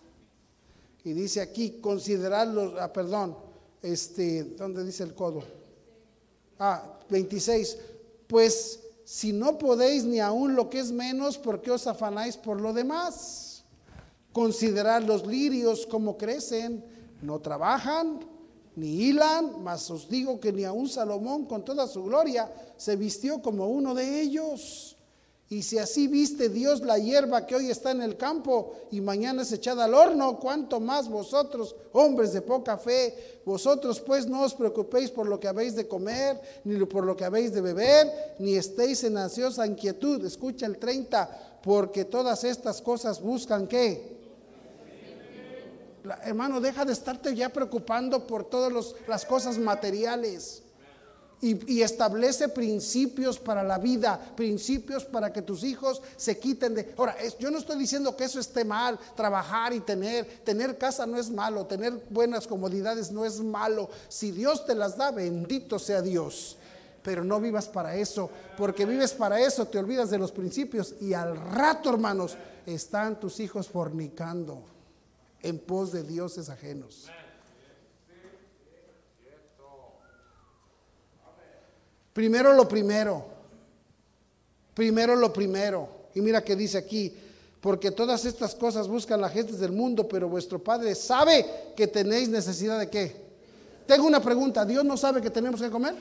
Y 1.03 1.13
dice 1.13 1.41
aquí, 1.41 1.79
considerad 1.79 2.79
ah, 2.79 2.91
perdón, 2.91 3.37
este, 3.83 4.43
¿dónde 4.57 4.83
dice 4.83 5.03
el 5.03 5.13
codo? 5.13 5.43
Ah, 6.57 6.97
26, 7.07 7.77
pues 8.25 8.79
si 9.03 9.31
no 9.31 9.59
podéis 9.59 10.05
ni 10.05 10.19
aún 10.19 10.55
lo 10.55 10.71
que 10.71 10.79
es 10.79 10.91
menos, 10.91 11.37
¿por 11.37 11.61
qué 11.61 11.69
os 11.69 11.85
afanáis 11.85 12.35
por 12.35 12.59
lo 12.59 12.73
demás? 12.73 13.63
Considerad 14.33 15.03
los 15.03 15.27
lirios 15.27 15.85
como 15.85 16.17
crecen, 16.17 16.83
no 17.21 17.37
trabajan 17.37 18.34
ni 18.75 18.87
hilan, 18.87 19.63
mas 19.63 19.89
os 19.89 20.09
digo 20.09 20.39
que 20.39 20.51
ni 20.51 20.63
aun 20.63 20.89
Salomón 20.89 21.45
con 21.45 21.63
toda 21.63 21.87
su 21.87 22.03
gloria 22.03 22.51
se 22.77 22.95
vistió 22.95 23.41
como 23.41 23.67
uno 23.67 23.93
de 23.95 24.21
ellos. 24.21 24.95
Y 25.47 25.61
si 25.61 25.77
así 25.77 26.07
viste 26.07 26.49
Dios 26.49 26.81
la 26.81 26.97
hierba 26.97 27.45
que 27.45 27.55
hoy 27.55 27.69
está 27.69 27.91
en 27.91 28.01
el 28.01 28.17
campo 28.17 28.73
y 28.89 28.99
mañana 28.99 29.43
es 29.43 29.51
echada 29.51 29.85
al 29.85 29.93
horno, 29.93 30.39
cuánto 30.39 30.79
más 30.79 31.07
vosotros, 31.07 31.75
hombres 31.93 32.33
de 32.33 32.41
poca 32.41 32.79
fe, 32.79 33.41
vosotros 33.45 33.99
pues 33.99 34.25
no 34.25 34.41
os 34.41 34.55
preocupéis 34.55 35.11
por 35.11 35.27
lo 35.27 35.39
que 35.39 35.47
habéis 35.47 35.75
de 35.75 35.87
comer, 35.87 36.41
ni 36.63 36.83
por 36.85 37.05
lo 37.05 37.15
que 37.15 37.25
habéis 37.25 37.53
de 37.53 37.61
beber, 37.61 38.35
ni 38.39 38.55
estéis 38.55 39.03
en 39.03 39.17
ansiosa 39.17 39.67
inquietud. 39.67 40.25
Escucha 40.25 40.65
el 40.65 40.79
30, 40.79 41.59
porque 41.63 42.05
todas 42.05 42.43
estas 42.43 42.81
cosas 42.81 43.21
buscan 43.21 43.67
qué. 43.67 44.14
Hermano, 46.23 46.61
deja 46.61 46.85
de 46.85 46.93
estarte 46.93 47.35
ya 47.35 47.49
preocupando 47.49 48.27
por 48.27 48.43
todas 48.45 48.95
las 49.07 49.25
cosas 49.25 49.57
materiales 49.57 50.63
y, 51.41 51.81
establece 51.81 52.49
principios 52.49 53.37
para 53.37 53.63
la 53.63 53.77
vida, 53.77 54.19
principios 54.35 55.05
para 55.05 55.31
que 55.31 55.41
tus 55.41 55.63
hijos 55.63 56.01
se 56.15 56.39
quiten 56.39 56.73
de... 56.73 56.93
Ahora, 56.97 57.15
yo 57.39 57.51
no 57.51 57.59
estoy 57.59 57.77
diciendo 57.77 58.15
que 58.15 58.23
eso 58.23 58.39
esté 58.39 58.65
mal, 58.65 58.97
trabajar 59.15 59.73
y 59.73 59.81
tener, 59.81 60.25
tener 60.43 60.77
casa 60.77 61.05
no 61.05 61.17
es 61.17 61.29
malo, 61.29 61.65
tener 61.65 61.93
buenas 62.09 62.47
comodidades 62.47 63.11
no 63.11 63.25
es 63.25 63.39
malo. 63.41 63.89
Si 64.07 64.31
Dios 64.31 64.65
te 64.65 64.75
las 64.75 64.97
da, 64.97 65.11
bendito 65.11 65.77
sea 65.77 66.01
Dios. 66.01 66.57
Pero 67.03 67.23
no 67.23 67.39
vivas 67.39 67.67
para 67.67 67.95
eso, 67.95 68.31
porque 68.57 68.85
vives 68.85 69.13
para 69.13 69.39
eso, 69.39 69.67
te 69.67 69.77
olvidas 69.77 70.09
de 70.09 70.17
los 70.17 70.31
principios 70.31 70.95
y 70.99 71.13
al 71.13 71.37
rato, 71.37 71.91
hermanos, 71.91 72.35
están 72.65 73.19
tus 73.19 73.39
hijos 73.39 73.67
fornicando 73.67 74.74
en 75.45 75.59
pos 75.59 75.91
de 75.91 76.01
dioses 76.01 76.49
ajenos. 76.49 77.07
Primero 82.13 82.53
lo 82.53 82.67
primero. 82.67 83.25
Primero 84.73 85.15
lo 85.15 85.31
primero. 85.31 86.07
Y 86.15 86.21
mira 86.21 86.43
que 86.43 86.55
dice 86.55 86.79
aquí, 86.79 87.15
porque 87.61 87.91
todas 87.91 88.25
estas 88.25 88.55
cosas 88.55 88.87
buscan 88.87 89.21
las 89.21 89.33
gentes 89.33 89.59
del 89.59 89.71
mundo, 89.71 90.07
pero 90.07 90.27
vuestro 90.27 90.63
Padre 90.63 90.95
sabe 90.95 91.45
que 91.75 91.87
tenéis 91.87 92.27
necesidad 92.27 92.79
de 92.79 92.89
qué. 92.89 93.15
Tengo 93.85 94.07
una 94.07 94.21
pregunta, 94.21 94.65
¿Dios 94.65 94.83
no 94.83 94.97
sabe 94.97 95.21
que 95.21 95.29
tenemos 95.29 95.61
que 95.61 95.69
comer? 95.69 95.93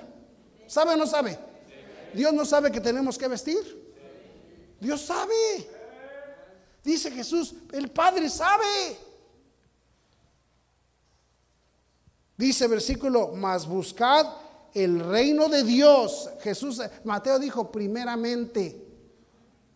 ¿Sabe 0.66 0.94
o 0.94 0.96
no 0.96 1.06
sabe? 1.06 1.38
¿Dios 2.14 2.32
no 2.32 2.46
sabe 2.46 2.72
que 2.72 2.80
tenemos 2.80 3.18
que 3.18 3.28
vestir? 3.28 3.92
Dios 4.80 5.02
sabe. 5.02 5.34
Dice 6.82 7.10
Jesús, 7.10 7.54
el 7.72 7.90
Padre 7.90 8.30
sabe. 8.30 9.12
Dice 12.36 12.66
versículo, 12.66 13.28
más 13.28 13.66
buscad 13.66 14.26
el 14.74 15.00
reino 15.00 15.48
de 15.48 15.62
Dios. 15.62 16.30
Jesús, 16.40 16.82
Mateo 17.04 17.38
dijo 17.38 17.70
primeramente, 17.70 18.84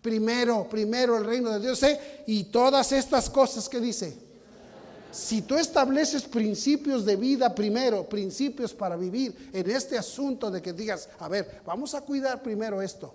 primero, 0.03 0.69
primero 0.69 1.17
el 1.17 1.25
reino 1.25 1.51
de 1.51 1.61
Dios. 1.61 1.83
¿eh? 1.85 2.25
Y 2.27 2.45
todas 2.45 2.91
estas 2.93 3.31
cosas 3.31 3.69
que 3.69 3.81
dice. 3.81 4.29
Si 5.11 5.41
tú 5.43 5.57
estableces 5.57 6.25
principios 6.25 7.05
de 7.07 7.17
vida 7.17 7.55
primero, 7.55 8.07
principios 8.07 8.75
para 8.75 8.95
vivir 8.95 9.51
en 9.55 9.71
este 9.71 9.97
asunto 9.97 10.51
de 10.51 10.61
que 10.61 10.75
digas, 10.75 11.09
a 11.19 11.29
ver, 11.29 11.63
vamos 11.65 11.95
a 11.95 12.03
cuidar 12.03 12.43
primero 12.43 12.83
esto, 12.83 13.15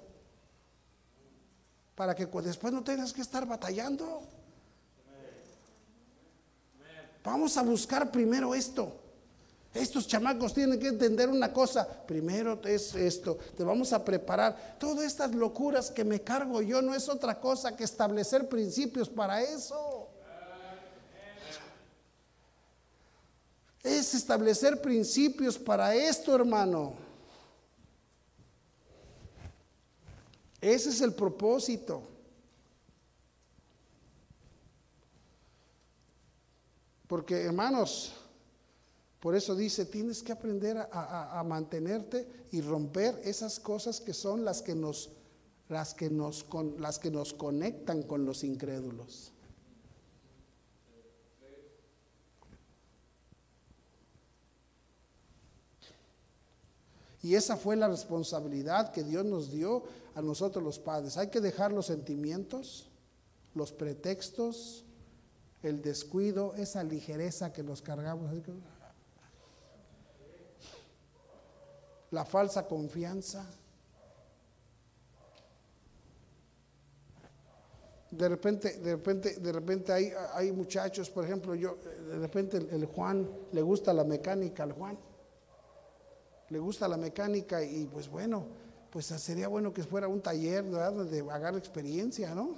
para 1.94 2.16
que 2.16 2.26
después 2.26 2.74
no 2.74 2.84
tengas 2.84 3.14
que 3.14 3.22
estar 3.22 3.46
batallando. 3.46 4.24
Vamos 7.24 7.56
a 7.58 7.62
buscar 7.62 8.12
primero 8.12 8.56
esto. 8.56 9.03
Estos 9.74 10.08
chamacos 10.08 10.54
tienen 10.54 10.80
que 10.80 10.88
entender 10.88 11.30
una 11.30 11.52
cosa. 11.52 11.88
Primero 12.06 12.62
es 12.64 12.94
esto, 12.94 13.40
te 13.58 13.64
vamos 13.64 13.92
a 13.92 14.06
preparar. 14.06 14.78
Todas 14.80 15.06
estas 15.06 15.34
locuras 15.34 15.90
que 15.90 16.04
me 16.04 16.22
cargo 16.22 16.62
yo 16.62 16.82
no 16.82 16.94
es 16.94 17.10
otra 17.10 17.40
cosa 17.40 17.76
que 17.76 17.84
establecer 17.84 18.48
principios 18.48 19.10
para 19.10 19.42
eso. 19.42 20.10
Es 23.82 24.14
establecer 24.14 24.80
principios 24.80 25.58
para 25.58 25.96
esto, 25.96 26.36
hermano. 26.36 26.94
Ese 30.62 30.90
es 30.90 31.02
el 31.02 31.14
propósito. 31.14 32.02
Porque, 37.08 37.44
hermanos, 37.44 38.14
por 39.24 39.38
eso 39.38 39.56
dice, 39.56 39.86
tienes 39.86 40.22
que 40.22 40.34
aprender 40.34 40.78
a, 40.92 41.42
mantenerte 41.48 42.28
y 42.52 42.60
romper 42.60 43.22
esas 43.24 43.58
cosas 43.58 44.02
que 44.02 44.14
son 44.14 44.44
las 44.44 44.62
que 44.62 44.76
nos, 44.76 45.12
las 45.70 45.94
que 45.94 46.10
nos, 46.10 46.46
las 46.78 47.00
que 47.00 47.10
nos 47.10 47.34
conectan 47.34 48.04
con 48.04 48.26
los 48.26 48.44
incrédulos. 48.44 49.32
Y 57.22 57.36
esa 57.36 57.56
fue 57.56 57.78
la 57.78 57.88
responsabilidad 57.88 58.92
que 58.92 59.06
Dios 59.06 59.24
nos 59.24 59.54
dio 59.54 59.84
a 60.16 60.22
nosotros 60.22 60.62
los 60.62 60.80
padres. 60.80 61.16
Hay 61.16 61.30
que 61.30 61.40
dejar 61.40 61.72
los 61.72 61.86
sentimientos, 61.86 62.90
los 63.56 63.72
pretextos, 63.72 64.84
el 65.62 65.82
descuido, 65.82 66.56
esa 66.56 66.84
ligereza 66.84 67.54
que 67.54 67.64
nos 67.64 67.82
cargamos 67.82 68.30
la 72.14 72.24
falsa 72.26 72.68
confianza. 72.68 73.44
De 78.12 78.30
repente, 78.30 78.78
de 78.78 78.92
repente, 78.92 79.40
de 79.40 79.52
repente 79.52 79.92
hay, 79.92 80.14
hay 80.36 80.52
muchachos, 80.52 81.10
por 81.10 81.26
ejemplo, 81.26 81.56
yo, 81.56 81.76
de 82.08 82.20
repente 82.20 82.58
el, 82.58 82.86
Juan 82.86 83.28
le 83.52 83.64
gusta 83.64 83.92
la 83.92 84.04
mecánica 84.04 84.62
al 84.62 84.74
Juan. 84.74 84.98
Le 86.50 86.60
gusta 86.60 86.88
la 86.88 86.98
mecánica 86.98 87.64
y 87.64 87.88
pues 87.88 88.08
bueno, 88.08 88.46
pues 88.92 89.08
sería 89.08 89.48
bueno 89.48 89.74
que 89.74 89.82
fuera 89.82 90.08
un 90.08 90.22
taller 90.22 90.64
¿verdad? 90.66 91.06
de 91.06 91.22
agarrar 91.22 91.56
experiencia, 91.56 92.36
¿no? 92.36 92.52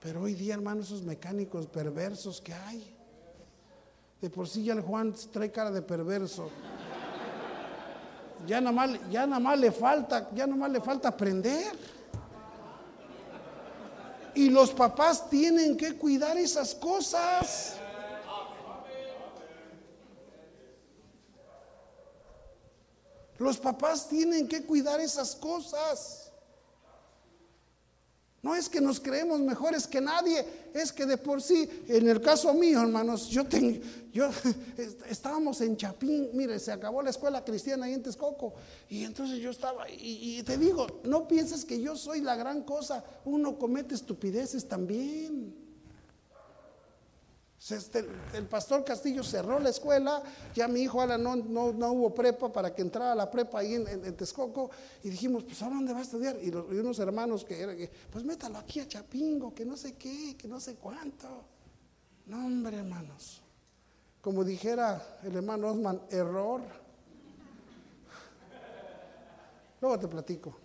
Pero 0.00 0.22
hoy 0.22 0.34
día, 0.34 0.54
hermano, 0.54 0.82
esos 0.82 1.04
mecánicos 1.04 1.68
perversos 1.68 2.40
que 2.40 2.52
hay. 2.52 2.96
De 4.20 4.28
por 4.28 4.48
sí 4.48 4.64
ya 4.64 4.72
el 4.72 4.80
Juan 4.80 5.14
trae 5.32 5.52
cara 5.52 5.70
de 5.70 5.82
perverso. 5.82 6.50
Ya 8.46 8.60
nada 8.60 8.72
más, 8.72 8.90
ya 9.10 9.26
nada 9.26 9.40
más 9.40 9.58
le 9.58 9.70
falta, 9.70 10.28
ya 10.34 10.46
nada 10.46 10.58
más 10.58 10.70
le 10.70 10.80
falta 10.80 11.08
aprender. 11.08 11.76
Y 14.34 14.48
los 14.50 14.70
papás 14.72 15.28
tienen 15.28 15.76
que 15.76 15.96
cuidar 15.96 16.36
esas 16.36 16.74
cosas. 16.74 17.76
Los 23.38 23.58
papás 23.58 24.08
tienen 24.08 24.48
que 24.48 24.64
cuidar 24.64 25.00
esas 25.00 25.34
cosas. 25.34 26.31
No 28.42 28.56
es 28.56 28.68
que 28.68 28.80
nos 28.80 28.98
creemos 28.98 29.38
mejores 29.38 29.86
que 29.86 30.00
nadie, 30.00 30.44
es 30.74 30.92
que 30.92 31.06
de 31.06 31.16
por 31.16 31.40
sí, 31.40 31.68
en 31.86 32.08
el 32.08 32.20
caso 32.20 32.52
mío, 32.52 32.82
hermanos, 32.82 33.28
yo 33.28 33.46
tengo, 33.46 33.78
yo 34.12 34.30
estábamos 35.08 35.60
en 35.60 35.76
Chapín, 35.76 36.28
mire, 36.32 36.58
se 36.58 36.72
acabó 36.72 37.02
la 37.02 37.10
escuela 37.10 37.44
cristiana 37.44 37.86
ahí 37.86 37.94
en 37.94 38.02
Texcoco, 38.02 38.54
y 38.88 39.04
entonces 39.04 39.38
yo 39.38 39.50
estaba, 39.50 39.88
y, 39.88 40.38
y 40.38 40.42
te 40.42 40.58
digo, 40.58 41.02
no 41.04 41.28
pienses 41.28 41.64
que 41.64 41.80
yo 41.80 41.94
soy 41.94 42.20
la 42.20 42.34
gran 42.34 42.62
cosa, 42.62 43.04
uno 43.24 43.56
comete 43.56 43.94
estupideces 43.94 44.66
también. 44.66 45.61
Este, 47.70 48.04
el 48.34 48.46
pastor 48.46 48.84
Castillo 48.84 49.22
cerró 49.22 49.60
la 49.60 49.68
escuela, 49.68 50.20
ya 50.52 50.66
mi 50.66 50.80
hijo 50.80 51.00
Alan 51.00 51.22
no, 51.22 51.36
no, 51.36 51.92
hubo 51.92 52.12
prepa 52.12 52.52
para 52.52 52.74
que 52.74 52.82
entrara 52.82 53.12
a 53.12 53.14
la 53.14 53.30
prepa 53.30 53.60
ahí 53.60 53.74
en, 53.74 54.16
Texcoco 54.16 54.68
y 55.04 55.10
dijimos, 55.10 55.44
pues 55.44 55.62
¿a 55.62 55.68
dónde 55.68 55.92
va 55.92 56.00
a 56.00 56.02
estudiar? 56.02 56.36
Y, 56.42 56.50
unos 56.50 56.98
hermanos 56.98 57.44
que 57.44 57.60
eran, 57.60 57.76
pues 58.10 58.24
métalo 58.24 58.58
aquí 58.58 58.80
a 58.80 58.88
Chapingo, 58.88 59.54
que 59.54 59.64
no 59.64 59.76
sé 59.76 59.94
qué, 59.94 60.36
que 60.36 60.48
no 60.48 60.58
sé 60.58 60.74
cuánto. 60.74 61.28
No, 62.26 62.46
hombre, 62.46 62.78
hermanos. 62.78 63.40
Como 64.20 64.42
dijera 64.42 65.20
el 65.22 65.36
hermano 65.36 65.68
Osman, 65.68 66.02
error. 66.10 66.62
Luego 69.80 69.98
te 70.00 70.08
platico. 70.08 70.56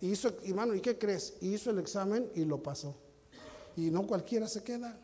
hizo, 0.00 0.32
hermano, 0.44 0.74
¿y 0.74 0.80
qué 0.80 0.98
crees? 0.98 1.34
Hizo 1.40 1.70
el 1.70 1.78
examen 1.78 2.28
y 2.34 2.44
lo 2.44 2.60
pasó. 2.60 3.03
Y 3.76 3.90
no 3.90 4.06
cualquiera 4.06 4.46
se 4.48 4.62
queda. 4.62 4.98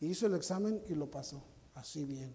Hizo 0.00 0.26
el 0.26 0.34
examen 0.34 0.82
y 0.88 0.94
lo 0.94 1.10
pasó, 1.10 1.42
así 1.74 2.04
bien. 2.04 2.34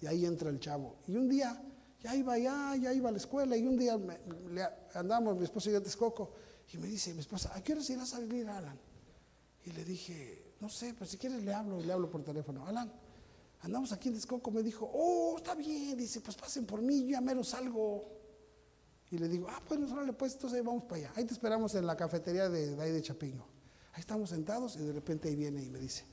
Y 0.00 0.06
ahí 0.06 0.24
entra 0.24 0.50
el 0.50 0.58
chavo. 0.58 0.96
Y 1.06 1.16
un 1.16 1.28
día, 1.28 1.62
ya 2.00 2.14
iba 2.14 2.34
allá, 2.34 2.76
ya 2.76 2.92
iba 2.92 3.08
a 3.08 3.12
la 3.12 3.18
escuela, 3.18 3.56
y 3.56 3.66
un 3.66 3.76
día 3.76 3.98
le, 3.98 4.66
andamos, 4.94 5.36
mi 5.36 5.44
esposa 5.44 5.70
y 5.70 5.74
a 5.74 5.82
Texcoco, 5.82 6.32
y 6.72 6.78
me 6.78 6.86
dice 6.86 7.12
mi 7.12 7.20
esposa, 7.20 7.52
¿a 7.54 7.62
qué 7.62 7.72
hora 7.72 7.82
irás 7.86 8.12
a 8.12 8.16
salir, 8.16 8.48
Alan? 8.48 8.78
Y 9.64 9.72
le 9.72 9.84
dije, 9.84 10.54
no 10.60 10.68
sé, 10.68 10.94
pues 10.94 11.10
si 11.10 11.18
quieres 11.18 11.42
le 11.42 11.52
hablo, 11.52 11.80
y 11.80 11.84
le 11.84 11.92
hablo 11.92 12.10
por 12.10 12.22
teléfono. 12.22 12.66
Alan, 12.66 12.92
andamos 13.60 13.92
aquí 13.92 14.08
en 14.08 14.14
Texcoco, 14.14 14.50
me 14.50 14.62
dijo, 14.62 14.90
oh, 14.92 15.36
está 15.36 15.54
bien, 15.54 15.96
dice, 15.96 16.20
pues 16.20 16.36
pasen 16.36 16.66
por 16.66 16.80
mí, 16.82 17.02
yo 17.02 17.10
ya 17.10 17.20
mero 17.20 17.44
salgo. 17.44 18.10
Y 19.10 19.18
le 19.18 19.28
digo, 19.28 19.46
ah, 19.50 19.62
pues 19.66 19.78
nosotros 19.78 20.06
le 20.06 20.12
pues 20.14 20.32
entonces 20.34 20.64
vamos 20.64 20.84
para 20.84 20.96
allá. 20.96 21.12
Ahí 21.14 21.24
te 21.24 21.34
esperamos 21.34 21.74
en 21.74 21.86
la 21.86 21.96
cafetería 21.96 22.48
de, 22.48 22.74
de 22.74 22.82
ahí 22.82 22.90
de 22.90 23.02
Chapingo. 23.02 23.53
Ahí 23.94 24.00
estamos 24.00 24.30
sentados 24.30 24.74
y 24.76 24.80
de 24.80 24.92
repente 24.92 25.28
ahí 25.28 25.36
viene 25.36 25.62
y 25.62 25.70
me 25.70 25.78
dice, 25.78 26.04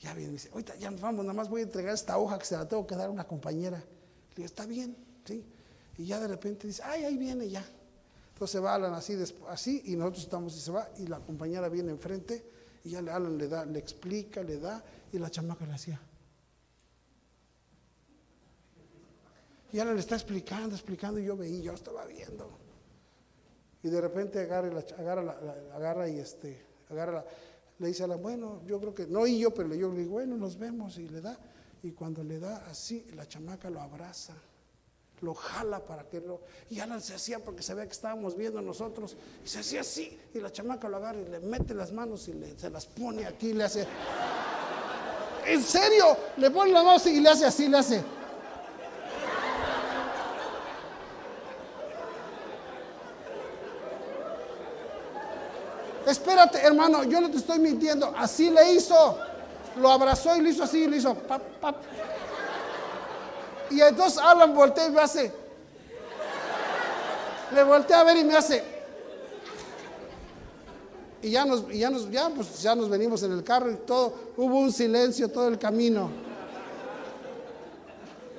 ya 0.00 0.14
viene, 0.14 0.28
me 0.28 0.32
dice, 0.34 0.48
ahorita 0.52 0.74
ya 0.76 0.90
nos 0.90 1.02
vamos, 1.02 1.22
nada 1.24 1.34
más 1.34 1.50
voy 1.50 1.60
a 1.60 1.64
entregar 1.64 1.92
esta 1.92 2.16
hoja 2.16 2.38
que 2.38 2.46
se 2.46 2.56
la 2.56 2.66
tengo 2.66 2.86
que 2.86 2.96
dar 2.96 3.08
a 3.08 3.10
una 3.10 3.24
compañera. 3.26 3.76
Le 3.76 4.36
digo, 4.36 4.46
está 4.46 4.64
bien, 4.64 4.96
¿sí? 5.26 5.44
Y 5.98 6.06
ya 6.06 6.18
de 6.18 6.28
repente 6.28 6.66
dice, 6.66 6.82
ay, 6.82 7.04
ahí 7.04 7.18
viene 7.18 7.50
ya. 7.50 7.62
Entonces 8.32 8.52
se 8.52 8.58
va 8.58 8.74
Alan 8.74 8.94
así, 8.94 9.18
así 9.48 9.82
y 9.84 9.96
nosotros 9.96 10.24
estamos 10.24 10.56
y 10.56 10.60
se 10.60 10.70
va 10.70 10.88
y 10.96 11.06
la 11.08 11.20
compañera 11.20 11.68
viene 11.68 11.90
enfrente 11.90 12.42
y 12.84 12.90
ya 12.90 13.00
Alan 13.00 13.36
le 13.36 13.48
da, 13.48 13.66
le 13.66 13.78
explica, 13.78 14.42
le 14.42 14.58
da 14.58 14.82
y 15.12 15.18
la 15.18 15.30
chamaca 15.30 15.66
le 15.66 15.74
hacía. 15.74 16.00
Y 19.72 19.78
Alan 19.78 19.94
le 19.94 20.00
está 20.00 20.14
explicando, 20.14 20.74
explicando 20.74 21.20
y 21.20 21.26
yo 21.26 21.36
veía, 21.36 21.60
yo 21.64 21.74
estaba 21.74 22.06
viendo. 22.06 22.50
Y 23.82 23.90
de 23.90 24.00
repente 24.00 24.40
agarra, 24.40 24.82
agarra, 24.98 25.36
agarra 25.74 26.08
y 26.08 26.18
este, 26.18 26.69
agarra, 26.90 27.24
le 27.78 27.88
dice 27.88 28.04
a 28.04 28.06
la, 28.06 28.16
bueno, 28.16 28.60
yo 28.66 28.78
creo 28.78 28.94
que, 28.94 29.06
no 29.06 29.26
y 29.26 29.38
yo, 29.38 29.52
pero 29.52 29.74
yo 29.74 29.90
le 29.92 30.00
digo, 30.00 30.12
bueno, 30.12 30.36
nos 30.36 30.58
vemos 30.58 30.98
y 30.98 31.08
le 31.08 31.20
da. 31.20 31.38
Y 31.82 31.92
cuando 31.92 32.22
le 32.22 32.38
da 32.38 32.66
así, 32.70 33.06
la 33.14 33.26
chamaca 33.26 33.70
lo 33.70 33.80
abraza, 33.80 34.34
lo 35.22 35.34
jala 35.34 35.84
para 35.84 36.08
que 36.08 36.20
lo... 36.20 36.42
Y 36.68 36.80
Alan 36.80 37.00
se 37.00 37.14
hacía 37.14 37.38
porque 37.38 37.62
sabía 37.62 37.86
que 37.86 37.92
estábamos 37.92 38.36
viendo 38.36 38.60
nosotros. 38.60 39.16
Y 39.44 39.48
se 39.48 39.60
hacía 39.60 39.80
así, 39.80 40.18
y 40.34 40.40
la 40.40 40.52
chamaca 40.52 40.88
lo 40.88 40.98
agarra 40.98 41.20
y 41.20 41.26
le 41.26 41.40
mete 41.40 41.72
las 41.74 41.92
manos 41.92 42.28
y 42.28 42.34
le, 42.34 42.58
se 42.58 42.68
las 42.68 42.86
pone 42.86 43.26
aquí 43.26 43.48
y 43.48 43.54
le 43.54 43.64
hace... 43.64 43.86
¿En 45.46 45.62
serio? 45.62 46.04
Le 46.36 46.50
pone 46.50 46.70
la 46.70 46.82
mano 46.82 47.02
y 47.06 47.20
le 47.20 47.28
hace 47.28 47.46
así, 47.46 47.66
le 47.68 47.78
hace... 47.78 48.04
Espérate, 56.30 56.64
hermano, 56.64 57.02
yo 57.02 57.20
no 57.20 57.28
te 57.28 57.38
estoy 57.38 57.58
mintiendo. 57.58 58.14
Así 58.16 58.50
le 58.50 58.74
hizo. 58.74 59.18
Lo 59.76 59.90
abrazó 59.90 60.36
y 60.36 60.40
le 60.40 60.50
hizo 60.50 60.62
así, 60.62 60.84
y 60.84 60.86
le 60.86 60.98
hizo 60.98 61.12
pap, 61.12 61.42
pap. 61.60 61.76
Y 63.68 63.80
entonces 63.80 64.20
Alan 64.22 64.54
voltea 64.54 64.86
y 64.86 64.90
me 64.90 65.00
hace. 65.00 65.32
Le 67.52 67.64
voltea 67.64 68.00
a 68.00 68.04
ver 68.04 68.18
y 68.18 68.24
me 68.24 68.36
hace. 68.36 68.62
Y 71.20 71.30
ya 71.32 71.44
nos, 71.44 71.68
ya 71.68 71.90
nos, 71.90 72.08
ya, 72.08 72.30
pues, 72.30 72.62
ya 72.62 72.76
nos 72.76 72.88
venimos 72.88 73.24
en 73.24 73.32
el 73.32 73.42
carro 73.42 73.68
y 73.72 73.76
todo. 73.78 74.14
Hubo 74.36 74.56
un 74.56 74.72
silencio 74.72 75.28
todo 75.30 75.48
el 75.48 75.58
camino. 75.58 76.12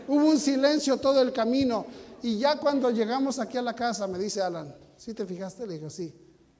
Hubo 0.08 0.26
un 0.28 0.39
silencio 0.39 0.96
todo 0.96 1.22
el 1.22 1.34
camino. 1.34 1.86
Y 2.22 2.38
ya 2.38 2.56
cuando 2.56 2.89
llegamos 2.89 3.38
aquí 3.38 3.58
a 3.58 3.62
la 3.62 3.74
casa, 3.74 4.08
me 4.08 4.18
dice 4.18 4.42
Alan, 4.42 4.74
¿sí 4.96 5.14
te 5.14 5.26
fijaste? 5.26 5.68
Le 5.68 5.74
dijo, 5.74 5.89
sí. 5.89 6.16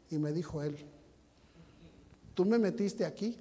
Y 0.10 0.18
me 0.18 0.34
dijo 0.34 0.62
él, 0.62 0.91
¿tú 2.42 2.46
me 2.48 2.58
metiste 2.58 3.06
aquí? 3.06 3.38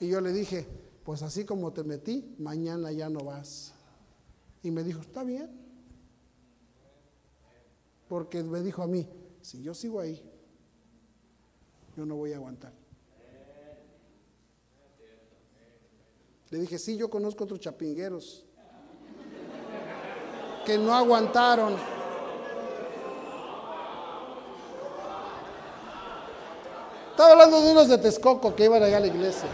Y 0.00 0.08
yo 0.08 0.20
le 0.20 0.32
dije, 0.32 0.66
pues 1.02 1.22
así 1.22 1.46
como 1.46 1.72
te 1.72 1.82
metí, 1.82 2.34
mañana 2.38 2.92
ya 2.92 3.08
no 3.08 3.20
vas. 3.20 3.72
Y 4.62 4.70
me 4.70 4.84
dijo, 4.84 5.00
está 5.00 5.24
bien. 5.24 5.48
Porque 8.06 8.42
me 8.42 8.60
dijo 8.60 8.82
a 8.82 8.86
mí, 8.86 9.08
si 9.40 9.62
yo 9.62 9.72
sigo 9.72 9.98
ahí, 9.98 10.22
yo 11.96 12.04
no 12.04 12.16
voy 12.16 12.34
a 12.34 12.36
aguantar. 12.36 12.74
Le 16.50 16.58
dije, 16.58 16.78
sí, 16.78 16.98
yo 16.98 17.08
conozco 17.08 17.44
otros 17.44 17.60
chapingueros 17.60 18.44
que 20.66 20.76
no 20.76 20.92
aguantaron. 20.94 22.01
Estaba 27.22 27.40
hablando 27.40 27.64
de 27.64 27.70
unos 27.70 27.88
de 27.88 27.98
Texcoco 27.98 28.56
que 28.56 28.64
iban 28.64 28.82
allá 28.82 28.96
a 28.96 29.00
la 29.00 29.06
iglesia. 29.06 29.48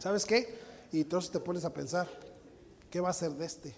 ¿Sabes 0.00 0.24
qué? 0.26 0.58
Y 0.90 1.02
entonces 1.02 1.30
te 1.30 1.38
pones 1.38 1.64
a 1.64 1.72
pensar, 1.72 2.08
¿qué 2.90 3.00
va 3.00 3.10
a 3.10 3.12
ser 3.12 3.30
de 3.34 3.46
este? 3.46 3.76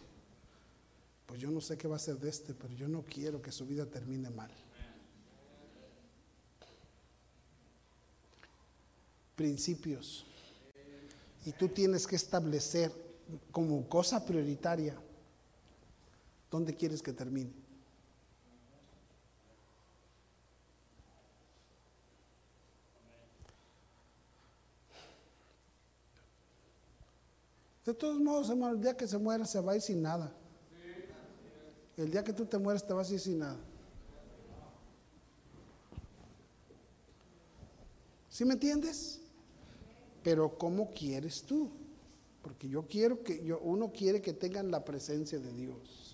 Pues 1.27 1.39
yo 1.39 1.51
no 1.51 1.61
sé 1.61 1.77
qué 1.77 1.87
va 1.87 1.97
a 1.97 1.99
ser 1.99 2.17
de 2.17 2.31
este, 2.31 2.55
pero 2.55 2.73
yo 2.73 2.89
no 2.89 3.03
quiero 3.03 3.43
que 3.43 3.53
su 3.53 3.67
vida 3.67 3.85
termine 3.85 4.31
mal. 4.31 4.51
Principios. 9.35 10.25
Y 11.45 11.53
tú 11.53 11.69
tienes 11.69 12.07
que 12.07 12.17
establecer 12.17 12.91
como 13.53 13.87
cosa 13.87 14.25
prioritaria 14.25 14.97
¿Dónde 16.51 16.75
quieres 16.75 17.03
que 17.03 17.13
termine? 17.13 17.53
De 27.85 27.95
todos 27.95 28.19
modos, 28.19 28.51
hermano, 28.51 28.75
el 28.75 28.81
día 28.81 28.97
que 28.97 29.07
se 29.07 29.17
muera 29.17 29.45
se 29.45 29.61
va 29.61 29.73
a 29.73 29.77
ir 29.77 29.81
sin 29.81 30.03
nada. 30.03 30.33
El 31.97 32.11
día 32.11 32.25
que 32.25 32.33
tú 32.33 32.45
te 32.45 32.59
mueres 32.59 32.85
te 32.85 32.93
vas 32.93 33.09
a 33.09 33.15
ir 33.15 33.21
sin 33.21 33.39
nada. 33.39 33.59
¿Sí 38.29 38.45
me 38.45 38.55
entiendes? 38.55 39.21
Pero 40.23 40.59
¿cómo 40.59 40.91
quieres 40.91 41.43
tú? 41.45 41.71
Porque 42.43 42.69
yo 42.69 42.87
quiero 42.87 43.23
que 43.23 43.43
yo, 43.43 43.61
uno 43.61 43.93
quiere 43.93 44.21
que 44.21 44.33
tengan 44.33 44.71
la 44.71 44.85
presencia 44.85 45.39
de 45.39 45.53
Dios. 45.53 46.06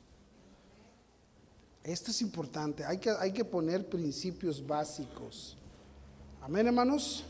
Esto 1.84 2.12
es 2.12 2.22
importante, 2.22 2.84
hay 2.84 2.98
que, 2.98 3.10
hay 3.10 3.32
que 3.32 3.44
poner 3.44 3.88
principios 3.88 4.64
básicos. 4.64 5.56
Amén, 6.40 6.66
hermanos. 6.66 7.24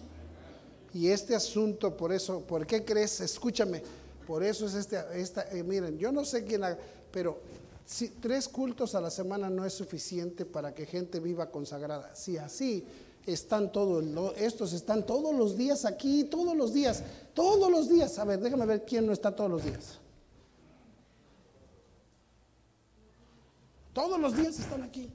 Y 0.93 1.09
este 1.09 1.35
asunto, 1.35 1.97
por 1.97 2.13
eso, 2.13 2.41
¿por 2.41 2.67
qué 2.67 2.85
crees? 2.85 3.21
Escúchame, 3.21 3.83
por 4.27 4.43
eso 4.43 4.67
es 4.67 4.75
este, 4.75 4.99
esta, 5.15 5.49
eh, 5.51 5.63
miren, 5.63 5.99
yo 5.99 6.13
no 6.13 6.23
sé 6.25 6.45
quién, 6.45 6.63
pero 7.11 7.41
si, 7.87 8.09
tres 8.09 8.47
cultos 8.47 8.95
a 8.95 9.01
la 9.01 9.11
semana 9.11 9.49
no 9.49 9.65
es 9.65 9.73
suficiente 9.73 10.45
para 10.45 10.75
que 10.75 10.85
gente 10.85 11.19
viva 11.19 11.51
consagrada. 11.51 12.15
Si 12.15 12.37
así 12.37 12.85
están 13.25 13.73
todos, 13.73 14.05
estos 14.37 14.75
están 14.75 15.07
todos 15.07 15.35
los 15.35 15.57
días 15.57 15.87
aquí, 15.87 16.25
todos 16.25 16.55
los 16.55 16.75
días, 16.75 17.03
todos 17.33 17.71
los 17.71 17.89
días. 17.89 18.19
A 18.19 18.25
ver, 18.25 18.41
déjame 18.41 18.67
ver 18.67 18.85
quién 18.85 19.07
no 19.07 19.13
está 19.13 19.35
todos 19.35 19.51
los 19.51 19.65
días. 19.65 19.99
Todos 23.93 24.19
los 24.19 24.37
días 24.37 24.59
están 24.59 24.83
aquí. 24.83 25.11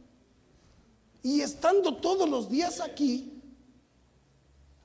Y 1.24 1.42
estando 1.42 1.98
todos 1.98 2.30
los 2.30 2.50
días 2.50 2.80
aquí, 2.80 3.42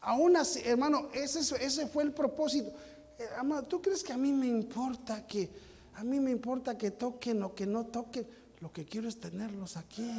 aún 0.00 0.36
así, 0.36 0.60
hermano, 0.64 1.08
ese, 1.12 1.86
fue 1.86 2.02
el 2.02 2.12
propósito. 2.12 2.72
Eh, 3.18 3.28
¿tú 3.68 3.82
crees 3.82 4.02
que 4.02 4.12
a 4.12 4.16
mí 4.16 4.32
me 4.32 4.46
importa 4.46 5.26
que, 5.26 5.50
a 5.94 6.02
mí 6.02 6.18
me 6.20 6.30
importa 6.30 6.76
que 6.76 6.90
toquen 6.90 7.42
o 7.42 7.54
que 7.54 7.66
no 7.66 7.86
toquen? 7.86 8.26
Lo 8.60 8.72
que 8.72 8.84
quiero 8.84 9.08
es 9.08 9.20
tenerlos 9.20 9.76
aquí. 9.76 10.10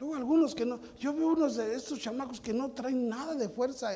Luego 0.00 0.16
algunos 0.16 0.54
que 0.54 0.66
no, 0.66 0.80
yo 0.98 1.14
veo 1.14 1.28
unos 1.28 1.56
de 1.56 1.74
estos 1.74 2.00
chamacos 2.00 2.40
que 2.40 2.52
no 2.52 2.70
traen 2.72 3.08
nada 3.08 3.34
de 3.34 3.48
fuerza 3.48 3.92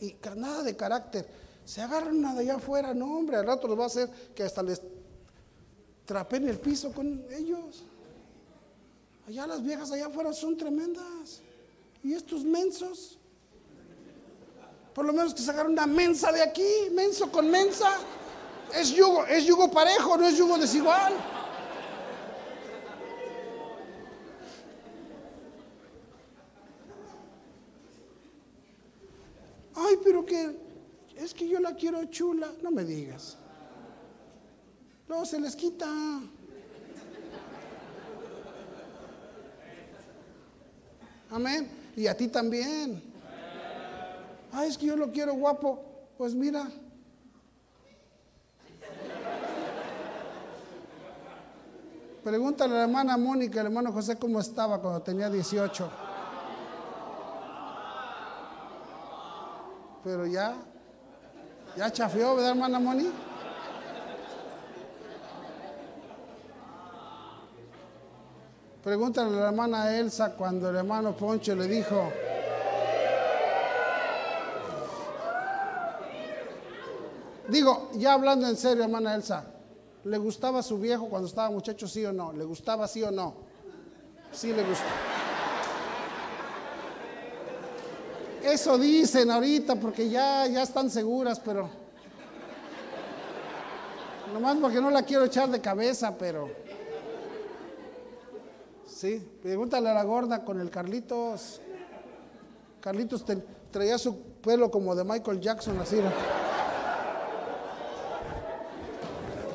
y 0.00 0.16
nada 0.36 0.62
de 0.62 0.76
carácter. 0.76 1.26
Se 1.64 1.80
agarran 1.82 2.20
nada 2.20 2.40
allá 2.40 2.56
afuera, 2.56 2.94
no 2.94 3.18
hombre, 3.18 3.36
al 3.36 3.46
rato 3.46 3.68
los 3.68 3.78
va 3.78 3.84
a 3.84 3.86
hacer 3.86 4.10
que 4.34 4.42
hasta 4.42 4.62
les 4.62 4.80
trapen 6.04 6.48
el 6.48 6.58
piso 6.58 6.92
con 6.92 7.24
ellos. 7.30 7.84
Allá 9.28 9.46
las 9.46 9.62
viejas 9.62 9.92
allá 9.92 10.06
afuera 10.06 10.32
son 10.32 10.56
tremendas. 10.56 11.40
Y 12.02 12.14
estos 12.14 12.42
mensos, 12.42 13.18
por 14.94 15.04
lo 15.04 15.12
menos 15.12 15.34
que 15.34 15.42
sacaron 15.42 15.72
una 15.72 15.86
mensa 15.86 16.32
de 16.32 16.42
aquí, 16.42 16.90
menso 16.92 17.30
con 17.30 17.48
mensa. 17.50 17.90
Es 18.74 18.90
yugo, 18.90 19.24
es 19.26 19.44
yugo 19.44 19.70
parejo, 19.70 20.16
no 20.16 20.26
es 20.26 20.36
yugo 20.36 20.58
desigual. 20.58 21.12
Ay, 29.74 29.96
pero 30.10 30.26
que 30.26 30.56
es 31.14 31.32
que 31.32 31.46
yo 31.46 31.60
la 31.60 31.76
quiero 31.76 32.04
chula. 32.06 32.48
No 32.64 32.72
me 32.72 32.82
digas. 32.82 33.36
No, 35.08 35.24
se 35.24 35.38
les 35.38 35.54
quita. 35.54 35.86
Amén. 41.30 41.70
Y 41.94 42.08
a 42.08 42.16
ti 42.16 42.26
también. 42.26 43.00
Ay, 44.50 44.70
es 44.70 44.76
que 44.76 44.86
yo 44.86 44.96
lo 44.96 45.12
quiero 45.12 45.34
guapo. 45.34 45.80
Pues 46.18 46.34
mira. 46.34 46.68
Pregúntale 52.24 52.74
a 52.74 52.78
la 52.78 52.82
hermana 52.82 53.16
Mónica, 53.16 53.60
el 53.60 53.66
hermano 53.66 53.92
José, 53.92 54.16
cómo 54.16 54.40
estaba 54.40 54.80
cuando 54.80 55.02
tenía 55.02 55.30
18. 55.30 56.09
Pero 60.02 60.26
ya, 60.26 60.54
ya 61.76 61.92
chafeó, 61.92 62.36
¿verdad, 62.36 62.50
hermana 62.50 62.78
Moni? 62.78 63.10
Pregúntale 68.82 69.36
a 69.36 69.40
la 69.40 69.48
hermana 69.48 69.94
Elsa 69.98 70.32
cuando 70.32 70.70
el 70.70 70.76
hermano 70.76 71.14
Poncho 71.14 71.54
le 71.54 71.66
dijo, 71.66 72.10
digo, 77.48 77.90
ya 77.94 78.14
hablando 78.14 78.48
en 78.48 78.56
serio, 78.56 78.84
hermana 78.84 79.14
Elsa, 79.14 79.44
¿le 80.04 80.16
gustaba 80.16 80.62
su 80.62 80.78
viejo 80.78 81.10
cuando 81.10 81.28
estaba 81.28 81.50
muchacho, 81.50 81.86
sí 81.86 82.06
o 82.06 82.12
no? 82.12 82.32
¿Le 82.32 82.44
gustaba 82.44 82.88
sí 82.88 83.02
o 83.02 83.10
no? 83.10 83.34
Sí 84.32 84.50
le 84.50 84.62
gustó. 84.62 85.09
Eso 88.42 88.78
dicen 88.78 89.30
ahorita 89.30 89.76
porque 89.76 90.08
ya, 90.08 90.46
ya 90.46 90.62
están 90.62 90.90
seguras, 90.90 91.40
pero... 91.40 91.68
Nomás 94.32 94.56
porque 94.58 94.80
no 94.80 94.90
la 94.90 95.02
quiero 95.02 95.24
echar 95.24 95.48
de 95.50 95.60
cabeza, 95.60 96.16
pero... 96.16 96.48
Sí, 98.86 99.26
pregúntale 99.42 99.88
a 99.88 99.94
la 99.94 100.04
gorda 100.04 100.44
con 100.44 100.60
el 100.60 100.70
Carlitos. 100.70 101.60
Carlitos 102.80 103.24
traía 103.70 103.98
su 103.98 104.20
pelo 104.42 104.70
como 104.70 104.94
de 104.94 105.04
Michael 105.04 105.40
Jackson, 105.40 105.78
así. 105.80 106.00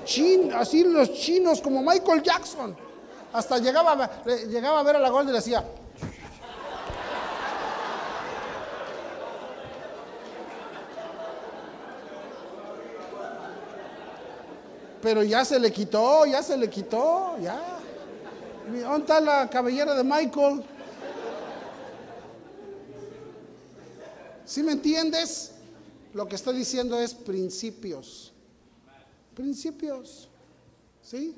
Chin, 0.03 0.53
así 0.53 0.83
los 0.83 1.13
chinos 1.13 1.61
como 1.61 1.81
Michael 1.81 2.21
Jackson. 2.21 2.75
Hasta 3.33 3.57
llegaba, 3.57 4.23
llegaba 4.49 4.79
a 4.79 4.83
ver 4.83 4.95
a 4.95 4.99
la 4.99 5.09
gorda 5.09 5.29
y 5.29 5.33
le 5.33 5.39
decía, 5.39 5.63
Pero 15.05 15.21
ya 15.21 15.45
se 15.45 15.59
le 15.59 15.71
quitó, 15.71 16.25
ya 16.25 16.41
se 16.41 16.57
le 16.57 16.67
quitó, 16.67 17.37
ya. 17.39 17.77
¿Dónde 18.65 18.97
está 19.01 19.21
la 19.21 19.47
cabellera 19.47 19.93
de 19.93 20.03
Michael? 20.03 20.63
¿Sí 24.45 24.63
me 24.63 24.71
entiendes? 24.71 25.51
Lo 26.11 26.27
que 26.27 26.35
estoy 26.35 26.57
diciendo 26.57 26.99
es 26.99 27.13
principios. 27.13 28.33
Principios. 29.35 30.27
¿Sí? 31.03 31.35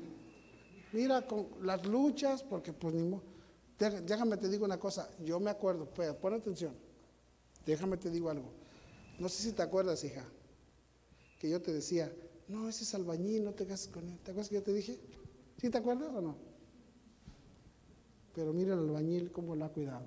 Mira, 0.90 1.26
con 1.26 1.48
las 1.60 1.84
luchas, 1.84 2.42
porque 2.42 2.72
pues 2.72 2.94
ni 2.94 3.02
modo. 3.02 3.22
Déjame 3.78 4.38
te 4.38 4.48
digo 4.48 4.64
una 4.64 4.80
cosa, 4.80 5.10
yo 5.22 5.38
me 5.40 5.50
acuerdo, 5.50 5.84
pues, 5.84 6.10
pon 6.14 6.32
atención. 6.32 6.74
Déjame 7.66 7.98
te 7.98 8.08
digo 8.08 8.30
algo. 8.30 8.50
No 9.18 9.28
sé 9.28 9.42
si 9.42 9.52
te 9.52 9.60
acuerdas, 9.60 10.02
hija, 10.04 10.24
que 11.38 11.50
yo 11.50 11.60
te 11.60 11.70
decía, 11.70 12.10
no, 12.48 12.68
ese 12.68 12.84
es 12.84 12.94
albañil, 12.94 13.44
no 13.44 13.52
te 13.52 13.66
cases 13.66 13.88
con 13.88 14.08
él. 14.08 14.18
¿Te 14.24 14.30
acuerdas 14.30 14.48
que 14.48 14.54
yo 14.54 14.62
te 14.62 14.72
dije? 14.72 14.98
¿Sí 15.60 15.70
te 15.70 15.78
acuerdas 15.78 16.10
o 16.14 16.20
no? 16.20 16.36
Pero 18.34 18.52
mira 18.52 18.74
el 18.74 18.80
albañil 18.80 19.30
cómo 19.30 19.54
lo 19.54 19.64
ha 19.64 19.68
cuidado. 19.68 20.06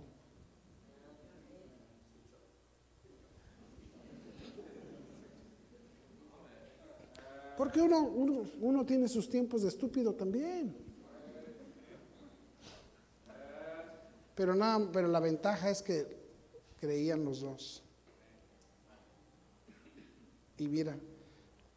Porque 7.57 7.79
uno, 7.79 8.01
uno, 8.01 8.43
uno 8.59 8.85
tiene 8.85 9.07
sus 9.07 9.29
tiempos 9.29 9.61
de 9.61 9.67
estúpido 9.67 10.13
también. 10.13 10.75
Pero 14.33 14.55
nada, 14.55 14.89
pero 14.91 15.07
la 15.07 15.19
ventaja 15.19 15.69
es 15.69 15.83
que 15.83 16.07
creían 16.79 17.23
los 17.23 17.41
dos. 17.41 17.83
Y 20.57 20.67
mira, 20.67 20.97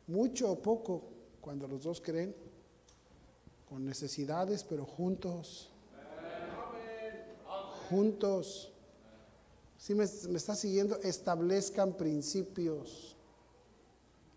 mucho 0.07 0.51
o 0.51 0.59
poco, 0.61 1.03
cuando 1.41 1.67
los 1.67 1.83
dos 1.85 2.01
creen, 2.01 2.35
con 3.69 3.85
necesidades, 3.85 4.65
pero 4.65 4.85
juntos. 4.85 5.71
Juntos. 7.89 8.73
Si 9.79 9.95
me, 9.95 10.07
me 10.29 10.37
está 10.37 10.55
siguiendo, 10.55 10.97
establezcan 11.03 11.95
principios. 11.95 13.17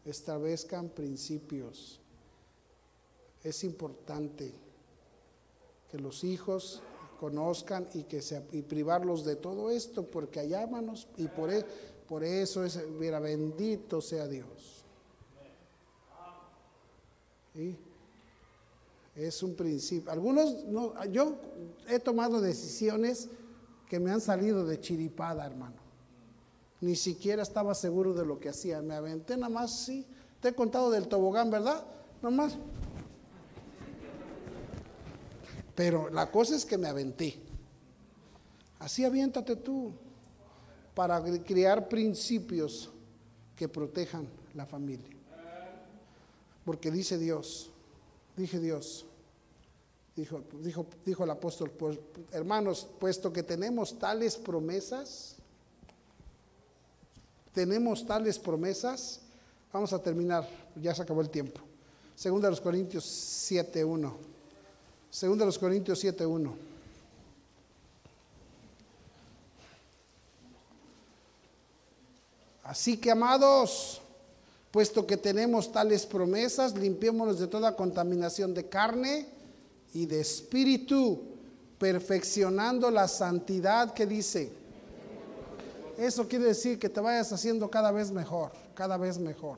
Establezcan 0.06 0.90
principios. 0.90 2.00
Es 3.44 3.64
importante 3.64 4.54
que 5.90 5.98
los 5.98 6.24
hijos 6.24 6.82
conozcan 7.20 7.88
y 7.94 8.04
que 8.04 8.22
se, 8.22 8.42
y 8.52 8.62
privarlos 8.62 9.26
de 9.26 9.36
todo 9.36 9.72
esto, 9.72 10.04
porque 10.04 10.40
allá 10.40 10.68
manos 10.68 11.08
y 11.18 11.28
por, 11.28 11.52
e, 11.52 11.66
por 12.08 12.24
eso 12.24 12.64
es, 12.64 12.80
mira, 13.00 13.20
bendito 13.20 14.02
sea 14.02 14.28
Dios. 14.28 14.77
Es 19.16 19.42
un 19.42 19.56
principio. 19.56 20.12
Algunos, 20.12 20.66
no, 20.66 21.04
yo 21.06 21.38
he 21.88 22.00
tomado 22.00 22.40
decisiones 22.40 23.30
que 23.90 24.00
me 24.00 24.12
han 24.12 24.22
salido 24.22 24.66
de 24.66 24.80
chiripada, 24.80 25.46
hermano. 25.46 25.76
Ni 26.82 26.96
siquiera 26.96 27.42
estaba 27.42 27.74
seguro 27.74 28.14
de 28.14 28.26
lo 28.26 28.40
que 28.40 28.50
hacía. 28.50 28.82
Me 28.82 28.94
aventé 28.94 29.36
nada 29.36 29.50
más, 29.50 29.80
sí. 29.80 30.06
Te 30.40 30.50
he 30.50 30.54
contado 30.54 30.92
del 30.92 31.08
tobogán, 31.08 31.50
¿verdad? 31.50 31.84
Nada 32.22 32.36
más. 32.36 32.58
Pero 35.74 36.10
la 36.10 36.30
cosa 36.32 36.56
es 36.56 36.66
que 36.66 36.78
me 36.78 36.88
aventé. 36.88 37.40
Así 38.80 39.04
aviéntate 39.04 39.56
tú 39.56 39.92
para 40.94 41.24
crear 41.44 41.88
principios 41.90 42.92
que 43.56 43.68
protejan 43.68 44.28
la 44.54 44.66
familia. 44.66 45.17
Porque 46.68 46.92
dice 46.92 47.18
Dios, 47.18 47.72
Dije 48.38 48.60
Dios. 48.60 49.06
Dijo, 50.16 50.44
dijo, 50.62 50.86
dijo 51.06 51.24
el 51.24 51.30
apóstol, 51.30 51.72
pues, 51.72 52.00
hermanos, 52.32 52.88
puesto 53.00 53.34
que 53.34 53.44
tenemos 53.44 54.00
tales 54.00 54.36
promesas, 54.36 55.36
tenemos 57.54 58.06
tales 58.06 58.40
promesas, 58.40 59.22
vamos 59.72 59.94
a 59.94 60.02
terminar, 60.02 60.48
ya 60.76 60.96
se 60.96 61.02
acabó 61.04 61.22
el 61.22 61.30
tiempo. 61.30 61.62
Segunda 62.16 62.48
de 62.48 62.52
los 62.52 62.62
Corintios 62.62 63.06
7.1. 63.06 64.12
Segunda 65.12 65.44
de 65.44 65.48
los 65.48 65.60
Corintios 65.60 66.04
7.1. 66.04 66.52
Así 72.64 72.98
que, 72.98 73.12
amados, 73.12 74.02
puesto 74.78 75.08
que 75.08 75.18
tenemos 75.18 75.72
tales 75.72 76.06
promesas, 76.06 76.78
limpiémonos 76.78 77.40
de 77.40 77.48
toda 77.48 77.76
contaminación 77.76 78.54
de 78.54 78.70
carne 78.70 79.26
y 79.92 80.06
de 80.06 80.20
espíritu, 80.20 81.20
perfeccionando 81.80 82.92
la 82.92 83.08
santidad 83.08 83.92
que 83.96 84.06
dice. 84.06 84.52
Eso 85.98 86.28
quiere 86.28 86.46
decir 86.46 86.78
que 86.78 86.90
te 86.90 87.00
vayas 87.00 87.34
haciendo 87.34 87.72
cada 87.72 87.90
vez 87.90 88.12
mejor, 88.12 88.52
cada 88.76 88.98
vez 88.98 89.18
mejor. 89.18 89.58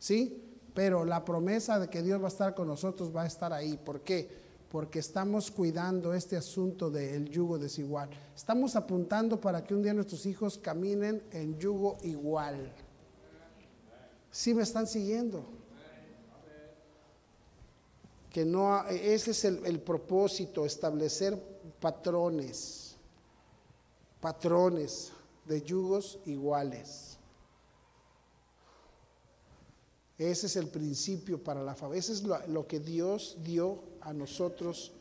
¿Sí? 0.00 0.42
Pero 0.74 1.04
la 1.04 1.24
promesa 1.24 1.78
de 1.78 1.86
que 1.86 2.02
Dios 2.02 2.20
va 2.20 2.24
a 2.24 2.34
estar 2.34 2.52
con 2.52 2.66
nosotros 2.66 3.14
va 3.14 3.22
a 3.22 3.26
estar 3.26 3.52
ahí. 3.52 3.78
¿Por 3.78 4.00
qué? 4.00 4.46
porque 4.68 4.98
estamos 4.98 5.52
cuidando 5.52 6.12
este 6.12 6.36
asunto 6.36 6.90
del 6.90 7.30
yugo 7.30 7.56
desigual. 7.56 8.10
Estamos 8.34 8.74
apuntando 8.74 9.40
para 9.40 9.62
que 9.62 9.74
un 9.76 9.82
día 9.84 9.94
nuestros 9.94 10.26
hijos 10.26 10.58
caminen 10.58 11.22
en 11.30 11.56
yugo 11.56 11.98
igual. 12.02 12.72
¿Sí 14.36 14.52
me 14.52 14.64
están 14.64 14.86
siguiendo? 14.86 15.46
Que 18.28 18.44
no, 18.44 18.86
ese 18.86 19.30
es 19.30 19.44
el, 19.46 19.64
el 19.64 19.80
propósito, 19.80 20.66
establecer 20.66 21.42
patrones, 21.80 22.96
patrones 24.20 25.10
de 25.46 25.62
yugos 25.62 26.18
iguales. 26.26 27.16
Ese 30.18 30.48
es 30.48 30.56
el 30.56 30.68
principio 30.68 31.42
para 31.42 31.62
la 31.62 31.74
familia. 31.74 32.00
Ese 32.00 32.12
es 32.12 32.22
lo, 32.22 32.46
lo, 32.48 32.66
que 32.66 32.78
Dios 32.78 33.38
dio 33.42 33.84
a 34.02 34.12
nosotros. 34.12 34.92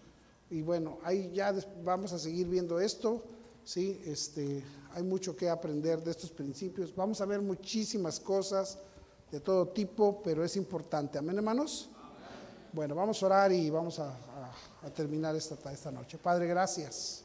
Y 0.50 0.62
bueno, 0.62 1.00
ahí 1.04 1.30
ya 1.34 1.54
vamos 1.84 2.14
a 2.14 2.20
seguir 2.20 2.48
viendo 2.48 2.80
esto. 2.80 3.22
Sí, 3.66 4.02
este, 4.06 4.64
hay 4.94 5.04
mucho 5.04 5.36
que 5.36 5.50
aprender 5.50 6.02
de 6.02 6.12
estos 6.12 6.32
principios. 6.32 6.96
Vamos 6.96 7.20
a 7.20 7.26
ver 7.26 7.42
muchísimas 7.42 8.18
cosas 8.18 8.78
de 9.32 9.40
todo 9.40 9.68
tipo, 9.68 10.22
pero 10.24 10.44
es 10.44 10.56
importante. 10.56 11.18
Amén, 11.18 11.38
hermanos. 11.38 11.90
Bueno, 12.72 12.96
vamos 12.96 13.22
a 13.22 13.26
orar 13.26 13.52
y 13.52 13.70
vamos 13.70 14.00
a, 14.00 14.14
terminar 14.96 15.36
esta, 15.36 15.72
esta 15.72 15.92
noche. 15.92 16.18
Padre, 16.18 16.48
gracias. 16.48 17.24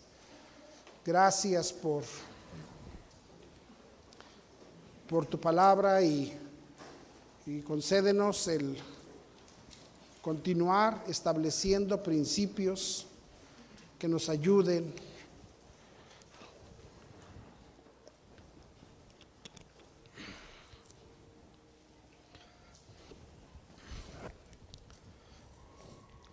Gracias 1.05 1.73
por, 1.73 2.05
por 5.09 5.27
tu 5.27 5.39
palabra 5.39 6.01
y 6.03 6.39
y 7.47 7.63
concédenos 7.63 8.47
el 8.49 8.77
continuar 10.23 11.03
estableciendo 11.09 12.03
principios 12.03 13.07
que 13.99 14.07
nos 14.07 14.29
ayuden 14.29 14.93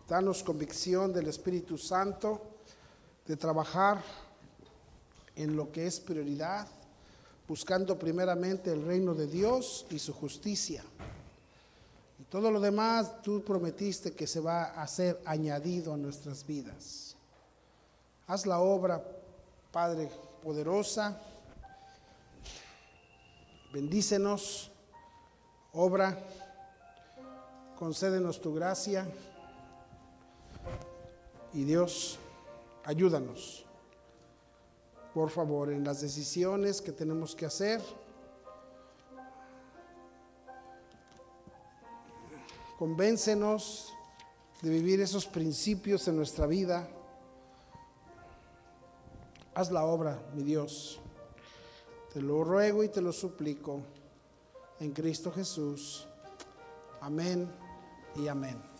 Danos 0.07 0.41
convicción 0.41 1.11
del 1.11 1.27
Espíritu 1.27 1.77
Santo 1.77 2.41
de 3.25 3.35
trabajar 3.35 4.01
en 5.35 5.55
lo 5.55 5.71
que 5.71 5.85
es 5.85 5.99
prioridad 5.99 6.67
buscando 7.47 7.97
primeramente 7.97 8.71
el 8.71 8.85
reino 8.85 9.13
de 9.13 9.27
Dios 9.27 9.85
y 9.89 9.99
su 9.99 10.13
justicia. 10.13 10.83
Y 12.19 12.23
todo 12.23 12.51
lo 12.51 12.59
demás 12.59 13.21
tú 13.21 13.43
prometiste 13.43 14.13
que 14.13 14.27
se 14.27 14.39
va 14.39 14.81
a 14.81 14.87
ser 14.87 15.21
añadido 15.25 15.93
a 15.93 15.97
nuestras 15.97 16.45
vidas. 16.45 17.15
Haz 18.27 18.45
la 18.45 18.59
obra, 18.59 19.03
Padre 19.71 20.09
poderosa. 20.43 21.21
Bendícenos, 23.73 24.71
obra, 25.73 26.17
concédenos 27.77 28.41
tu 28.41 28.53
gracia. 28.53 29.05
Y 31.53 31.63
Dios, 31.63 32.19
ayúdanos 32.83 33.67
por 35.17 35.31
favor, 35.31 35.71
en 35.71 35.83
las 35.83 36.01
decisiones 36.01 36.79
que 36.79 36.91
tenemos 36.91 37.35
que 37.35 37.47
hacer. 37.47 37.81
Convéncenos 42.77 43.95
de 44.61 44.69
vivir 44.69 45.01
esos 45.01 45.25
principios 45.25 46.07
en 46.07 46.17
nuestra 46.17 46.45
vida. 46.45 46.87
Haz 49.55 49.71
la 49.71 49.85
obra, 49.85 50.21
mi 50.35 50.43
Dios. 50.43 50.99
Te 52.13 52.21
lo 52.21 52.43
ruego 52.43 52.83
y 52.83 52.89
te 52.89 53.01
lo 53.01 53.11
suplico 53.11 53.81
en 54.79 54.91
Cristo 54.91 55.31
Jesús. 55.31 56.05
Amén 57.01 57.51
y 58.15 58.27
amén. 58.27 58.76